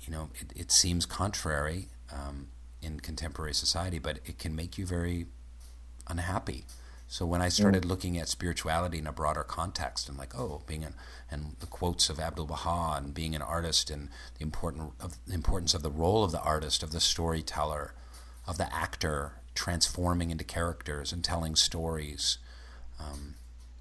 you 0.01 0.11
know 0.11 0.29
it, 0.35 0.53
it 0.55 0.71
seems 0.71 1.05
contrary 1.05 1.89
um, 2.11 2.47
in 2.81 2.99
contemporary 2.99 3.53
society, 3.53 3.99
but 3.99 4.19
it 4.25 4.37
can 4.37 4.55
make 4.55 4.77
you 4.77 4.85
very 4.85 5.27
unhappy. 6.07 6.65
So 7.13 7.27
when 7.27 7.43
I 7.43 7.49
started 7.49 7.83
mm. 7.83 7.89
looking 7.89 8.17
at 8.17 8.27
spirituality 8.27 8.97
in 8.97 9.05
a 9.05 9.11
broader 9.11 9.43
context 9.43 10.09
and 10.09 10.17
like, 10.17 10.33
oh, 10.35 10.63
being 10.65 10.83
an 10.83 10.95
and 11.29 11.55
the 11.59 11.67
quotes 11.67 12.09
of 12.09 12.19
Abdul 12.19 12.47
Baha 12.47 12.97
and 12.97 13.13
being 13.13 13.35
an 13.35 13.41
artist 13.43 13.91
and 13.91 14.09
the 14.39 14.43
important 14.43 14.93
of 14.99 15.19
the 15.27 15.35
importance 15.35 15.75
of 15.75 15.83
the 15.83 15.91
role 15.91 16.23
of 16.23 16.31
the 16.31 16.41
artist, 16.41 16.81
of 16.81 16.91
the 16.91 16.99
storyteller, 16.99 17.93
of 18.47 18.57
the 18.57 18.73
actor 18.73 19.33
transforming 19.53 20.31
into 20.31 20.43
characters 20.43 21.13
and 21.13 21.23
telling 21.23 21.55
stories, 21.55 22.39
um, 22.99 23.35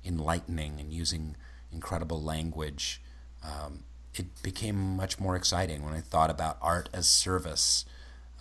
enlightening 0.04 0.78
and 0.78 0.92
using 0.92 1.34
incredible 1.72 2.22
language. 2.22 3.00
Um, 3.42 3.84
it 4.14 4.42
became 4.42 4.94
much 4.94 5.18
more 5.18 5.36
exciting 5.36 5.82
when 5.82 5.94
I 5.94 6.00
thought 6.00 6.28
about 6.28 6.58
art 6.60 6.90
as 6.92 7.08
service. 7.08 7.86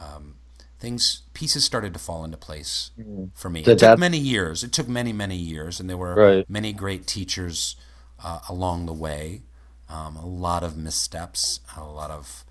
Um, 0.01 0.35
things 0.81 1.21
pieces 1.33 1.63
started 1.63 1.93
to 1.93 1.99
fall 1.99 2.25
into 2.25 2.37
place 2.37 2.89
mm-hmm. 2.99 3.25
for 3.35 3.49
me. 3.49 3.61
Did 3.61 3.73
it 3.73 3.79
took 3.79 3.99
many 3.99 4.17
years. 4.17 4.63
It 4.63 4.73
took 4.73 4.89
many 4.89 5.13
many 5.13 5.37
years, 5.37 5.79
and 5.79 5.89
there 5.89 5.95
were 5.95 6.15
right. 6.15 6.49
many 6.49 6.73
great 6.73 7.07
teachers 7.07 7.75
uh, 8.21 8.39
along 8.49 8.87
the 8.87 8.93
way. 8.93 9.43
Um, 9.87 10.15
a 10.15 10.25
lot 10.25 10.63
of 10.63 10.75
missteps, 10.75 11.59
a 11.77 11.83
lot 11.83 12.11
of 12.11 12.43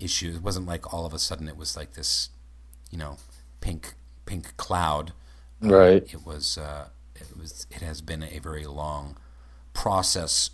issues. 0.00 0.36
It 0.36 0.42
wasn't 0.42 0.66
like 0.66 0.92
all 0.92 1.04
of 1.04 1.12
a 1.12 1.18
sudden 1.18 1.48
it 1.48 1.56
was 1.56 1.76
like 1.76 1.94
this, 1.94 2.30
you 2.90 2.98
know, 2.98 3.18
pink 3.60 3.94
pink 4.24 4.56
cloud. 4.56 5.12
Uh, 5.62 5.68
right. 5.68 6.02
It 6.02 6.24
was. 6.24 6.56
Uh, 6.56 6.88
it 7.14 7.36
was. 7.38 7.66
It 7.70 7.82
has 7.82 8.00
been 8.00 8.22
a 8.22 8.38
very 8.38 8.64
long 8.64 9.18
process. 9.74 10.50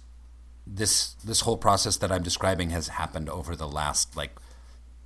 This 0.67 1.13
this 1.25 1.41
whole 1.41 1.59
process 1.59 1.97
that 1.99 2.11
I'm 2.11 2.23
describing 2.23 2.71
has 2.71 2.89
happened 2.89 3.29
over 3.29 3.55
the 3.55 3.69
last 3.69 4.17
like 4.17 4.33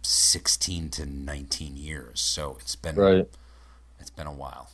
16 0.09 0.89
to 0.91 1.07
19 1.07 1.77
years. 1.77 2.21
So 2.21 2.57
it's 2.61 2.77
been 2.77 2.97
right. 2.97 3.29
It's 4.01 4.11
been 4.11 4.27
a 4.27 4.33
while. 4.33 4.71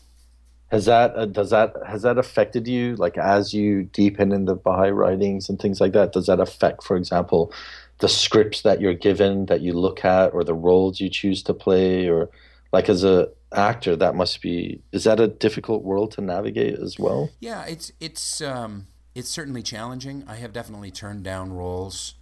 Has 0.68 0.86
that 0.86 1.14
uh, 1.16 1.26
does 1.26 1.50
that 1.50 1.74
has 1.86 2.02
that 2.02 2.18
affected 2.18 2.68
you 2.68 2.94
like 2.96 3.18
as 3.18 3.52
you 3.52 3.84
deepen 3.84 4.32
in 4.32 4.44
the 4.44 4.54
Baha'i 4.54 4.90
writings 4.90 5.48
and 5.48 5.58
things 5.58 5.80
like 5.80 5.92
that? 5.92 6.12
Does 6.12 6.26
that 6.26 6.40
affect, 6.40 6.84
for 6.84 6.96
example, 6.96 7.52
the 7.98 8.08
scripts 8.08 8.62
that 8.62 8.80
you're 8.80 8.94
given 8.94 9.46
that 9.46 9.60
you 9.60 9.72
look 9.72 10.04
at, 10.04 10.32
or 10.32 10.44
the 10.44 10.54
roles 10.54 11.00
you 11.00 11.08
choose 11.08 11.42
to 11.44 11.54
play, 11.54 12.08
or 12.08 12.30
like 12.72 12.88
as 12.88 13.02
a 13.02 13.28
actor, 13.52 13.96
that 13.96 14.14
must 14.14 14.40
be 14.40 14.80
is 14.92 15.04
that 15.04 15.20
a 15.20 15.28
difficult 15.28 15.82
world 15.82 16.12
to 16.12 16.20
navigate 16.20 16.78
as 16.78 16.98
well? 16.98 17.30
Yeah, 17.40 17.64
it's 17.66 17.92
it's 18.00 18.40
um, 18.40 18.86
it's 19.16 19.28
certainly 19.28 19.62
challenging. 19.62 20.24
I 20.28 20.36
have 20.36 20.52
definitely 20.52 20.92
turned 20.92 21.24
down 21.24 21.52
roles 21.52 22.14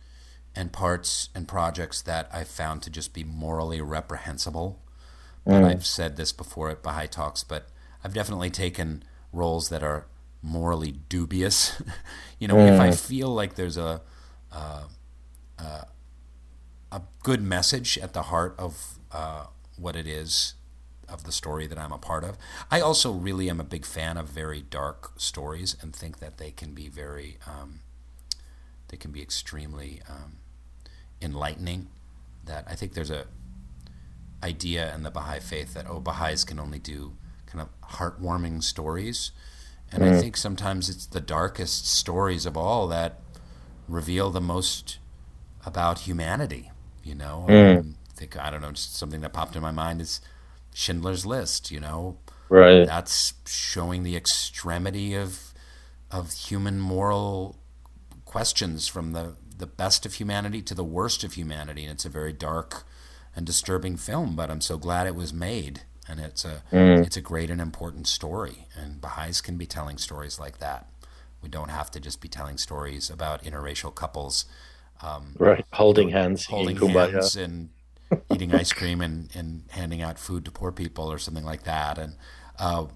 and 0.55 0.73
parts 0.73 1.29
and 1.35 1.49
projects 1.49 2.03
that 2.03 2.29
I've 2.33 2.49
found 2.49 2.83
to 2.83 2.91
just 2.91 3.13
be 3.13 3.25
morally 3.25 3.81
reprehensible. 3.81 4.83
But 5.45 5.63
mm. 5.63 5.71
I've 5.71 5.87
said 5.87 6.17
this 6.17 6.33
before 6.33 6.71
at 6.71 6.83
Baha'i 6.83 7.09
Talks, 7.09 7.43
but 7.43 7.69
I've 8.05 8.15
definitely 8.15 8.51
taken 8.51 9.03
roles 9.33 9.71
that 9.71 9.83
are 9.83 10.07
morally 10.43 10.93
dubious. 10.93 11.81
you 12.39 12.49
know, 12.49 12.57
mm. 12.57 12.73
if 12.73 12.81
I 12.81 12.89
mm. 12.91 13.01
feel 13.01 13.29
like 13.29 13.55
there's 13.55 13.77
a, 13.77 14.03
uh, 14.53 14.85
uh, 15.59 15.83
a 16.93 17.03
good 17.23 17.43
message 17.43 17.99
at 17.99 18.13
the 18.13 18.23
heart 18.25 18.55
of 18.59 18.99
uh, 19.11 19.47
what 19.77 19.97
it 19.97 20.07
is 20.07 20.55
of 21.09 21.25
the 21.25 21.33
story 21.33 21.67
that 21.67 21.79
I'm 21.79 21.93
a 21.93 21.99
part 21.99 22.25
of. 22.25 22.37
I 22.71 22.81
also 22.81 23.13
really 23.13 23.51
am 23.51 23.61
a 23.61 23.65
big 23.65 23.85
fan 23.85 24.17
of 24.17 24.29
very 24.29 24.63
dark 24.63 25.13
stories 25.17 25.77
and 25.81 25.95
think 25.95 26.19
that 26.21 26.39
they 26.39 26.51
can 26.51 26.73
be 26.73 26.89
very, 26.89 27.39
um, 27.47 27.81
they 28.89 28.97
can 28.97 29.11
be 29.11 29.21
extremely 29.21 30.01
um, 30.09 30.39
enlightening. 31.23 31.89
That 32.45 32.65
I 32.69 32.75
think 32.75 32.95
there's 32.95 33.11
a 33.11 33.27
idea 34.43 34.93
in 34.95 35.03
the 35.03 35.11
Baha'i 35.11 35.41
faith 35.41 35.75
that 35.75 35.87
oh 35.89 36.01
Baha'is 36.01 36.45
can 36.45 36.59
only 36.59 36.79
do 36.79 37.13
kind 37.47 37.61
of 37.61 37.91
heartwarming 37.91 38.63
stories, 38.63 39.31
and 39.91 40.03
mm. 40.03 40.13
I 40.13 40.21
think 40.21 40.37
sometimes 40.37 40.89
it's 40.89 41.07
the 41.07 41.21
darkest 41.21 41.87
stories 41.87 42.47
of 42.47 42.57
all 42.57 42.89
that 42.89 43.21
reveal 43.89 44.31
the 44.31 44.41
most 44.41 44.99
about 45.65 46.01
humanity. 46.01 46.71
You 47.05 47.15
know, 47.15 47.47
mm. 47.49 47.95
I 47.95 48.13
think 48.15 48.37
I 48.37 48.51
don't 48.51 48.63
know, 48.63 48.73
just 48.73 48.97
something 48.97 49.21
that 49.21 49.33
popped 49.33 49.57
in 49.57 49.63
my 49.63 49.71
mind 49.71 50.01
is 50.01 50.21
Schindler's 50.75 51.25
List. 51.25 51.71
You 51.71 51.81
know, 51.81 52.19
right? 52.49 52.87
That's 52.87 53.35
showing 53.47 54.03
the 54.03 54.17
extremity 54.17 55.15
of 55.15 55.53
of 56.11 56.33
human 56.33 56.79
moral 56.79 57.57
questions 58.25 58.89
from 58.89 59.13
the 59.13 59.35
the 59.63 59.67
best 59.69 60.05
of 60.05 60.15
humanity 60.15 60.61
to 60.61 60.75
the 60.75 60.83
worst 60.83 61.23
of 61.23 61.35
humanity, 61.35 61.85
and 61.85 61.93
it's 61.93 62.05
a 62.05 62.09
very 62.09 62.33
dark 62.33 62.83
and 63.37 63.47
disturbing 63.47 63.97
film. 63.97 64.35
But 64.35 64.51
I'm 64.51 64.61
so 64.61 64.77
glad 64.77 65.07
it 65.07 65.15
was 65.15 65.33
made, 65.33 65.83
and 66.09 66.19
it's 66.19 66.45
a 66.45 66.65
mm. 66.73 67.07
it's 67.07 67.17
a 67.17 67.21
great 67.21 67.49
and 67.49 67.61
important 67.61 68.09
story. 68.09 68.67
And 68.77 69.01
Baha'is 69.01 69.41
can 69.41 69.57
be 69.57 69.67
telling 69.67 69.99
stories 69.99 70.41
like 70.41 70.59
that. 70.59 70.89
We 71.41 71.49
don't 71.49 71.71
have 71.71 71.93
to 71.93 72.01
just 72.01 72.21
be 72.21 72.29
telling 72.29 72.59
stories 72.59 73.09
about 73.09 73.45
interracial 73.45 73.95
couples, 73.95 74.47
um, 75.01 75.37
right? 75.39 75.65
Holding 75.73 76.09
you 76.09 76.15
know, 76.15 76.23
hands, 76.23 76.47
holding 76.47 76.77
hands, 76.77 77.37
and 77.37 77.69
eating 78.35 78.53
ice 78.53 78.73
cream 78.73 79.01
and, 79.01 79.31
and 79.37 79.63
handing 79.71 80.03
out 80.03 80.19
food 80.19 80.45
to 80.45 80.51
poor 80.51 80.73
people 80.73 81.11
or 81.11 81.19
something 81.19 81.45
like 81.45 81.63
that. 81.63 81.99
And 81.99 82.17
uh, 82.59 82.87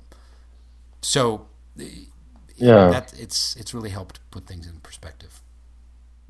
so, 1.01 1.47
yeah, 2.57 2.91
that, 2.91 3.15
it's 3.17 3.55
it's 3.55 3.73
really 3.73 3.91
helped 3.91 4.19
put 4.33 4.49
things 4.49 4.67
in 4.67 4.81
perspective. 4.81 5.43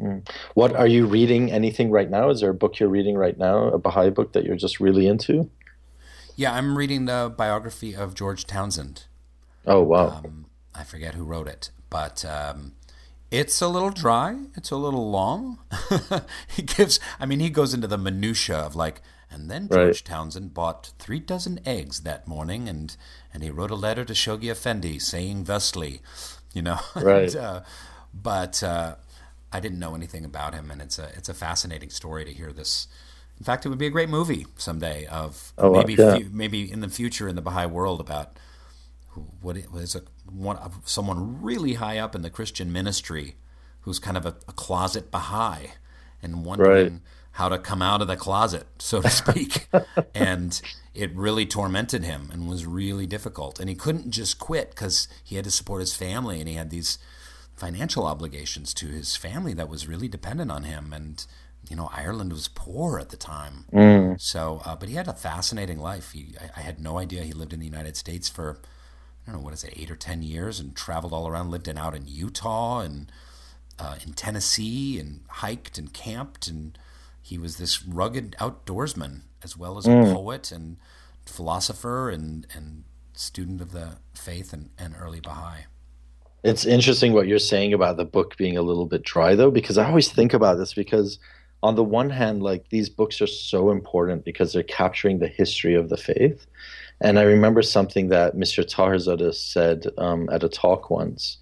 Mm. 0.01 0.29
What 0.55 0.75
are 0.77 0.87
you 0.87 1.07
reading? 1.07 1.51
Anything 1.51 1.91
right 1.91 2.11
now? 2.11 2.31
Is 2.31 2.41
there 2.41 2.51
a 2.51 2.55
book 2.55 2.79
you're 2.79 2.89
reading 2.89 3.17
right 3.17 3.37
now? 3.39 3.69
A 3.69 3.79
Baha'i 3.79 4.11
book 4.11 4.33
that 4.33 4.45
you're 4.45 4.57
just 4.57 4.79
really 4.81 5.07
into? 5.07 5.51
Yeah, 6.37 6.53
I'm 6.53 6.77
reading 6.77 7.07
the 7.07 7.33
biography 7.35 7.97
of 7.97 8.15
George 8.15 8.47
Townsend. 8.47 9.05
Oh 9.67 9.81
wow! 9.83 10.21
Um, 10.25 10.47
I 10.75 10.85
forget 10.85 11.15
who 11.15 11.25
wrote 11.25 11.49
it, 11.49 11.71
but 11.89 12.25
um, 12.27 12.73
it's 13.31 13.61
a 13.63 13.69
little 13.69 13.91
dry. 13.91 14.37
It's 14.55 14.71
a 14.71 14.77
little 14.77 15.11
long. 15.11 15.61
he 16.55 16.63
gives. 16.63 17.01
I 17.19 17.25
mean, 17.25 17.41
he 17.41 17.49
goes 17.49 17.73
into 17.73 17.87
the 17.87 17.99
minutia 17.99 18.57
of 18.57 18.77
like. 18.77 19.01
And 19.29 19.51
then 19.51 19.69
George 19.69 19.87
right. 19.87 20.05
Townsend 20.05 20.55
bought 20.55 20.93
three 21.01 21.19
dozen 21.19 21.59
eggs 21.67 22.03
that 22.03 22.29
morning, 22.29 22.69
and, 22.69 22.97
and 23.35 23.43
he 23.43 23.51
wrote 23.51 23.73
a 23.73 23.75
letter 23.75 24.05
to 24.05 24.13
Shoghi 24.13 24.53
Effendi 24.53 25.01
saying 25.01 25.45
thusly, 25.45 26.01
you 26.55 26.63
know. 26.63 26.79
Right. 26.95 27.35
and, 27.35 27.37
uh, 27.37 27.61
but 28.15 28.63
uh, 28.63 28.95
I 29.57 29.61
didn't 29.61 29.79
know 29.79 29.95
anything 29.95 30.27
about 30.27 30.53
him, 30.53 30.71
and 30.71 30.83
it's 30.83 30.99
a 30.99 31.09
it's 31.17 31.31
a 31.31 31.35
fascinating 31.35 31.89
story 31.89 32.27
to 32.27 32.31
hear 32.31 32.53
this. 32.53 32.89
In 33.39 33.45
fact, 33.45 33.65
it 33.65 33.71
would 33.71 33.79
be 33.79 33.87
a 33.87 33.91
great 33.91 34.11
movie 34.11 34.47
someday 34.57 35.07
of 35.07 35.55
oh, 35.57 35.73
maybe 35.73 35.95
yeah. 35.95 36.19
maybe 36.31 36.71
in 36.71 36.81
the 36.81 36.89
future 36.89 37.27
in 37.27 37.37
the 37.37 37.43
Baha'i 37.43 37.65
world 37.65 37.99
about 37.99 38.39
what 39.41 39.57
it 39.57 39.73
was 39.73 39.95
a 39.95 40.03
one 40.31 40.59
someone 40.85 41.43
really 41.43 41.75
high 41.75 41.97
up 41.97 42.15
in 42.15 42.21
the 42.21 42.29
Christian 42.29 42.71
ministry 42.71 43.37
who's 43.81 43.99
kind 43.99 44.19
of 44.19 44.27
a, 44.27 44.37
a 44.47 44.53
closet 44.53 45.11
Baha'i 45.11 45.69
and 46.23 46.45
wondering 46.45 46.93
right. 46.93 47.01
how 47.33 47.49
to 47.49 47.59
come 47.59 47.81
out 47.81 48.03
of 48.03 48.09
the 48.09 48.17
closet, 48.17 48.67
so 48.79 49.01
to 49.01 49.09
speak. 49.09 49.69
and 50.15 50.61
it 50.95 51.15
really 51.15 51.47
tormented 51.47 52.05
him 52.05 52.29
and 52.31 52.47
was 52.47 52.67
really 52.67 53.07
difficult. 53.07 53.59
And 53.59 53.71
he 53.71 53.75
couldn't 53.75 54.11
just 54.11 54.39
quit 54.39 54.71
because 54.71 55.09
he 55.25 55.37
had 55.37 55.45
to 55.45 55.51
support 55.51 55.81
his 55.81 55.95
family 55.95 56.41
and 56.41 56.49
he 56.49 56.57
had 56.57 56.69
these 56.69 56.99
financial 57.57 58.07
obligations 58.07 58.75
to 58.75 58.87
his 58.87 59.17
family 59.17 59.55
that 59.55 59.69
was 59.69 59.89
really 59.89 60.09
dependent 60.09 60.51
on 60.51 60.65
him. 60.65 60.93
And 60.93 61.25
you 61.69 61.77
know, 61.77 61.91
Ireland 61.93 62.33
was 62.33 62.49
poor 62.49 62.99
at 62.99 63.09
the 63.09 63.17
time. 63.17 63.65
Mm. 63.73 64.21
So, 64.21 64.63
uh, 64.65 64.77
but 64.77 64.89
he 64.89 64.95
had 64.95 65.09
a 65.09 65.13
fascinating 65.13 65.79
life. 65.79 66.13
He, 66.13 66.35
I, 66.41 66.61
I, 66.61 66.63
had 66.63 66.79
no 66.81 66.99
idea 66.99 67.23
he 67.23 67.33
lived 67.33 67.53
in 67.53 67.59
the 67.59 67.67
United 67.67 67.97
States 67.97 68.29
for, 68.29 68.59
I 69.27 69.33
don't 69.33 69.41
know, 69.41 69.45
what 69.45 69.55
is 69.55 69.65
it, 69.65 69.75
eight 69.77 69.91
or 69.91 69.97
10 69.97 70.23
years 70.23 70.61
and 70.61 70.77
traveled 70.77 71.13
all 71.13 71.27
around, 71.27 71.51
lived 71.51 71.67
in, 71.67 71.77
out 71.77 71.97
in 71.97 72.07
Utah 72.07 72.81
and 72.81 73.11
uh, 73.79 73.97
in 74.07 74.13
Tennessee 74.13 75.01
and 75.01 75.23
hiked 75.29 75.77
and 75.77 75.93
camped. 75.93 76.47
And 76.47 76.79
he 77.21 77.37
was 77.37 77.57
this 77.57 77.85
rugged 77.85 78.37
outdoorsman 78.39 79.23
as 79.43 79.57
well 79.57 79.77
as 79.77 79.87
mm. 79.87 80.09
a 80.09 80.15
poet 80.15 80.53
and 80.53 80.77
philosopher 81.25 82.11
and, 82.11 82.47
and 82.55 82.85
student 83.15 83.61
of 83.61 83.73
the 83.73 83.97
faith 84.15 84.53
and, 84.53 84.71
and 84.79 84.95
early 85.01 85.21
Baha'i. 85.21 85.65
It's 86.47 86.65
interesting 86.65 87.13
what 87.13 87.27
you're 87.27 87.41
saying 87.41 87.73
about 87.73 87.97
the 87.97 88.05
book 88.05 88.37
being 88.37 88.57
a 88.57 88.63
little 88.63 88.87
bit 88.87 89.03
dry, 89.03 89.35
though, 89.35 89.51
because 89.51 89.79
I 89.79 89.89
always 89.89 90.13
think 90.13 90.33
about 90.33 90.59
this 90.59 90.75
because, 90.75 91.19
on 91.65 91.75
the 91.75 91.83
one 91.83 92.09
hand, 92.09 92.41
like 92.41 92.69
these 92.69 92.89
books 92.89 93.21
are 93.21 93.27
so 93.27 93.73
important 93.73 94.25
because 94.25 94.53
they're 94.53 94.63
capturing 94.63 95.19
the 95.19 95.27
history 95.27 95.75
of 95.75 95.89
the 95.89 95.97
faith. 95.97 96.47
And 97.01 97.19
I 97.19 97.23
remember 97.23 97.63
something 97.63 98.11
that 98.11 98.37
Mr. 98.37 98.65
Taherzadeh 98.65 99.35
said 99.35 99.87
um, 99.99 100.29
at 100.31 100.45
a 100.45 100.49
talk 100.49 100.89
once. 100.89 101.39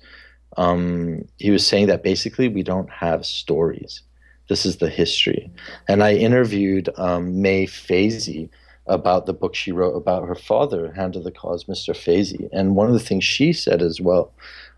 Um, 0.56 1.28
he 1.36 1.50
was 1.50 1.66
saying 1.66 1.88
that 1.88 2.02
basically 2.02 2.48
we 2.48 2.62
don't 2.62 2.88
have 2.88 3.26
stories. 3.26 4.00
This 4.48 4.64
is 4.64 4.78
the 4.78 4.88
history. 4.88 5.52
And 5.86 6.02
I 6.02 6.14
interviewed 6.14 6.88
um, 6.96 7.42
May 7.42 7.66
Faizi 7.66 8.48
about 8.86 9.26
the 9.26 9.34
book 9.34 9.54
she 9.54 9.70
wrote 9.70 9.96
about 9.96 10.26
her 10.26 10.34
father, 10.34 10.92
Hand 10.92 11.14
of 11.14 11.24
the 11.24 11.30
Cause, 11.30 11.64
Mr. 11.64 11.94
Faizi. 11.94 12.48
And 12.54 12.74
one 12.74 12.86
of 12.86 12.94
the 12.94 13.00
things 13.00 13.24
she 13.24 13.52
said 13.52 13.82
as 13.82 14.00
well 14.00 14.32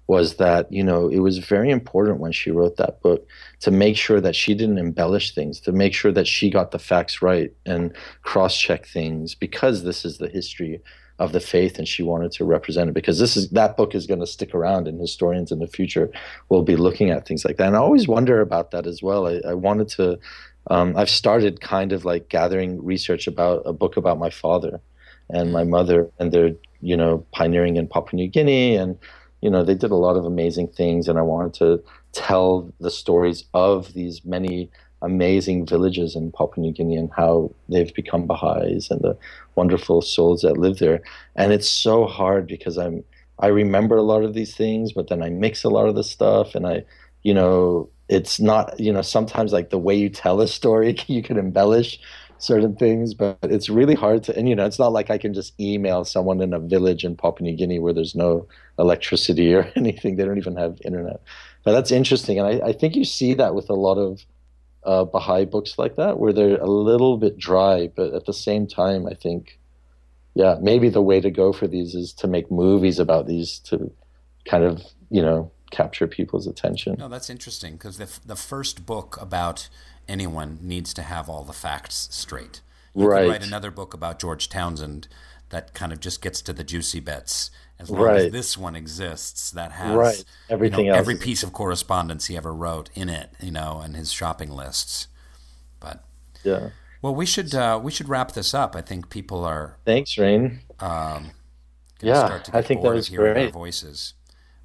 was 0.07 0.37
that 0.37 0.71
you 0.73 0.85
know 0.85 1.09
it 1.09 1.21
was 1.21 1.39
very 1.39 1.71
important 1.71 2.21
when 2.21 2.33
she 2.33 2.51
wrote 2.51 2.77
that 2.77 3.01
book 3.01 3.27
to 3.61 3.71
make 3.71 3.97
sure 3.97 4.21
that 4.21 4.37
she 4.37 4.55
didn't 4.55 4.79
embellish 4.79 5.35
things 5.35 5.61
to 5.61 5.73
make 5.73 5.95
sure 5.95 6.13
that 6.13 6.27
she 6.27 6.51
got 6.51 6.71
the 6.71 6.79
facts 6.79 7.23
right 7.23 7.53
and 7.65 7.95
cross-check 8.23 8.87
things 8.87 9.35
because 9.35 9.83
this 9.83 10.05
is 10.05 10.19
the 10.19 10.29
history 10.29 10.81
of 11.19 11.33
the 11.33 11.41
faith 11.41 11.79
and 11.79 11.89
she 11.89 12.03
wanted 12.03 12.31
to 12.31 12.45
represent 12.45 12.91
it 12.91 12.93
because 12.93 13.19
this 13.19 13.37
is 13.37 13.49
that 13.51 13.77
book 13.77 13.95
is 13.95 14.07
going 14.07 14.21
to 14.21 14.27
stick 14.27 14.55
around 14.55 14.87
and 14.87 15.01
historians 15.01 15.51
in 15.51 15.59
the 15.59 15.67
future 15.67 16.11
will 16.51 16.63
be 16.63 16.77
looking 16.77 17.11
at 17.11 17.27
things 17.27 17.45
like 17.45 17.57
that. 17.57 17.69
And 17.69 17.77
i 17.77 17.79
always 17.79 18.07
wonder 18.07 18.41
about 18.41 18.71
that 18.73 18.87
as 18.87 19.03
well. 19.03 19.27
I, 19.27 19.41
I 19.49 19.55
wanted 19.55 19.89
to 19.89 20.19
um, 20.69 20.97
i've 20.97 21.11
started 21.11 21.61
kind 21.61 21.93
of 21.93 22.05
like 22.05 22.29
gathering 22.29 22.85
research 22.85 23.27
about 23.27 23.63
a 23.65 23.73
book 23.73 23.97
about 23.97 24.19
my 24.19 24.31
father 24.31 24.81
and 25.31 25.53
my 25.53 25.65
mother 25.65 26.11
and 26.19 26.33
their 26.33 26.51
you 26.81 26.97
know 26.97 27.25
pioneering 27.33 27.77
in 27.77 27.89
papua 27.89 28.17
new 28.17 28.29
guinea 28.29 28.77
and 28.77 28.99
you 29.47 29.51
know, 29.53 29.63
they 29.63 29.77
did 29.77 29.93
a 29.93 29.97
lot 29.97 30.17
of 30.17 30.25
amazing 30.25 30.67
things, 30.67 31.07
and 31.07 31.21
I 31.21 31.23
wanted 31.23 31.55
to 31.55 31.81
tell 32.11 32.69
the 32.81 32.91
stories 32.91 33.45
of 33.55 33.93
these 33.95 34.25
many 34.25 34.69
amazing 35.03 35.67
villages 35.67 36.17
in 36.17 36.33
Papua 36.33 36.67
New 36.67 36.73
Guinea 36.73 36.97
and 36.97 37.13
how 37.17 37.53
they've 37.69 37.95
become 37.95 38.27
Baha'is 38.27 38.91
and 38.91 39.01
the 39.03 39.17
wonderful 39.55 40.03
souls 40.03 40.43
that 40.43 40.59
live 40.59 40.81
there. 40.81 41.01
And 41.37 41.53
it's 41.53 41.71
so 41.71 42.07
hard 42.07 42.49
because 42.49 42.77
I'm 42.77 43.05
I 43.39 43.47
remember 43.47 43.97
a 43.97 44.03
lot 44.03 44.25
of 44.25 44.35
these 44.35 44.57
things, 44.57 44.93
but 44.93 45.07
then 45.11 45.23
I 45.23 45.31
mix 45.31 45.63
a 45.63 45.69
lot 45.69 45.89
of 45.89 45.95
the 45.95 46.03
stuff, 46.03 46.57
and 46.57 46.67
I, 46.67 46.85
you 47.23 47.33
know, 47.33 47.89
it's 48.09 48.41
not, 48.41 48.81
you 48.81 48.93
know, 48.93 49.03
sometimes 49.03 49.53
like 49.53 49.71
the 49.71 49.79
way 49.79 49.95
you 49.95 50.09
tell 50.09 50.41
a 50.41 50.49
story, 50.49 50.97
you 51.07 51.23
can 51.23 51.39
embellish 51.39 52.01
certain 52.39 52.75
things, 52.75 53.15
but 53.15 53.39
it's 53.45 53.69
really 53.71 53.95
hard 53.95 54.25
to, 54.25 54.37
and 54.37 54.49
you 54.49 54.57
know, 54.57 54.67
it's 54.67 54.81
not 54.81 54.93
like 54.93 55.09
I 55.09 55.19
can 55.19 55.35
just 55.35 55.55
email 55.61 56.05
someone 56.05 56.41
in 56.43 56.53
a 56.53 56.59
village 56.59 57.05
in 57.05 57.17
Papua 57.17 57.49
New 57.49 57.57
Guinea 57.57 57.79
where 57.79 57.95
there's 57.95 58.17
no 58.17 58.49
electricity 58.79 59.55
or 59.55 59.71
anything. 59.77 60.17
They 60.17 60.25
don't 60.25 60.39
even 60.39 60.57
have 60.57 60.79
internet. 60.85 61.21
But 61.65 61.73
that's 61.73 61.91
interesting. 61.91 62.39
And 62.39 62.47
I, 62.47 62.69
I 62.69 62.73
think 62.73 62.97
you 62.97 63.05
see 63.05 63.35
that 63.35 63.55
with 63.55 63.71
a 63.71 63.75
lot 63.75 63.99
of 63.99 64.25
uh, 64.85 65.05
Baha'i 65.05 65.45
books 65.45 65.79
like 65.79 65.97
that, 65.97 66.19
where 66.19 66.33
they're 66.33 66.61
a 66.61 66.67
little 66.67 67.19
bit 67.19 67.37
dry, 67.37 67.91
but 67.95 68.15
at 68.15 68.27
the 68.27 68.33
same 68.33 68.67
time, 68.67 69.07
I 69.07 69.15
think, 69.15 69.59
yeah, 70.35 70.57
maybe 70.61 70.89
the 70.89 71.03
way 71.03 71.21
to 71.21 71.31
go 71.31 71.53
for 71.53 71.67
these 71.67 71.95
is 71.95 72.13
to 72.15 72.29
make 72.29 72.51
movies 72.51 72.99
about 72.99 73.27
these 73.27 73.59
to 73.61 73.91
kind 74.45 74.63
of, 74.63 74.83
you 75.11 75.21
know, 75.21 75.51
capture 75.73 76.07
people's 76.07 76.47
attention. 76.47 76.97
No, 76.99 77.09
that's 77.09 77.29
interesting 77.29 77.73
because 77.73 77.99
the, 77.99 78.09
the 78.25 78.37
first 78.37 78.87
book 78.87 79.21
about 79.21 79.69
anyone 80.09 80.59
needs 80.63 80.95
to 80.95 81.03
have 81.03 81.29
all 81.29 81.43
the 81.43 81.53
facts 81.53 82.09
straight. 82.13 82.61
You 82.95 83.09
right. 83.09 83.23
could 83.23 83.31
write 83.31 83.47
another 83.47 83.73
book 83.73 83.93
about 83.93 84.21
George 84.21 84.49
Townsend 84.49 85.09
that 85.51 85.75
kind 85.75 85.93
of 85.93 86.01
just 86.01 86.23
gets 86.23 86.41
to 86.43 86.53
the 86.53 86.65
juicy 86.65 87.01
bits. 87.01 87.51
As 87.79 87.91
long 87.91 88.03
right. 88.03 88.27
as 88.27 88.33
this 88.33 88.57
one 88.57 88.75
exists, 88.75 89.51
that 89.51 89.73
has 89.73 89.95
right. 89.95 90.25
everything 90.49 90.87
you 90.87 90.93
know, 90.93 90.99
every 90.99 91.17
piece 91.17 91.43
of 91.43 91.53
correspondence 91.53 92.27
he 92.27 92.37
ever 92.37 92.55
wrote 92.55 92.89
in 92.95 93.11
it, 93.11 93.31
you 93.41 93.51
know, 93.51 93.81
and 93.85 93.95
his 93.95 94.11
shopping 94.11 94.51
lists. 94.51 95.09
But 95.79 96.03
yeah, 96.43 96.71
well, 97.03 97.15
we 97.15 97.27
should 97.27 97.55
uh, 97.55 97.79
we 97.83 97.93
should 97.93 98.09
wrap 98.09 98.33
this 98.33 98.55
up. 98.55 98.75
I 98.75 98.81
think 98.81 99.11
people 99.11 99.45
are. 99.45 99.77
Thanks, 99.85 100.15
Rainn. 100.15 100.61
Um, 100.81 101.33
yeah, 102.01 102.41
I 102.53 102.63
think 102.63 102.83
that 102.83 102.95
was 102.95 103.11
great. 103.11 103.47
Our 103.47 103.51
voices, 103.51 104.15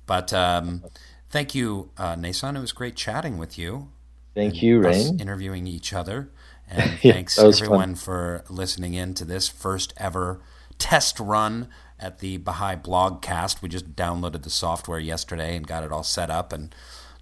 but 0.05 0.31
um, 0.31 0.83
thank 1.29 1.53
you, 1.53 1.91
uh, 1.97 2.15
Neysan. 2.15 2.55
It 2.55 2.61
was 2.61 2.71
great 2.71 2.95
chatting 2.95 3.37
with 3.37 3.57
you. 3.57 3.89
Thank 4.33 4.61
you, 4.61 4.79
Rainn. 4.79 5.19
Interviewing 5.19 5.67
each 5.67 5.93
other. 5.93 6.31
And 6.73 7.03
yeah, 7.03 7.11
thanks 7.11 7.37
everyone 7.37 7.95
fun. 7.95 7.95
for 7.95 8.45
listening 8.47 8.93
in 8.93 9.13
to 9.15 9.25
this 9.25 9.49
first 9.49 9.93
ever 9.97 10.39
test 10.77 11.19
run 11.19 11.67
at 12.01 12.19
the 12.19 12.37
Baha'i 12.37 12.75
Blogcast. 12.75 13.61
We 13.61 13.69
just 13.69 13.95
downloaded 13.95 14.43
the 14.43 14.49
software 14.49 14.99
yesterday 14.99 15.55
and 15.55 15.67
got 15.67 15.83
it 15.83 15.91
all 15.91 16.03
set 16.03 16.29
up. 16.29 16.51
And 16.51 16.73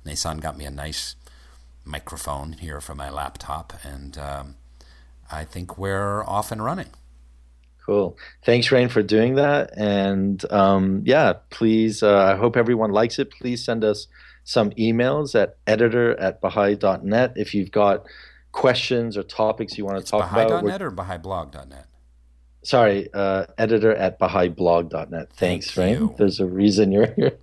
Neysan 0.05 0.41
got 0.41 0.57
me 0.57 0.65
a 0.65 0.71
nice 0.71 1.15
microphone 1.83 2.53
here 2.53 2.79
for 2.79 2.95
my 2.95 3.09
laptop. 3.09 3.73
And 3.83 4.17
um, 4.17 4.55
I 5.31 5.43
think 5.43 5.77
we're 5.77 6.23
off 6.23 6.51
and 6.51 6.63
running. 6.63 6.89
Cool. 7.85 8.17
Thanks, 8.45 8.67
Rainn, 8.67 8.89
for 8.89 9.01
doing 9.01 9.35
that. 9.35 9.71
And 9.75 10.43
um, 10.51 11.01
yeah, 11.05 11.33
please, 11.49 12.03
uh, 12.03 12.33
I 12.33 12.35
hope 12.35 12.55
everyone 12.55 12.91
likes 12.91 13.17
it. 13.19 13.31
Please 13.31 13.63
send 13.65 13.83
us 13.83 14.07
some 14.43 14.69
emails 14.71 15.39
at 15.39 15.57
editor 15.67 16.19
at 16.19 16.39
baha'i.net 16.39 17.33
if 17.35 17.53
you've 17.53 17.71
got 17.71 18.05
questions 18.51 19.17
or 19.17 19.23
topics 19.23 19.77
you 19.77 19.85
want 19.85 19.97
to 19.97 20.01
it's 20.01 20.11
talk 20.11 20.21
baha'i. 20.21 20.45
about. 20.45 20.63
Baha'i.net 20.63 20.81
or 20.81 20.91
baha'iblog.net? 20.91 21.85
Sorry, 22.61 23.07
uh, 23.13 23.45
editor 23.57 23.95
at 23.95 24.19
baha'iblog.net. 24.19 25.31
Thanks, 25.33 25.71
Thank 25.71 25.99
Rainn. 25.99 26.17
There's 26.17 26.39
a 26.39 26.45
reason 26.45 26.91
you're 26.91 27.13
here. 27.15 27.37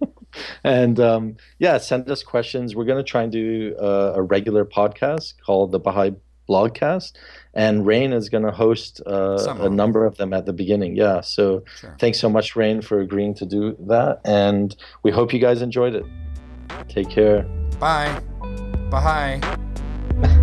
and 0.62 1.00
um, 1.00 1.36
yeah, 1.58 1.78
send 1.78 2.10
us 2.10 2.22
questions. 2.22 2.74
We're 2.74 2.84
going 2.84 3.02
to 3.02 3.08
try 3.10 3.22
and 3.22 3.32
do 3.32 3.74
uh, 3.80 4.12
a 4.16 4.22
regular 4.22 4.64
podcast 4.64 5.34
called 5.44 5.72
the 5.72 5.78
Baha'i 5.78 6.12
Blogcast, 6.48 7.12
and 7.54 7.84
Rainn 7.84 8.12
is 8.14 8.28
going 8.28 8.44
to 8.44 8.52
host 8.52 9.00
uh, 9.06 9.56
a 9.58 9.68
number 9.68 10.04
of 10.04 10.16
them 10.16 10.32
at 10.32 10.46
the 10.46 10.52
beginning. 10.52 10.94
Yeah, 10.96 11.20
so 11.22 11.64
sure. 11.80 11.96
thanks 11.98 12.20
so 12.20 12.28
much, 12.28 12.54
Rainn, 12.54 12.84
for 12.84 13.00
agreeing 13.00 13.34
to 13.34 13.46
do 13.46 13.76
that, 13.88 14.20
and 14.24 14.76
we 15.02 15.10
hope 15.10 15.32
you 15.32 15.40
guys 15.40 15.62
enjoyed 15.62 15.94
it. 15.94 16.04
Take 16.88 17.10
care. 17.10 17.42
Bye. 17.80 18.20
Baha'i. 18.90 19.40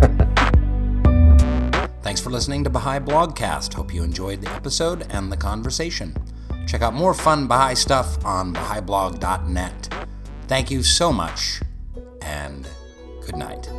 Thanks 2.04 2.20
for 2.20 2.28
listening 2.28 2.62
to 2.64 2.70
Baha'i 2.70 3.00
Blogcast. 3.00 3.72
Hope 3.72 3.94
you 3.94 4.02
enjoyed 4.02 4.42
the 4.42 4.50
episode 4.50 5.06
and 5.08 5.32
the 5.32 5.38
conversation. 5.38 6.14
Check 6.66 6.82
out 6.82 6.92
more 6.92 7.14
fun 7.14 7.46
Baha'i 7.46 7.74
stuff 7.74 8.22
on 8.26 8.52
Baha'iBlog.net. 8.52 10.06
Thank 10.46 10.70
you 10.70 10.82
so 10.82 11.10
much, 11.10 11.62
and 12.20 12.68
good 13.24 13.36
night. 13.36 13.70